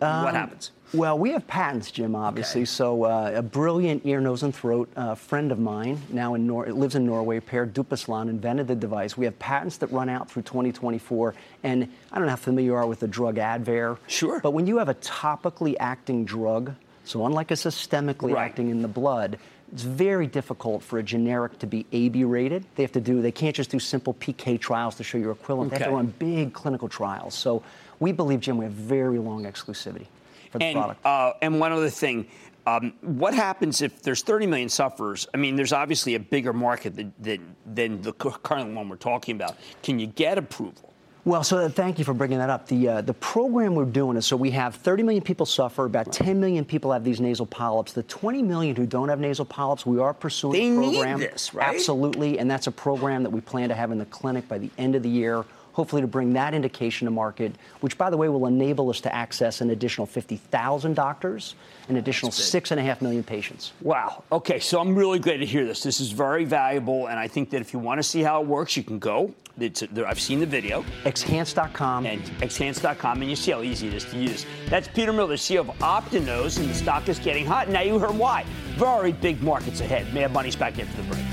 Um, 0.02 0.24
what 0.24 0.34
happens? 0.34 0.70
Well, 0.92 1.18
we 1.18 1.30
have 1.30 1.46
patents, 1.46 1.90
Jim, 1.90 2.14
obviously. 2.14 2.62
Okay. 2.62 2.66
So, 2.66 3.04
uh, 3.04 3.32
a 3.36 3.42
brilliant 3.42 4.04
ear, 4.04 4.20
nose, 4.20 4.42
and 4.42 4.54
throat 4.54 4.90
uh, 4.94 5.14
friend 5.14 5.50
of 5.50 5.58
mine, 5.58 6.02
now 6.10 6.34
in 6.34 6.46
Nor- 6.46 6.70
lives 6.70 6.94
in 6.94 7.06
Norway, 7.06 7.40
Per 7.40 7.66
Djupesland, 7.66 8.28
invented 8.28 8.68
the 8.68 8.74
device. 8.74 9.16
We 9.16 9.24
have 9.24 9.38
patents 9.38 9.78
that 9.78 9.86
run 9.90 10.10
out 10.10 10.30
through 10.30 10.42
2024. 10.42 11.34
And 11.62 11.88
I 12.10 12.16
don't 12.16 12.26
know 12.26 12.30
how 12.30 12.36
familiar 12.36 12.72
you 12.72 12.74
are 12.74 12.86
with 12.86 13.00
the 13.00 13.08
drug 13.08 13.36
Advair. 13.36 13.96
Sure. 14.06 14.40
But 14.40 14.50
when 14.50 14.66
you 14.66 14.78
have 14.78 14.90
a 14.90 14.94
topically 14.96 15.76
acting 15.80 16.26
drug, 16.26 16.74
so 17.04 17.24
unlike 17.24 17.50
a 17.50 17.54
systemically 17.54 18.34
right. 18.34 18.44
acting 18.44 18.68
in 18.68 18.82
the 18.82 18.88
blood, 18.88 19.38
it's 19.72 19.82
very 19.84 20.26
difficult 20.26 20.82
for 20.82 20.98
a 20.98 21.02
generic 21.02 21.58
to 21.60 21.66
be 21.66 21.86
AB 21.92 22.24
rated. 22.24 22.66
They 22.74 22.82
have 22.82 22.92
to 22.92 23.00
do, 23.00 23.22
they 23.22 23.32
can't 23.32 23.56
just 23.56 23.70
do 23.70 23.78
simple 23.78 24.12
PK 24.12 24.60
trials 24.60 24.96
to 24.96 25.04
show 25.04 25.16
your 25.16 25.32
equivalent. 25.32 25.72
Okay. 25.72 25.78
They 25.78 25.84
have 25.84 25.92
to 25.92 25.96
run 25.96 26.12
big 26.18 26.52
clinical 26.52 26.90
trials. 26.90 27.34
So 27.34 27.62
we 28.02 28.12
believe, 28.12 28.40
Jim, 28.40 28.58
we 28.58 28.64
have 28.64 28.74
very 28.74 29.18
long 29.18 29.44
exclusivity 29.44 30.06
for 30.50 30.58
the 30.58 30.64
and, 30.64 30.76
product. 30.76 31.06
Uh, 31.06 31.32
and 31.40 31.58
one 31.58 31.72
other 31.72 31.88
thing. 31.88 32.26
Um, 32.66 32.92
what 33.00 33.34
happens 33.34 33.82
if 33.82 34.02
there's 34.02 34.22
30 34.22 34.46
million 34.46 34.68
sufferers? 34.68 35.26
I 35.34 35.36
mean, 35.36 35.56
there's 35.56 35.72
obviously 35.72 36.14
a 36.14 36.20
bigger 36.20 36.52
market 36.52 36.94
than, 36.94 37.12
than, 37.18 37.56
than 37.66 38.02
the 38.02 38.12
current 38.12 38.74
one 38.74 38.88
we're 38.88 38.96
talking 38.96 39.34
about. 39.34 39.56
Can 39.82 39.98
you 39.98 40.06
get 40.06 40.38
approval? 40.38 40.92
Well, 41.24 41.44
so 41.44 41.68
thank 41.68 42.00
you 42.00 42.04
for 42.04 42.14
bringing 42.14 42.38
that 42.38 42.50
up. 42.50 42.66
The 42.66 42.88
uh, 42.88 43.00
the 43.00 43.14
program 43.14 43.76
we're 43.76 43.84
doing 43.84 44.16
is 44.16 44.26
so 44.26 44.36
we 44.36 44.50
have 44.50 44.74
30 44.74 45.04
million 45.04 45.22
people 45.22 45.46
suffer, 45.46 45.84
about 45.84 46.10
10 46.12 46.40
million 46.40 46.64
people 46.64 46.90
have 46.90 47.04
these 47.04 47.20
nasal 47.20 47.46
polyps. 47.46 47.92
The 47.92 48.02
20 48.02 48.42
million 48.42 48.74
who 48.74 48.86
don't 48.86 49.08
have 49.08 49.20
nasal 49.20 49.44
polyps, 49.44 49.86
we 49.86 50.00
are 50.00 50.12
pursuing 50.12 50.80
they 50.80 50.88
a 50.88 50.90
program. 50.90 51.20
Need 51.20 51.30
this, 51.30 51.54
right? 51.54 51.72
Absolutely, 51.72 52.40
and 52.40 52.50
that's 52.50 52.66
a 52.66 52.72
program 52.72 53.22
that 53.22 53.30
we 53.30 53.40
plan 53.40 53.68
to 53.68 53.74
have 53.76 53.92
in 53.92 53.98
the 53.98 54.04
clinic 54.06 54.48
by 54.48 54.58
the 54.58 54.68
end 54.78 54.96
of 54.96 55.04
the 55.04 55.08
year 55.08 55.44
hopefully 55.72 56.02
to 56.02 56.08
bring 56.08 56.32
that 56.34 56.54
indication 56.54 57.06
to 57.06 57.10
market, 57.10 57.52
which, 57.80 57.98
by 57.98 58.10
the 58.10 58.16
way, 58.16 58.28
will 58.28 58.46
enable 58.46 58.90
us 58.90 59.00
to 59.00 59.14
access 59.14 59.60
an 59.60 59.70
additional 59.70 60.06
50,000 60.06 60.94
doctors, 60.94 61.54
an 61.88 61.96
additional 61.96 62.30
six 62.30 62.70
and 62.70 62.78
a 62.78 62.82
half 62.82 63.02
million 63.02 63.22
patients. 63.22 63.72
Wow. 63.80 64.22
Okay, 64.30 64.58
so 64.60 64.80
I'm 64.80 64.94
really 64.94 65.18
glad 65.18 65.38
to 65.38 65.46
hear 65.46 65.64
this. 65.64 65.82
This 65.82 66.00
is 66.00 66.12
very 66.12 66.44
valuable, 66.44 67.08
and 67.08 67.18
I 67.18 67.28
think 67.28 67.50
that 67.50 67.60
if 67.60 67.72
you 67.72 67.78
want 67.78 67.98
to 67.98 68.02
see 68.02 68.22
how 68.22 68.40
it 68.40 68.46
works, 68.46 68.76
you 68.76 68.82
can 68.82 68.98
go. 68.98 69.32
I've 69.60 70.20
seen 70.20 70.40
the 70.40 70.46
video. 70.46 70.82
Xhance.com. 71.04 72.06
And 72.06 72.22
Xhance.com, 72.22 73.20
and 73.20 73.30
you 73.30 73.36
see 73.36 73.52
how 73.52 73.62
easy 73.62 73.88
it 73.88 73.94
is 73.94 74.04
to 74.06 74.18
use. 74.18 74.46
That's 74.68 74.88
Peter 74.88 75.12
Miller, 75.12 75.36
CEO 75.36 75.60
of 75.60 75.66
Optinose, 75.78 76.58
and 76.58 76.70
the 76.70 76.74
stock 76.74 77.08
is 77.08 77.18
getting 77.18 77.44
hot. 77.44 77.68
Now 77.68 77.82
you 77.82 77.98
heard 77.98 78.16
why. 78.16 78.44
Very 78.76 79.12
big 79.12 79.42
markets 79.42 79.80
ahead. 79.80 80.12
Mad 80.14 80.32
Money's 80.32 80.56
back 80.56 80.78
after 80.78 81.02
the 81.02 81.08
break. 81.08 81.24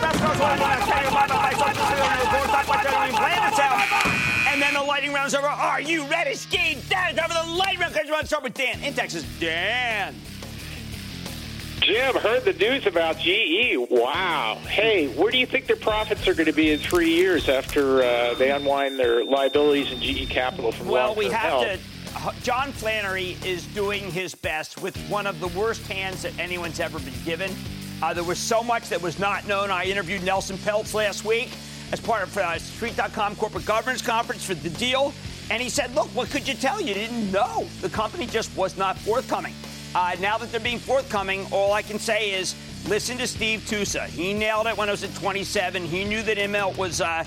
Round. 0.00 0.16
And 4.48 4.62
then 4.62 4.74
the 4.74 4.82
lighting 4.82 5.12
round's 5.12 5.34
over. 5.34 5.46
Are 5.46 5.80
you 5.80 6.06
ready? 6.06 6.34
Ski 6.34 6.78
down. 6.88 7.14
Time 7.14 7.28
for 7.30 7.46
the 7.46 7.52
light 7.54 7.78
round. 7.78 7.94
Because 7.94 8.08
to 8.08 8.26
start 8.26 8.42
with 8.42 8.54
Dan 8.54 8.82
in 8.82 8.94
Texas. 8.94 9.24
Dan. 9.38 10.14
Jim, 11.80 12.16
heard 12.16 12.44
the 12.44 12.52
news 12.54 12.86
about 12.86 13.18
GE. 13.18 13.76
Wow. 13.90 14.58
Hey, 14.66 15.06
where 15.08 15.30
do 15.30 15.38
you 15.38 15.46
think 15.46 15.66
their 15.66 15.76
profits 15.76 16.26
are 16.26 16.34
going 16.34 16.46
to 16.46 16.52
be 16.52 16.72
in 16.72 16.80
three 16.80 17.10
years 17.10 17.48
after 17.48 18.02
uh, 18.02 18.34
they 18.34 18.50
unwind 18.50 18.98
their 18.98 19.24
liabilities 19.24 19.92
in 19.92 20.00
GE 20.00 20.28
Capital 20.28 20.72
from 20.72 20.88
Well, 20.88 21.14
we 21.14 21.26
have 21.26 21.34
health? 21.34 21.62
to 21.64 21.78
John 22.42 22.72
Flannery 22.72 23.36
is 23.44 23.66
doing 23.66 24.10
his 24.10 24.34
best 24.34 24.80
with 24.82 24.96
one 25.08 25.26
of 25.26 25.38
the 25.38 25.48
worst 25.48 25.86
hands 25.86 26.22
that 26.22 26.36
anyone's 26.38 26.80
ever 26.80 26.98
been 26.98 27.14
given. 27.24 27.52
Uh, 28.02 28.12
there 28.12 28.24
was 28.24 28.38
so 28.38 28.62
much 28.62 28.88
that 28.90 29.00
was 29.00 29.18
not 29.18 29.46
known. 29.46 29.70
I 29.70 29.84
interviewed 29.84 30.22
Nelson 30.22 30.56
Peltz 30.58 30.92
last 30.94 31.24
week 31.24 31.50
as 31.92 32.00
part 32.00 32.22
of 32.22 32.36
uh, 32.36 32.58
Street.com 32.58 33.36
corporate 33.36 33.64
governance 33.64 34.02
conference 34.02 34.44
for 34.44 34.54
the 34.54 34.70
deal. 34.70 35.12
And 35.50 35.62
he 35.62 35.68
said, 35.68 35.94
look, 35.94 36.08
what 36.08 36.28
could 36.30 36.46
you 36.46 36.54
tell? 36.54 36.80
You 36.80 36.94
didn't 36.94 37.30
know. 37.30 37.66
The 37.80 37.88
company 37.88 38.26
just 38.26 38.54
was 38.56 38.76
not 38.76 38.98
forthcoming. 38.98 39.54
Uh, 39.94 40.16
now 40.20 40.36
that 40.36 40.50
they're 40.50 40.60
being 40.60 40.78
forthcoming, 40.78 41.46
all 41.52 41.72
I 41.72 41.82
can 41.82 41.98
say 41.98 42.32
is 42.32 42.54
listen 42.88 43.16
to 43.18 43.26
Steve 43.26 43.60
Tusa. 43.60 44.06
He 44.06 44.34
nailed 44.34 44.66
it 44.66 44.76
when 44.76 44.88
I 44.88 44.92
was 44.92 45.04
at 45.04 45.14
27. 45.14 45.84
He 45.84 46.04
knew 46.04 46.22
that 46.22 46.36
Immelt 46.36 46.76
was. 46.76 47.00
Uh, 47.00 47.24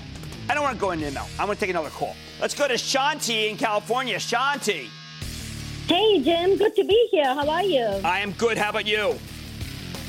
I 0.48 0.54
don't 0.54 0.62
want 0.62 0.76
to 0.76 0.80
go 0.80 0.90
into 0.90 1.06
Immelt. 1.06 1.30
I'm 1.38 1.46
going 1.46 1.56
to 1.56 1.60
take 1.60 1.70
another 1.70 1.90
call. 1.90 2.14
Let's 2.40 2.54
go 2.54 2.68
to 2.68 2.74
Shanti 2.74 3.50
in 3.50 3.56
California. 3.56 4.16
Shanti. 4.16 4.88
Hey, 5.86 6.22
Jim. 6.22 6.56
Good 6.56 6.76
to 6.76 6.84
be 6.84 7.08
here. 7.10 7.24
How 7.24 7.48
are 7.48 7.64
you? 7.64 7.84
I 8.04 8.20
am 8.20 8.32
good. 8.32 8.56
How 8.56 8.70
about 8.70 8.86
you? 8.86 9.18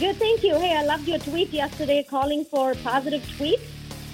Good, 0.02 0.16
thank 0.16 0.42
you. 0.44 0.56
Hey, 0.56 0.76
I 0.76 0.82
loved 0.84 1.08
your 1.08 1.20
tweet 1.20 1.54
yesterday 1.54 2.02
calling 2.02 2.44
for 2.46 2.74
positive 2.74 3.22
tweets. 3.38 3.62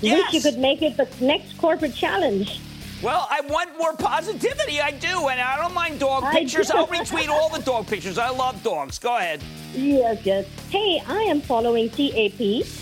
Yes. 0.02 0.34
Wish 0.34 0.34
you 0.34 0.52
could 0.52 0.60
make 0.60 0.82
it 0.82 0.98
the 0.98 1.08
next 1.22 1.58
corporate 1.58 1.96
challenge. 1.96 2.60
Well, 3.02 3.26
I 3.32 3.40
want 3.48 3.78
more 3.78 3.94
positivity. 3.94 4.82
I 4.82 4.92
do, 4.92 5.30
and 5.30 5.40
I 5.40 5.56
don't 5.56 5.74
mind 5.74 6.02
dog 6.02 6.26
I 6.26 6.34
pictures. 6.34 6.68
do. 6.72 6.78
I'll 6.78 6.88
retweet 7.00 7.30
all 7.30 7.48
the 7.48 7.62
dog 7.62 7.88
pictures. 7.88 8.18
I 8.18 8.28
love 8.32 8.62
dogs. 8.64 9.00
Go 9.00 9.16
ahead. 9.16 9.42
Yes, 9.74 10.26
yes. 10.26 10.46
Hey, 10.72 11.02
I 11.08 11.22
am 11.22 11.40
following 11.40 11.90
TAP. 11.90 12.38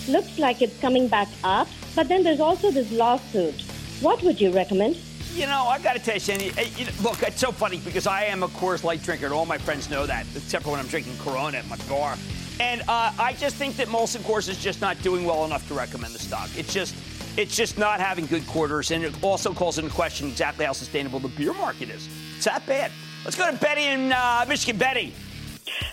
Looks 0.08 0.36
like 0.40 0.60
it's 0.60 0.80
coming 0.80 1.06
back 1.06 1.28
up, 1.44 1.68
but 1.94 2.08
then 2.08 2.24
there's 2.24 2.40
also 2.40 2.72
this 2.72 2.90
lawsuit. 2.90 3.60
What 4.00 4.20
would 4.24 4.40
you 4.40 4.50
recommend? 4.50 4.96
You 5.36 5.46
know, 5.46 5.66
I 5.68 5.78
got 5.78 5.92
to 5.92 6.00
tell 6.00 6.14
you, 6.14 6.20
Sandy. 6.20 6.50
eh, 6.58 6.70
you 6.76 6.86
know, 6.86 6.90
look, 7.02 7.22
it's 7.22 7.38
so 7.40 7.52
funny 7.52 7.76
because 7.84 8.08
I 8.08 8.24
am 8.24 8.42
a 8.42 8.48
Coors 8.48 8.82
Light 8.82 9.00
drinker, 9.04 9.26
and 9.26 9.32
all 9.34 9.46
my 9.46 9.58
friends 9.58 9.88
know 9.88 10.06
that, 10.06 10.26
except 10.34 10.64
for 10.64 10.70
when 10.72 10.80
I'm 10.80 10.88
drinking 10.88 11.16
Corona 11.18 11.58
at 11.58 11.68
my 11.68 11.76
bar. 11.88 12.16
And 12.58 12.82
uh, 12.82 13.12
I 13.18 13.34
just 13.38 13.56
think 13.56 13.76
that 13.76 13.88
Molson 13.88 14.20
Coors 14.20 14.48
is 14.48 14.58
just 14.58 14.80
not 14.80 15.00
doing 15.02 15.24
well 15.24 15.44
enough 15.44 15.66
to 15.68 15.74
recommend 15.74 16.14
the 16.14 16.18
stock. 16.18 16.48
It's 16.56 16.72
just, 16.72 16.94
it's 17.36 17.54
just 17.54 17.76
not 17.78 18.00
having 18.00 18.26
good 18.26 18.46
quarters, 18.46 18.90
and 18.90 19.04
it 19.04 19.14
also 19.22 19.52
calls 19.52 19.78
into 19.78 19.90
question 19.90 20.28
exactly 20.28 20.64
how 20.64 20.72
sustainable 20.72 21.18
the 21.18 21.28
beer 21.28 21.52
market 21.54 21.90
is. 21.90 22.08
It's 22.36 22.46
that 22.46 22.64
bad. 22.66 22.90
Let's 23.24 23.36
go 23.36 23.50
to 23.50 23.56
Betty 23.56 23.84
in 23.84 24.12
uh, 24.12 24.44
Michigan. 24.48 24.78
Betty. 24.78 25.12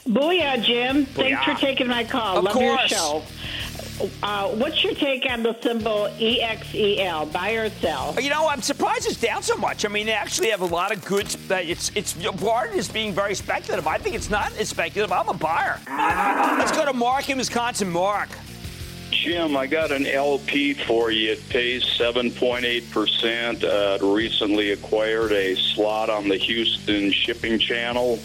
Booyah, 0.07 0.61
Jim. 0.64 1.05
Thanks 1.05 1.43
for 1.43 1.55
taking 1.55 1.88
my 1.88 2.03
call. 2.03 2.38
Of 2.38 2.43
Love 2.45 2.61
your 2.61 2.78
show. 2.88 3.24
Uh, 4.21 4.49
what's 4.49 4.83
your 4.83 4.93
take 4.95 5.25
on 5.29 5.43
the 5.43 5.55
symbol 5.61 6.07
EXEL, 6.19 7.31
buy 7.31 7.51
or 7.51 7.69
sell? 7.69 8.15
You 8.19 8.29
know, 8.29 8.47
I'm 8.47 8.61
surprised 8.61 9.05
it's 9.05 9.19
down 9.19 9.43
so 9.43 9.55
much. 9.55 9.85
I 9.85 9.89
mean, 9.89 10.07
they 10.07 10.13
actually 10.13 10.49
have 10.49 10.61
a 10.61 10.65
lot 10.65 10.91
of 10.91 11.03
good. 11.05 11.27
Uh, 11.49 11.55
it's 11.55 11.91
it's 11.95 12.13
Bart 12.13 12.73
is 12.73 12.89
being 12.89 13.13
very 13.13 13.35
speculative. 13.35 13.87
I 13.87 13.97
think 13.97 14.15
it's 14.15 14.29
not 14.29 14.55
as 14.57 14.69
speculative. 14.69 15.11
I'm 15.11 15.29
a 15.29 15.33
buyer. 15.33 15.79
Let's 15.87 16.71
go 16.71 16.85
to 16.85 16.93
Mark 16.93 17.29
in 17.29 17.37
Wisconsin. 17.37 17.89
Mark. 17.91 18.29
Jim, 19.11 19.55
I 19.55 19.67
got 19.67 19.91
an 19.91 20.07
LP 20.07 20.73
for 20.73 21.11
you. 21.11 21.33
It 21.33 21.49
pays 21.49 21.83
7.8%. 21.83 23.63
Uh, 23.63 23.67
it 23.95 24.01
recently 24.01 24.71
acquired 24.71 25.31
a 25.31 25.55
slot 25.55 26.09
on 26.09 26.27
the 26.27 26.35
Houston 26.35 27.11
Shipping 27.11 27.59
Channel. 27.59 28.19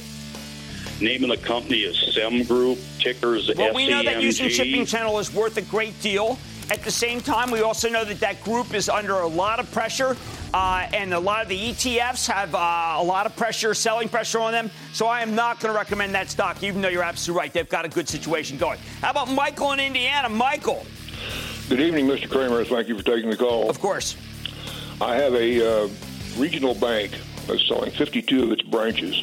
Name 1.01 1.23
of 1.23 1.31
the 1.31 1.37
company 1.37 1.83
is 1.83 1.97
SEM 2.13 2.43
Group. 2.43 2.77
Tickers 2.99 3.49
Well, 3.57 3.73
we 3.73 3.89
know 3.89 4.03
that 4.03 4.17
SEMG. 4.17 4.21
Houston 4.21 4.49
Shipping 4.49 4.85
Channel 4.85 5.21
is 5.21 5.33
worth 5.33 5.57
a 5.57 5.63
great 5.63 5.99
deal. 6.01 6.37
At 6.71 6.83
the 6.83 6.91
same 6.91 7.21
time, 7.21 7.53
we 7.53 7.63
also 7.63 7.89
know 7.89 8.05
that 8.05 8.19
that 8.19 8.43
group 8.43 8.75
is 8.75 8.89
under 8.89 9.15
a 9.15 9.27
lot 9.27 9.61
of 9.61 9.71
pressure, 9.71 10.17
uh, 10.53 10.89
and 10.93 11.15
a 11.15 11.19
lot 11.19 11.43
of 11.43 11.49
the 11.49 11.71
ETFs 11.71 12.27
have 12.29 12.53
uh, 12.53 12.97
a 12.99 13.03
lot 13.03 13.27
of 13.27 13.37
pressure, 13.37 13.75
selling 13.75 14.09
pressure 14.09 14.41
on 14.41 14.51
them. 14.51 14.71
So 14.93 15.07
I 15.07 15.21
am 15.21 15.37
not 15.37 15.61
going 15.61 15.73
to 15.73 15.79
recommend 15.79 16.15
that 16.17 16.31
stock, 16.31 16.65
even 16.65 16.83
though 16.83 16.89
you're 16.89 17.05
absolutely 17.05 17.43
right. 17.43 17.53
They've 17.53 17.69
got 17.69 17.85
a 17.85 17.89
good 17.89 18.09
situation 18.09 18.59
going. 18.59 18.81
How 19.01 19.11
about 19.11 19.31
Michael 19.31 19.73
in 19.73 19.81
Indiana? 19.81 20.29
Michael. 20.29 20.85
Good 21.69 21.81
evening, 21.81 22.09
Mr. 22.09 22.29
Cramer. 22.29 22.65
Thank 22.65 22.89
you 22.89 22.99
for 22.99 23.05
taking 23.05 23.31
the 23.31 23.37
call. 23.37 23.71
Of 23.71 23.81
course. 23.81 24.17
I 25.01 25.15
have 25.15 25.33
a 25.35 25.85
uh, 25.85 25.89
regional 26.37 26.75
bank 26.75 27.13
that's 27.47 27.67
selling 27.69 27.93
52 27.93 28.43
of 28.43 28.51
its 28.51 28.63
branches 28.63 29.23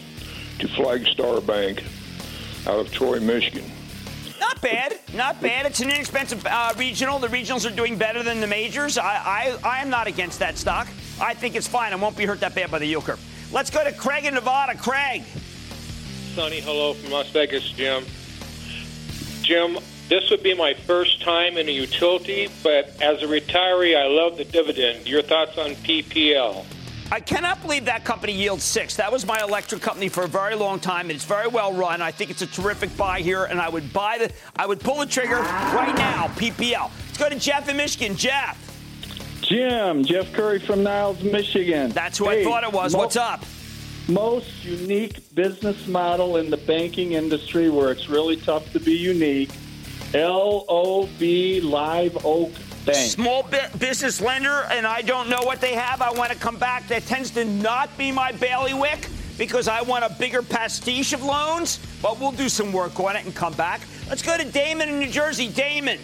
to 0.60 0.68
Flagstar 0.68 1.45
Bank 1.45 1.84
out 2.68 2.80
of 2.80 2.91
Troy, 2.91 3.20
Michigan. 3.20 3.64
Not 4.39 4.62
bad, 4.62 4.99
not 5.14 5.41
bad. 5.41 5.66
It's 5.66 5.80
an 5.80 5.89
inexpensive 5.89 6.45
uh, 6.45 6.74
regional. 6.78 7.20
The 7.20 7.28
regionals 7.28 7.70
are 7.70 7.76
doing 7.76 7.97
better 7.97 8.24
than 8.24 8.39
the 8.41 8.47
majors. 8.47 8.97
I, 8.97 9.03
I, 9.03 9.58
I 9.64 9.82
am 9.82 9.89
not 9.89 10.08
against 10.08 10.39
that 10.39 10.58
stock. 10.58 10.88
I 11.20 11.34
think 11.34 11.56
it's 11.56 11.68
fine. 11.68 11.93
I 11.93 11.95
won't 11.95 12.18
be 12.18 12.26
hurt 12.26 12.41
that 12.41 12.56
bad 12.56 12.72
by 12.72 12.80
the 12.80 12.86
yield 12.86 13.06
curve. 13.06 13.24
Let's 13.51 13.70
go 13.70 13.84
to 13.84 13.91
Craig 13.91 14.26
in 14.26 14.34
Nevada. 14.34 14.78
Craig. 14.78 15.24
Sonny, 16.34 16.60
hello 16.60 16.93
from 16.93 17.12
Las 17.12 17.30
Vegas, 17.30 17.70
Jim. 17.72 18.03
Jim, 19.41 19.78
this 20.10 20.30
would 20.30 20.43
be 20.43 20.53
my 20.53 20.74
first 20.74 21.22
time 21.22 21.58
in 21.58 21.70
a 21.70 21.72
utility, 21.72 22.49
but 22.62 22.89
as 23.01 23.24
a 23.24 23.26
retiree, 23.26 23.97
I 23.97 24.08
love 24.08 24.38
the 24.38 24.45
dividend. 24.45 25.08
Your 25.08 25.22
thoughts 25.22 25.58
on 25.58 25.72
PPL? 25.72 26.66
I 27.12 27.20
cannot 27.20 27.62
believe 27.62 27.86
that 27.86 28.03
company 28.03 28.34
yields 28.34 28.64
six. 28.64 28.95
That 28.95 29.12
was 29.12 29.26
my 29.26 29.41
electric 29.41 29.82
company 29.82 30.10
for 30.10 30.24
a 30.24 30.28
very 30.28 30.56
long 30.56 30.80
time. 30.80 31.12
It's 31.12 31.24
very 31.24 31.47
well 31.47 31.72
run. 31.72 32.01
I 32.01 32.12
think 32.12 32.32
it's 32.32 32.41
a 32.41 32.47
terrific 32.47 32.95
buy 32.97 33.22
here, 33.22 33.45
and 33.45 33.62
I 33.62 33.70
would 33.70 33.93
buy 33.93 34.18
the. 34.18 34.32
I 34.56 34.66
would 34.66 34.80
pull 34.80 34.99
the 34.99 35.06
trigger 35.06 35.39
right 35.39 35.95
now. 35.95 36.28
PPL. 36.30 36.89
Let's 37.08 37.18
go 37.18 37.30
to 37.30 37.38
Jeff 37.38 37.70
in 37.70 37.78
Michigan. 37.78 38.16
Jeff. 38.16 38.62
Jim, 39.41 40.03
Jeff 40.03 40.34
Curry 40.34 40.58
from 40.58 40.82
Niles, 40.82 41.22
Michigan. 41.22 41.91
That's 41.91 42.18
who 42.18 42.28
I 42.28 42.43
thought 42.43 42.64
it 42.64 42.72
was. 42.72 42.95
What's 42.95 43.16
up? 43.16 43.45
Most 44.08 44.64
unique 44.64 45.34
business 45.36 45.88
model 45.88 46.38
in 46.38 46.49
the 46.49 46.58
banking 46.58 47.14
industry 47.14 47.70
where 47.70 47.91
it's 47.91 48.10
really 48.10 48.38
tough 48.38 48.72
to 48.74 48.80
be 48.80 48.93
unique. 48.93 49.51
LOB 50.14 51.22
Live 51.64 52.26
Oak 52.26 52.51
Bank. 52.86 53.11
Small 53.11 53.43
business 53.79 54.21
lender, 54.21 54.67
and 54.69 54.86
I 54.86 55.01
don't 55.01 55.27
know 55.27 55.41
what 55.41 55.59
they 55.59 55.73
have. 55.73 56.01
I 56.01 56.11
want 56.11 56.31
to 56.31 56.38
come 56.38 56.57
back. 56.57 56.88
That 56.88 57.05
tends 57.05 57.31
to 57.31 57.43
not 57.43 57.95
be 57.97 58.11
my 58.11 58.31
bailiwick 58.31 59.09
because 59.38 59.67
I 59.67 59.81
want 59.81 60.05
a 60.05 60.09
bigger 60.19 60.41
pastiche 60.41 61.13
of 61.13 61.23
loans, 61.23 61.79
but 62.01 62.19
we'll 62.19 62.31
do 62.31 62.47
some 62.47 62.71
work 62.71 62.99
on 62.99 63.15
it 63.15 63.25
and 63.25 63.33
come 63.36 63.53
back. 63.53 63.81
Let's 64.07 64.21
go 64.21 64.38
to 64.38 64.45
Damon 64.45 64.89
in 64.89 64.99
New 64.99 65.09
Jersey. 65.09 65.49
Damon. 65.49 65.99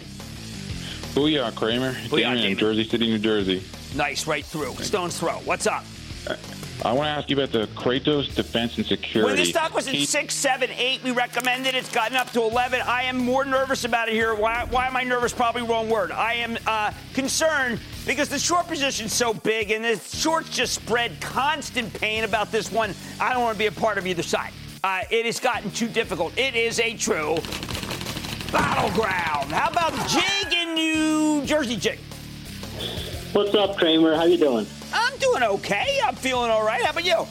Booyah, 1.14 1.54
Cramer. 1.54 1.92
Booyah, 1.92 2.18
Damon 2.18 2.36
in 2.38 2.42
Damon. 2.42 2.58
Jersey 2.58 2.84
City, 2.88 3.06
New 3.06 3.18
Jersey. 3.18 3.62
Nice, 3.94 4.26
right 4.26 4.44
through. 4.44 4.74
Stone's 4.76 5.18
throw. 5.18 5.34
What's 5.44 5.66
up? 5.66 5.84
Uh, 6.26 6.36
I 6.84 6.90
want 6.92 7.06
to 7.06 7.10
ask 7.10 7.30
you 7.30 7.36
about 7.36 7.52
the 7.52 7.68
Kratos 7.80 8.34
Defense 8.34 8.76
and 8.76 8.84
Security. 8.84 9.24
When 9.30 9.36
this 9.36 9.50
stock 9.50 9.72
was 9.72 9.86
at 9.86 9.94
He- 9.94 10.04
six, 10.04 10.34
seven, 10.34 10.68
eight, 10.72 11.00
we 11.04 11.12
recommended. 11.12 11.76
It's 11.76 11.92
gotten 11.92 12.16
up 12.16 12.32
to 12.32 12.42
11. 12.42 12.80
I 12.80 13.04
am 13.04 13.18
more 13.18 13.44
nervous 13.44 13.84
about 13.84 14.08
it 14.08 14.14
here. 14.14 14.34
Why, 14.34 14.66
why 14.68 14.88
am 14.88 14.96
I 14.96 15.04
nervous? 15.04 15.32
Probably 15.32 15.62
wrong 15.62 15.88
word. 15.88 16.10
I 16.10 16.34
am 16.34 16.58
uh, 16.66 16.92
concerned 17.14 17.78
because 18.04 18.28
the 18.28 18.38
short 18.38 18.66
position's 18.66 19.12
so 19.12 19.32
big 19.32 19.70
and 19.70 19.84
the 19.84 19.96
shorts 19.96 20.50
just 20.50 20.74
spread 20.74 21.20
constant 21.20 21.92
pain 21.94 22.24
about 22.24 22.50
this 22.50 22.72
one. 22.72 22.94
I 23.20 23.32
don't 23.32 23.42
want 23.42 23.54
to 23.54 23.58
be 23.60 23.66
a 23.66 23.72
part 23.72 23.96
of 23.96 24.06
either 24.06 24.24
side. 24.24 24.52
Uh, 24.82 25.02
it 25.08 25.24
has 25.24 25.38
gotten 25.38 25.70
too 25.70 25.86
difficult. 25.86 26.36
It 26.36 26.56
is 26.56 26.80
a 26.80 26.96
true 26.96 27.36
battleground. 28.50 29.52
How 29.52 29.70
about 29.70 29.92
Jig 30.08 30.52
in 30.52 30.74
New 30.74 31.46
Jersey, 31.46 31.76
Jig? 31.76 32.00
What's 33.32 33.54
up, 33.54 33.76
Cramer? 33.76 34.16
How 34.16 34.24
you 34.24 34.36
doing? 34.36 34.66
I'm 35.22 35.30
doing 35.30 35.42
okay. 35.54 35.98
I'm 36.04 36.14
feeling 36.16 36.50
all 36.50 36.64
right. 36.64 36.82
How 36.82 36.90
about 36.90 37.04
you? 37.04 37.26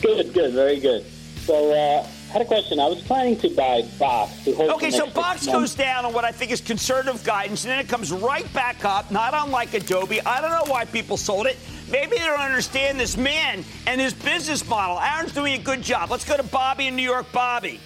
Good, 0.00 0.32
good, 0.32 0.52
very 0.52 0.80
good. 0.80 1.04
So, 1.44 1.72
uh, 1.72 2.06
I 2.30 2.32
had 2.32 2.42
a 2.42 2.44
question. 2.44 2.80
I 2.80 2.88
was 2.88 3.00
planning 3.02 3.36
to 3.38 3.48
buy 3.50 3.82
Box. 3.98 4.44
To 4.44 4.54
hold 4.54 4.70
Okay, 4.70 4.90
so 4.90 5.06
Box 5.06 5.46
goes 5.46 5.74
down 5.74 6.04
on 6.04 6.12
what 6.12 6.24
I 6.24 6.32
think 6.32 6.50
is 6.50 6.60
conservative 6.60 7.22
guidance, 7.22 7.64
and 7.64 7.70
then 7.70 7.78
it 7.78 7.88
comes 7.88 8.12
right 8.12 8.50
back 8.52 8.84
up, 8.84 9.10
not 9.10 9.34
unlike 9.34 9.74
Adobe. 9.74 10.20
I 10.22 10.40
don't 10.40 10.50
know 10.50 10.72
why 10.72 10.84
people 10.86 11.16
sold 11.16 11.46
it. 11.46 11.58
Maybe 11.90 12.16
they 12.16 12.24
don't 12.24 12.40
understand 12.40 12.98
this 12.98 13.16
man 13.16 13.64
and 13.86 14.00
his 14.00 14.14
business 14.14 14.66
model. 14.66 14.98
Aaron's 14.98 15.32
doing 15.32 15.54
a 15.54 15.62
good 15.62 15.82
job. 15.82 16.10
Let's 16.10 16.24
go 16.24 16.36
to 16.36 16.42
Bobby 16.42 16.86
in 16.86 16.96
New 16.96 17.02
York. 17.02 17.30
Bobby. 17.32 17.80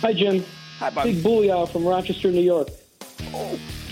Hi, 0.00 0.12
Jim. 0.12 0.44
Hi, 0.78 0.90
Bobby. 0.90 1.14
Big 1.14 1.24
Booyah 1.24 1.68
from 1.70 1.84
Rochester, 1.84 2.30
New 2.30 2.40
York. 2.40 2.68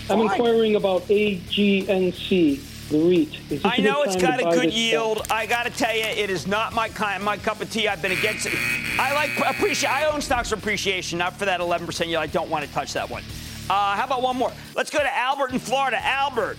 I'm 0.09 0.19
inquiring 0.21 0.75
about 0.75 1.03
AGNC, 1.03 2.59
the 2.93 3.25
this 3.49 3.65
I 3.65 3.77
know 3.77 4.03
it's 4.03 4.15
got 4.15 4.39
a 4.39 4.43
good 4.55 4.71
yield. 4.71 5.25
I 5.29 5.45
got 5.45 5.65
to 5.65 5.71
tell 5.71 5.95
you, 5.95 6.03
it 6.03 6.29
is 6.29 6.45
not 6.45 6.73
my 6.73 6.89
kind, 6.89 7.23
my 7.23 7.37
cup 7.37 7.59
of 7.61 7.71
tea. 7.71 7.87
I've 7.87 8.01
been 8.01 8.11
against 8.11 8.45
it. 8.45 8.53
I 8.99 9.13
like 9.13 9.31
appreciate. 9.39 9.89
I 9.89 10.05
own 10.05 10.21
stocks 10.21 10.49
for 10.49 10.55
appreciation, 10.55 11.17
not 11.17 11.33
for 11.33 11.45
that 11.45 11.59
11% 11.59 12.07
yield. 12.07 12.21
I 12.21 12.27
don't 12.27 12.49
want 12.49 12.65
to 12.65 12.71
touch 12.71 12.93
that 12.93 13.09
one. 13.09 13.23
Uh, 13.69 13.95
how 13.95 14.05
about 14.05 14.21
one 14.21 14.37
more? 14.37 14.51
Let's 14.75 14.91
go 14.91 14.99
to 14.99 15.15
Albert 15.15 15.51
in 15.51 15.59
Florida. 15.59 15.99
Albert. 16.05 16.57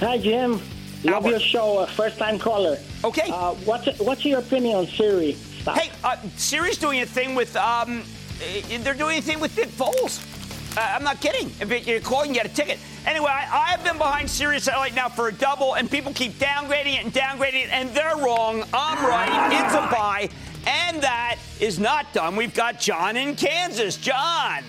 Hi, 0.00 0.18
Jim. 0.18 0.60
Love 1.04 1.26
your 1.26 1.40
show. 1.40 1.78
Uh, 1.78 1.86
first 1.86 2.18
time 2.18 2.38
caller. 2.38 2.78
Okay. 3.04 3.30
Uh, 3.30 3.54
what's 3.66 3.98
what's 3.98 4.24
your 4.24 4.38
opinion 4.38 4.76
on 4.76 4.86
Siri? 4.86 5.34
Stock? 5.34 5.76
Hey, 5.76 5.90
uh, 6.02 6.16
Siri's 6.36 6.78
doing 6.78 7.00
a 7.00 7.06
thing 7.06 7.34
with, 7.34 7.54
um, 7.56 8.02
eh, 8.42 8.78
they're 8.78 8.94
doing 8.94 9.18
a 9.18 9.22
thing 9.22 9.40
with 9.40 9.54
Nick 9.56 9.68
Foles. 9.68 10.33
Uh, 10.76 10.80
I'm 10.80 11.04
not 11.04 11.20
kidding. 11.20 11.50
If 11.60 11.86
you're 11.86 12.00
calling, 12.00 12.30
you 12.30 12.34
get 12.34 12.46
a 12.46 12.54
ticket. 12.54 12.78
Anyway, 13.06 13.28
I, 13.28 13.42
I 13.42 13.70
have 13.70 13.84
been 13.84 13.98
behind 13.98 14.28
Sirius 14.28 14.64
Satellite 14.64 14.94
now 14.94 15.08
for 15.08 15.28
a 15.28 15.32
double, 15.32 15.74
and 15.74 15.88
people 15.88 16.12
keep 16.12 16.32
downgrading 16.34 16.94
it 16.98 17.04
and 17.04 17.12
downgrading 17.12 17.64
it, 17.64 17.72
and 17.72 17.90
they're 17.90 18.16
wrong. 18.16 18.64
I'm 18.72 19.04
right. 19.06 19.52
It's 19.52 19.74
a 19.74 19.88
buy. 19.94 20.30
And 20.66 21.02
that 21.02 21.36
is 21.60 21.78
not 21.78 22.12
done. 22.12 22.34
We've 22.34 22.54
got 22.54 22.80
John 22.80 23.16
in 23.16 23.36
Kansas. 23.36 23.96
John. 23.96 24.64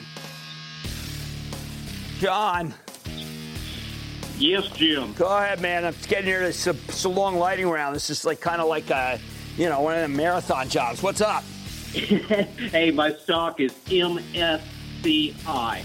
John. 2.19 2.73
Yes, 4.37 4.67
Jim. 4.67 5.13
Go 5.13 5.25
ahead, 5.25 5.61
man. 5.61 5.85
I'm 5.85 5.95
getting 6.07 6.25
here. 6.25 6.43
It's 6.43 6.67
a, 6.67 6.71
it's 6.71 7.05
a 7.05 7.09
long 7.09 7.37
lighting 7.37 7.67
round. 7.67 7.95
This 7.95 8.09
is 8.09 8.25
like 8.25 8.41
kind 8.41 8.61
of 8.61 8.67
like 8.67 8.89
a, 8.89 9.19
you 9.57 9.69
know, 9.69 9.81
one 9.81 9.95
of 9.95 10.01
the 10.01 10.09
marathon 10.09 10.67
jobs. 10.67 11.01
What's 11.01 11.21
up? 11.21 11.43
hey, 11.93 12.91
my 12.91 13.13
stock 13.13 13.61
is 13.61 13.71
MSCI. 13.85 15.83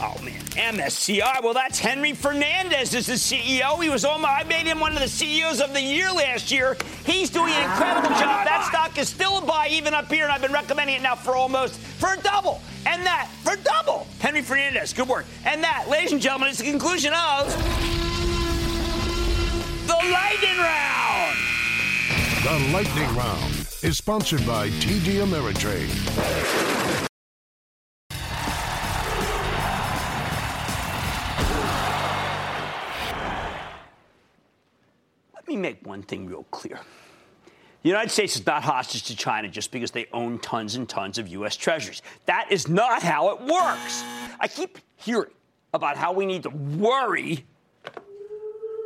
Oh 0.00 0.16
man, 0.22 0.40
MSCI. 0.76 1.42
Well, 1.42 1.54
that's 1.54 1.80
Henry 1.80 2.12
Fernandez 2.12 2.94
is 2.94 3.06
the 3.06 3.14
CEO. 3.14 3.82
He 3.82 3.88
was 3.88 4.04
on 4.04 4.20
my. 4.20 4.28
I 4.28 4.44
made 4.44 4.64
him 4.64 4.78
one 4.78 4.92
of 4.92 5.00
the 5.00 5.08
CEOs 5.08 5.60
of 5.60 5.72
the 5.72 5.82
year 5.82 6.12
last 6.12 6.52
year. 6.52 6.76
He's 7.04 7.30
doing 7.30 7.52
an 7.52 7.68
incredible 7.68 8.10
job. 8.10 8.46
That 8.46 8.64
stock 8.68 8.96
is 8.96 9.08
still 9.08 9.38
a 9.38 9.44
buy 9.44 9.68
even 9.72 9.94
up 9.94 10.10
here, 10.10 10.22
and 10.22 10.32
I've 10.32 10.40
been 10.40 10.52
recommending 10.52 10.96
it 10.96 11.02
now 11.02 11.16
for 11.16 11.34
almost 11.34 11.80
for 11.80 12.12
a 12.12 12.16
double, 12.18 12.62
and 12.86 13.04
that 13.04 13.28
for 13.42 13.56
double. 13.56 14.06
Henry 14.20 14.42
Fernandez, 14.42 14.92
good 14.92 15.08
work. 15.08 15.26
And 15.44 15.64
that, 15.64 15.88
ladies 15.88 16.12
and 16.12 16.22
gentlemen, 16.22 16.50
is 16.50 16.58
the 16.58 16.70
conclusion 16.70 17.12
of 17.12 17.48
the 19.88 19.98
lightning 20.12 20.58
round. 20.58 21.36
The 22.44 22.70
lightning 22.72 23.16
round 23.16 23.52
is 23.82 23.98
sponsored 23.98 24.46
by 24.46 24.68
TD 24.68 25.24
Ameritrade. 25.24 27.07
Me 35.48 35.56
make 35.56 35.86
one 35.86 36.02
thing 36.02 36.26
real 36.26 36.44
clear. 36.50 36.78
The 37.82 37.88
United 37.88 38.10
States 38.10 38.36
is 38.36 38.44
not 38.44 38.64
hostage 38.64 39.04
to 39.04 39.16
China 39.16 39.48
just 39.48 39.70
because 39.70 39.90
they 39.90 40.06
own 40.12 40.38
tons 40.40 40.74
and 40.74 40.88
tons 40.88 41.16
of 41.16 41.28
U.S. 41.28 41.56
treasuries. 41.56 42.02
That 42.26 42.48
is 42.50 42.68
not 42.68 43.02
how 43.02 43.30
it 43.30 43.40
works. 43.40 44.02
I 44.40 44.48
keep 44.48 44.78
hearing 44.96 45.30
about 45.72 45.96
how 45.96 46.12
we 46.12 46.26
need 46.26 46.42
to 46.42 46.50
worry 46.50 47.44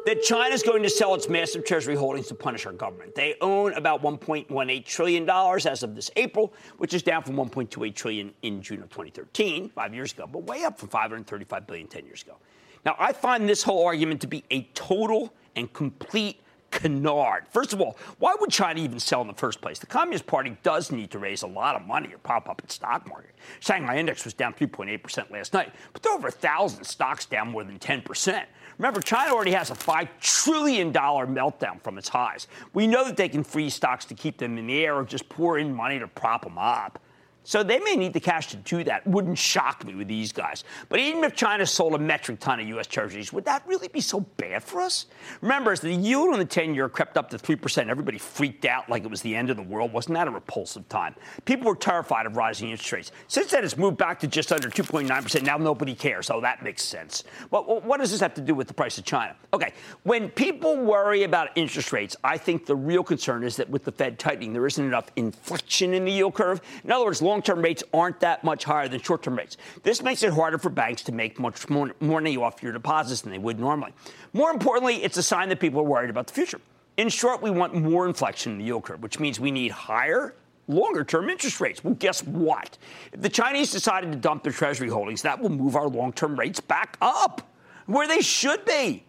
that 0.05 0.23
China 0.23 0.53
is 0.53 0.63
going 0.63 0.83
to 0.83 0.91
sell 0.91 1.15
its 1.15 1.29
massive 1.29 1.65
treasury 1.65 1.95
holdings 1.95 2.27
to 2.27 2.35
punish 2.35 2.67
our 2.67 2.73
government. 2.73 3.15
They 3.15 3.37
own 3.41 3.73
about 3.75 4.03
1.18 4.03 4.85
trillion 4.85 5.25
dollars 5.25 5.65
as 5.65 5.83
of 5.83 5.95
this 5.95 6.11
April, 6.17 6.53
which 6.79 6.93
is 6.93 7.03
down 7.03 7.23
from 7.23 7.37
1.28 7.37 7.95
trillion 7.95 8.35
in 8.43 8.61
June 8.61 8.83
of 8.83 8.91
2013, 8.91 9.71
5 9.71 9.95
years 9.95 10.13
ago, 10.13 10.27
but 10.31 10.43
way 10.43 10.65
up 10.65 10.79
from 10.79 10.89
535 10.89 11.67
billion 11.67 11.87
10 11.87 12.05
years 12.05 12.23
ago. 12.23 12.37
Now, 12.85 12.97
I 12.99 13.13
find 13.13 13.49
this 13.49 13.63
whole 13.63 13.87
argument 13.87 14.21
to 14.23 14.27
be 14.27 14.45
a 14.51 14.63
total 14.75 15.33
and 15.55 15.73
complete 15.73 16.41
canard. 16.73 17.45
First 17.51 17.73
of 17.73 17.81
all, 17.81 17.97
why 18.19 18.35
would 18.41 18.51
China 18.51 18.81
even 18.81 18.99
sell 18.99 19.21
in 19.21 19.29
the 19.29 19.35
first 19.35 19.61
place? 19.61 19.79
The 19.79 19.87
Communist 19.87 20.27
Party 20.27 20.57
does 20.65 20.91
need 20.91 21.13
to 21.13 21.21
raise 21.21 21.43
a 21.43 21.47
lot 21.47 21.77
of 21.77 21.87
money 21.87 22.13
or 22.13 22.19
pop 22.19 22.49
up 22.49 22.61
its 22.65 22.75
stock 22.75 23.09
market. 23.09 23.35
Shanghai 23.61 23.99
index 23.99 24.25
was 24.25 24.35
down 24.35 24.55
3.8% 24.55 25.31
last 25.31 25.53
night, 25.53 25.73
but 25.93 26.03
there 26.03 26.13
are 26.13 26.17
over 26.17 26.29
a 26.29 26.33
thousand 26.33 26.83
stocks 26.85 27.27
down 27.27 27.51
more 27.51 27.63
than 27.63 27.79
10%. 27.79 28.45
Remember, 28.79 29.01
China 29.01 29.33
already 29.33 29.53
has 29.53 29.71
a 29.71 29.75
$5 29.75 30.09
trillion 30.21 30.93
meltdown 30.93 31.81
from 31.83 31.99
its 31.99 32.09
highs. 32.09 32.49
We 32.73 32.87
know 32.87 33.05
that 33.05 33.17
they 33.17 33.29
can 33.29 33.45
freeze 33.45 33.75
stocks 33.75 34.05
to 34.07 34.15
keep 34.15 34.39
them 34.39 34.59
in 34.59 34.67
the 34.67 34.85
air 34.85 34.97
or 34.97 35.05
just 35.05 35.29
pour 35.29 35.59
in 35.59 35.73
money 35.73 35.99
to 35.99 36.09
prop 36.09 36.43
them 36.43 36.59
up. 36.59 36.99
So 37.45 37.63
they 37.63 37.79
may 37.81 37.97
need 37.97 38.13
the 38.13 38.21
cash 38.21 38.49
to 38.49 38.57
do 38.57 38.85
that. 38.85 39.07
Wouldn't 39.07 39.39
shock 39.39 39.85
me 39.85 39.95
with 39.95 40.09
these 40.09 40.33
guys. 40.33 40.65
But 40.89 41.01
even 41.01 41.25
if 41.25 41.35
China 41.35 41.67
sold 41.67 41.95
a 41.95 41.99
metric 41.99 42.41
ton 42.41 42.61
of 42.61 42.69
U.S. 42.69 42.87
Treasuries, 42.87 43.33
would 43.33 43.45
that 43.47 43.63
really 43.67 43.89
be 43.89 44.01
so 44.01 44.21
bad 44.21 44.63
for 44.63 44.81
us? 44.81 45.07
Remember, 45.41 45.73
as 45.73 45.81
the 45.81 45.93
yield 45.93 46.33
on 46.33 46.39
the 46.39 46.45
10 46.45 46.75
year 46.75 46.89
crept 46.89 47.17
up 47.17 47.31
to 47.31 47.39
3%, 47.39 47.89
everybody 47.89 48.19
freaked 48.19 48.65
out 48.65 48.89
like 48.89 49.05
it 49.05 49.11
was 49.11 49.23
the 49.23 49.35
end 49.35 49.51
of 49.51 49.57
the 49.57 49.63
world. 49.63 49.93
Wasn't 49.93 50.15
that 50.15 50.29
a 50.29 50.31
repulsive 50.31 50.89
time? 50.89 51.15
People 51.45 51.69
were 51.69 51.77
terrified 51.77 52.27
of 52.27 52.37
rising 52.37 52.71
interest 52.71 52.93
rates. 52.93 53.13
Since 53.29 53.51
then, 53.51 53.65
it's 53.65 53.77
moved 53.77 53.97
back 53.97 54.21
to 54.21 54.29
just 54.29 54.53
under 54.53 54.69
2.9%. 54.69 55.43
Now 55.43 55.57
nobody 55.57 55.95
cares. 55.95 56.27
So 56.27 56.41
that 56.41 56.63
makes 56.63 56.83
sense. 56.83 57.25
But 57.51 57.85
what 57.85 57.99
does 57.99 58.13
this 58.13 58.21
have 58.21 58.35
to 58.35 58.41
do 58.41 58.55
with 58.55 58.69
the 58.69 58.75
price 58.75 58.99
of 58.99 59.05
China? 59.05 59.35
Okay, 59.53 59.73
when 60.05 60.29
people 60.29 60.77
worry 60.77 61.25
about 61.25 61.51
interest 61.57 61.93
rates, 61.93 62.17
I 62.23 62.39
think 62.39 62.67
the 62.67 62.77
real 62.77 63.03
concern 63.03 63.43
is 63.43 63.57
that 63.57 63.69
with 63.69 63.85
the 63.85 63.93
Fed 63.93 64.19
tightening, 64.19 64.53
there 64.53 64.67
isn't 64.67 64.85
enough 64.85 65.11
inflection 65.17 65.95
in 65.95 66.05
the 66.05 66.13
yield 66.13 66.35
curve. 66.35 66.61
In 66.85 66.93
other 66.93 67.05
words, 67.05 67.21
long 67.33 67.43
term 67.43 67.63
rates 67.63 67.83
aren't 67.93 68.21
that 68.21 68.45
much 68.45 68.65
higher 68.65 68.89
than 68.89 69.01
short 69.01 69.23
term 69.23 69.37
rates. 69.37 69.57
This 69.83 70.03
makes 70.03 70.23
it 70.23 70.33
harder 70.33 70.59
for 70.59 70.71
banks 70.71 71.03
to 71.05 71.13
make 71.13 71.41
much 71.41 71.69
more 71.69 71.95
money 72.01 72.37
off 72.37 72.63
your 72.63 72.73
deposits 72.73 73.23
than 73.23 73.33
they 73.33 73.39
would 73.39 73.59
normally. 73.59 73.93
More 74.33 74.51
importantly, 74.51 75.03
it's 75.03 75.17
a 75.17 75.23
sign 75.23 75.49
that 75.49 75.59
people 75.59 75.81
are 75.81 75.85
worried 75.85 76.11
about 76.11 76.27
the 76.27 76.35
future. 76.35 76.61
In 76.99 77.09
short, 77.09 77.41
we 77.41 77.51
want 77.51 77.75
more 77.75 78.07
inflection 78.07 78.53
in 78.53 78.59
the 78.59 78.65
yield 78.65 78.85
curve, 78.85 79.03
which 79.03 79.19
means 79.19 79.41
we 79.41 79.51
need 79.51 79.73
higher 79.73 80.35
longer 80.69 81.05
term 81.05 81.31
interest 81.31 81.61
rates. 81.61 81.83
Well, 81.83 81.95
guess 81.95 82.23
what? 82.23 82.77
If 83.13 83.23
the 83.23 83.31
Chinese 83.31 83.73
decided 83.73 84.13
to 84.13 84.19
dump 84.19 84.43
their 84.43 84.53
treasury 84.53 84.91
holdings, 84.91 85.23
that 85.23 85.41
will 85.41 85.49
move 85.49 85.75
our 85.75 85.89
long 85.89 86.13
term 86.13 86.39
rates 86.39 86.61
back 86.61 86.99
up 87.01 87.49
where 87.87 88.07
they 88.07 88.21
should 88.21 88.65
be. 88.65 89.05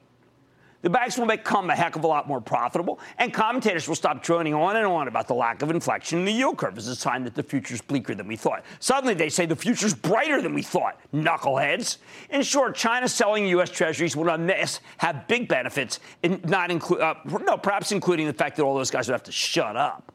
The 0.83 0.89
banks 0.89 1.17
will 1.17 1.25
become 1.25 1.69
a 1.69 1.75
heck 1.75 1.95
of 1.95 2.03
a 2.03 2.07
lot 2.07 2.27
more 2.27 2.41
profitable, 2.41 2.99
and 3.17 3.33
commentators 3.33 3.87
will 3.87 3.95
stop 3.95 4.21
droning 4.21 4.53
on 4.53 4.75
and 4.75 4.85
on 4.85 5.07
about 5.07 5.29
the 5.29 5.33
lack 5.33 5.61
of 5.61 5.71
inflection 5.71 6.19
in 6.19 6.25
the 6.25 6.31
yield 6.31 6.57
curve 6.57 6.77
as 6.77 6.87
a 6.87 6.95
sign 6.95 7.23
that 7.23 7.35
the 7.35 7.41
future's 7.41 7.81
bleaker 7.81 8.13
than 8.13 8.27
we 8.27 8.35
thought. 8.35 8.65
Suddenly, 8.81 9.13
they 9.13 9.29
say 9.29 9.45
the 9.45 9.55
future's 9.55 9.93
brighter 9.93 10.41
than 10.41 10.53
we 10.53 10.61
thought. 10.61 10.99
Knuckleheads. 11.13 11.99
In 12.29 12.41
short, 12.41 12.75
China 12.75 13.07
selling 13.07 13.47
U.S. 13.47 13.69
Treasuries 13.69 14.17
would 14.17 14.27
on 14.27 14.45
this 14.45 14.81
have 14.97 15.25
big 15.29 15.47
benefits, 15.47 16.01
and 16.21 16.43
not 16.49 16.69
include, 16.69 16.99
uh, 16.99 17.15
no, 17.45 17.57
perhaps 17.57 17.93
including 17.93 18.27
the 18.27 18.33
fact 18.33 18.57
that 18.57 18.63
all 18.63 18.75
those 18.75 18.91
guys 18.91 19.07
would 19.07 19.13
have 19.13 19.23
to 19.23 19.31
shut 19.31 19.77
up. 19.77 20.11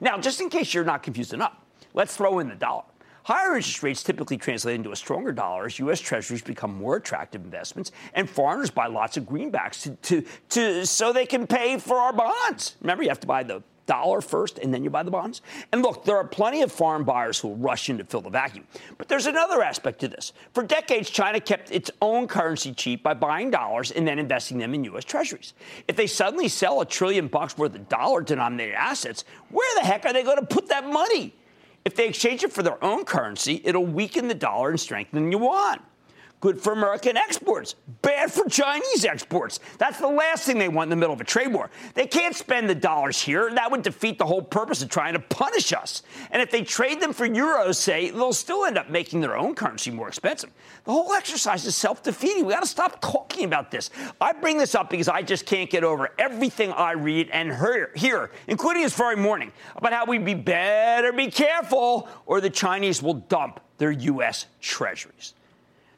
Now, 0.00 0.18
just 0.18 0.40
in 0.40 0.48
case 0.48 0.72
you're 0.72 0.84
not 0.84 1.02
confused 1.02 1.34
enough, 1.34 1.56
let's 1.94 2.16
throw 2.16 2.38
in 2.38 2.48
the 2.48 2.54
dollar. 2.54 2.84
Higher 3.24 3.56
interest 3.56 3.82
rates 3.82 4.02
typically 4.02 4.36
translate 4.36 4.76
into 4.76 4.92
a 4.92 4.96
stronger 4.96 5.32
dollar 5.32 5.66
as 5.66 5.78
U.S. 5.78 6.00
Treasuries 6.00 6.42
become 6.42 6.74
more 6.74 6.96
attractive 6.96 7.44
investments, 7.44 7.92
and 8.14 8.28
foreigners 8.28 8.70
buy 8.70 8.86
lots 8.86 9.16
of 9.16 9.24
greenbacks 9.24 9.82
to, 9.82 9.90
to, 9.96 10.28
to, 10.50 10.86
so 10.86 11.12
they 11.12 11.26
can 11.26 11.46
pay 11.46 11.78
for 11.78 11.96
our 11.96 12.12
bonds. 12.12 12.76
Remember, 12.80 13.02
you 13.02 13.08
have 13.08 13.20
to 13.20 13.26
buy 13.26 13.42
the 13.42 13.62
dollar 13.86 14.20
first 14.20 14.58
and 14.58 14.72
then 14.72 14.84
you 14.84 14.90
buy 14.90 15.02
the 15.02 15.10
bonds. 15.10 15.42
And 15.72 15.82
look, 15.82 16.04
there 16.04 16.16
are 16.16 16.24
plenty 16.24 16.62
of 16.62 16.70
foreign 16.70 17.04
buyers 17.04 17.38
who 17.38 17.48
will 17.48 17.56
rush 17.56 17.90
in 17.90 17.98
to 17.98 18.04
fill 18.04 18.20
the 18.20 18.30
vacuum. 18.30 18.66
But 18.98 19.08
there's 19.08 19.26
another 19.26 19.62
aspect 19.62 20.00
to 20.00 20.08
this. 20.08 20.32
For 20.54 20.62
decades, 20.62 21.10
China 21.10 21.40
kept 21.40 21.70
its 21.70 21.90
own 22.00 22.26
currency 22.26 22.72
cheap 22.72 23.02
by 23.02 23.14
buying 23.14 23.50
dollars 23.50 23.90
and 23.90 24.06
then 24.06 24.18
investing 24.18 24.58
them 24.58 24.74
in 24.74 24.84
U.S. 24.84 25.04
Treasuries. 25.04 25.54
If 25.88 25.96
they 25.96 26.06
suddenly 26.06 26.48
sell 26.48 26.80
a 26.80 26.86
trillion 26.86 27.28
bucks 27.28 27.58
worth 27.58 27.74
of 27.74 27.88
dollar 27.88 28.22
denominated 28.22 28.74
assets, 28.74 29.24
where 29.50 29.74
the 29.80 29.86
heck 29.86 30.06
are 30.06 30.12
they 30.12 30.22
going 30.22 30.38
to 30.38 30.46
put 30.46 30.68
that 30.68 30.88
money? 30.88 31.34
If 31.84 31.96
they 31.96 32.08
exchange 32.08 32.44
it 32.44 32.52
for 32.52 32.62
their 32.62 32.82
own 32.82 33.04
currency, 33.04 33.60
it'll 33.64 33.86
weaken 33.86 34.28
the 34.28 34.34
dollar 34.34 34.70
and 34.70 34.78
strengthen 34.78 35.24
the 35.24 35.36
yuan. 35.36 35.80
Good 36.42 36.60
for 36.60 36.72
American 36.72 37.16
exports, 37.16 37.76
bad 38.02 38.32
for 38.32 38.48
Chinese 38.48 39.04
exports. 39.04 39.60
That's 39.78 40.00
the 40.00 40.08
last 40.08 40.44
thing 40.44 40.58
they 40.58 40.68
want 40.68 40.86
in 40.86 40.90
the 40.90 40.96
middle 40.96 41.14
of 41.14 41.20
a 41.20 41.24
trade 41.24 41.52
war. 41.52 41.70
They 41.94 42.08
can't 42.08 42.34
spend 42.34 42.68
the 42.68 42.74
dollars 42.74 43.22
here. 43.22 43.48
That 43.54 43.70
would 43.70 43.82
defeat 43.82 44.18
the 44.18 44.26
whole 44.26 44.42
purpose 44.42 44.82
of 44.82 44.88
trying 44.88 45.12
to 45.12 45.20
punish 45.20 45.72
us. 45.72 46.02
And 46.32 46.42
if 46.42 46.50
they 46.50 46.62
trade 46.62 47.00
them 47.00 47.12
for 47.12 47.28
euros, 47.28 47.76
say, 47.76 48.10
they'll 48.10 48.32
still 48.32 48.64
end 48.64 48.76
up 48.76 48.90
making 48.90 49.20
their 49.20 49.36
own 49.36 49.54
currency 49.54 49.92
more 49.92 50.08
expensive. 50.08 50.50
The 50.82 50.90
whole 50.90 51.12
exercise 51.12 51.64
is 51.64 51.76
self 51.76 52.02
defeating. 52.02 52.44
We 52.44 52.54
got 52.54 52.64
to 52.64 52.68
stop 52.68 53.00
talking 53.00 53.44
about 53.44 53.70
this. 53.70 53.90
I 54.20 54.32
bring 54.32 54.58
this 54.58 54.74
up 54.74 54.90
because 54.90 55.06
I 55.06 55.22
just 55.22 55.46
can't 55.46 55.70
get 55.70 55.84
over 55.84 56.08
everything 56.18 56.72
I 56.72 56.94
read 56.94 57.30
and 57.30 57.52
hear, 57.94 58.32
including 58.48 58.82
this 58.82 58.96
very 58.96 59.14
morning, 59.14 59.52
about 59.76 59.92
how 59.92 60.06
we'd 60.06 60.24
be 60.24 60.34
better 60.34 61.12
be 61.12 61.30
careful 61.30 62.08
or 62.26 62.40
the 62.40 62.50
Chinese 62.50 63.00
will 63.00 63.14
dump 63.14 63.60
their 63.78 63.92
U.S. 63.92 64.46
treasuries. 64.60 65.34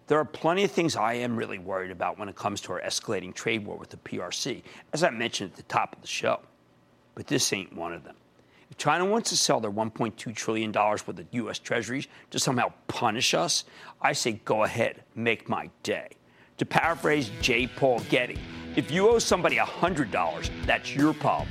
There 0.07 0.19
are 0.19 0.25
plenty 0.25 0.65
of 0.65 0.71
things 0.71 0.97
I 0.97 1.15
am 1.15 1.35
really 1.35 1.59
worried 1.59 1.91
about 1.91 2.19
when 2.19 2.29
it 2.29 2.37
comes 2.37 2.61
to 2.63 2.73
our 2.73 2.81
escalating 2.83 3.33
trade 3.33 3.65
war 3.65 3.77
with 3.77 3.89
the 3.89 3.97
PRC, 3.97 4.63
as 4.93 5.03
I 5.03 5.09
mentioned 5.11 5.53
at 5.53 5.57
the 5.57 5.63
top 5.63 5.97
of 5.97 6.03
the 6.03 6.07
show. 6.07 6.41
But 7.15 7.27
this 7.27 7.53
ain't 7.55 7.75
one 7.75 7.95
of 7.95 8.05
them. 8.05 8.17
If 8.71 8.77
China 8.77 9.07
wants 9.07 9.31
to 9.31 9.37
sell 9.37 9.61
their 9.61 9.71
$1.2 9.71 10.35
trillion 10.35 10.73
worth 10.73 11.09
of 11.09 11.27
U.S. 11.31 11.59
treasuries 11.59 12.09
to 12.31 12.39
somehow 12.39 12.73
punish 12.87 13.33
us, 13.33 13.65
I 14.03 14.13
say 14.13 14.41
go 14.45 14.65
ahead, 14.65 15.05
make 15.15 15.49
my 15.49 15.71
day. 15.83 16.09
To 16.59 16.67
paraphrase 16.67 17.31
J. 17.41 17.67
Paul 17.67 18.01
Getty, 18.11 18.39
if 18.77 18.91
you 18.91 19.09
owe 19.09 19.19
somebody 19.19 19.57
$100, 19.57 20.51
that's 20.67 20.95
your 20.95 21.15
problem. 21.15 21.49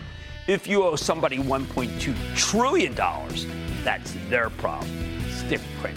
If 0.47 0.68
you 0.68 0.84
owe 0.84 0.95
somebody 0.95 1.38
$1.2 1.38 2.36
trillion, 2.36 2.93
that's 3.84 4.14
their 4.30 4.49
problem. 4.51 4.89
Stick 5.32 5.62
quick. 5.80 5.95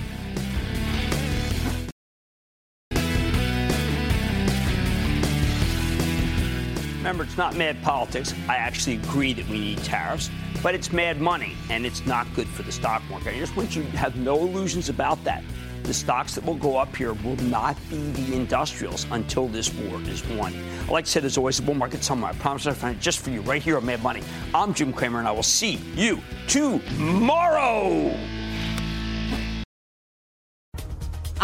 Remember, 7.06 7.22
it's 7.22 7.36
not 7.36 7.54
mad 7.54 7.80
politics. 7.84 8.34
I 8.48 8.56
actually 8.56 8.96
agree 8.96 9.32
that 9.32 9.48
we 9.48 9.60
need 9.60 9.78
tariffs, 9.84 10.28
but 10.60 10.74
it's 10.74 10.92
mad 10.92 11.20
money, 11.20 11.54
and 11.70 11.86
it's 11.86 12.04
not 12.04 12.26
good 12.34 12.48
for 12.48 12.64
the 12.64 12.72
stock 12.72 13.00
market. 13.08 13.32
I 13.32 13.38
just 13.38 13.56
want 13.56 13.76
you 13.76 13.84
to 13.84 13.90
have 13.96 14.16
no 14.16 14.36
illusions 14.40 14.88
about 14.88 15.22
that. 15.22 15.44
The 15.84 15.94
stocks 15.94 16.34
that 16.34 16.44
will 16.44 16.56
go 16.56 16.76
up 16.76 16.96
here 16.96 17.12
will 17.12 17.36
not 17.36 17.76
be 17.90 18.10
the 18.10 18.34
industrials 18.34 19.06
until 19.12 19.46
this 19.46 19.72
war 19.72 20.00
is 20.00 20.26
won. 20.30 20.52
Like 20.88 21.04
I 21.04 21.06
said, 21.06 21.22
there's 21.22 21.38
always 21.38 21.60
a 21.60 21.62
bull 21.62 21.74
market 21.74 22.02
somewhere. 22.02 22.32
I 22.32 22.34
promise 22.34 22.66
I'll 22.66 22.74
find 22.74 22.96
it 22.96 23.00
just 23.00 23.20
for 23.20 23.30
you 23.30 23.40
right 23.42 23.62
here 23.62 23.76
on 23.76 23.86
Mad 23.86 24.02
Money. 24.02 24.24
I'm 24.52 24.74
Jim 24.74 24.92
Cramer, 24.92 25.20
and 25.20 25.28
I 25.28 25.30
will 25.30 25.44
see 25.44 25.78
you 25.94 26.20
tomorrow. 26.48 28.16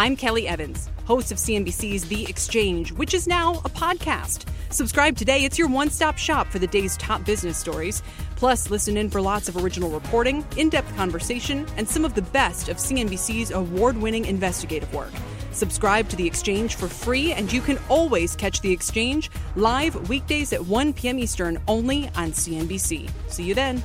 I'm 0.03 0.17
Kelly 0.17 0.49
Evans, 0.49 0.89
host 1.05 1.31
of 1.31 1.37
CNBC's 1.37 2.03
The 2.09 2.25
Exchange, 2.25 2.91
which 2.91 3.13
is 3.13 3.25
now 3.25 3.53
a 3.63 3.69
podcast. 3.69 4.45
Subscribe 4.69 5.15
today. 5.15 5.45
It's 5.45 5.57
your 5.57 5.69
one 5.69 5.89
stop 5.89 6.17
shop 6.17 6.47
for 6.49 6.59
the 6.59 6.67
day's 6.67 6.97
top 6.97 7.23
business 7.23 7.57
stories. 7.57 8.03
Plus, 8.35 8.69
listen 8.69 8.97
in 8.97 9.09
for 9.09 9.21
lots 9.21 9.47
of 9.47 9.55
original 9.55 9.89
reporting, 9.91 10.45
in 10.57 10.67
depth 10.67 10.93
conversation, 10.97 11.65
and 11.77 11.87
some 11.87 12.03
of 12.03 12.15
the 12.15 12.21
best 12.21 12.67
of 12.67 12.75
CNBC's 12.75 13.51
award 13.51 13.95
winning 13.95 14.25
investigative 14.25 14.93
work. 14.93 15.13
Subscribe 15.53 16.09
to 16.09 16.17
The 16.17 16.27
Exchange 16.27 16.75
for 16.75 16.89
free, 16.89 17.31
and 17.31 17.49
you 17.53 17.61
can 17.61 17.79
always 17.87 18.35
catch 18.35 18.59
The 18.59 18.73
Exchange 18.73 19.31
live 19.55 20.09
weekdays 20.09 20.51
at 20.51 20.65
1 20.65 20.91
p.m. 20.91 21.17
Eastern 21.17 21.61
only 21.69 22.09
on 22.09 22.33
CNBC. 22.33 23.09
See 23.29 23.43
you 23.43 23.55
then. 23.55 23.81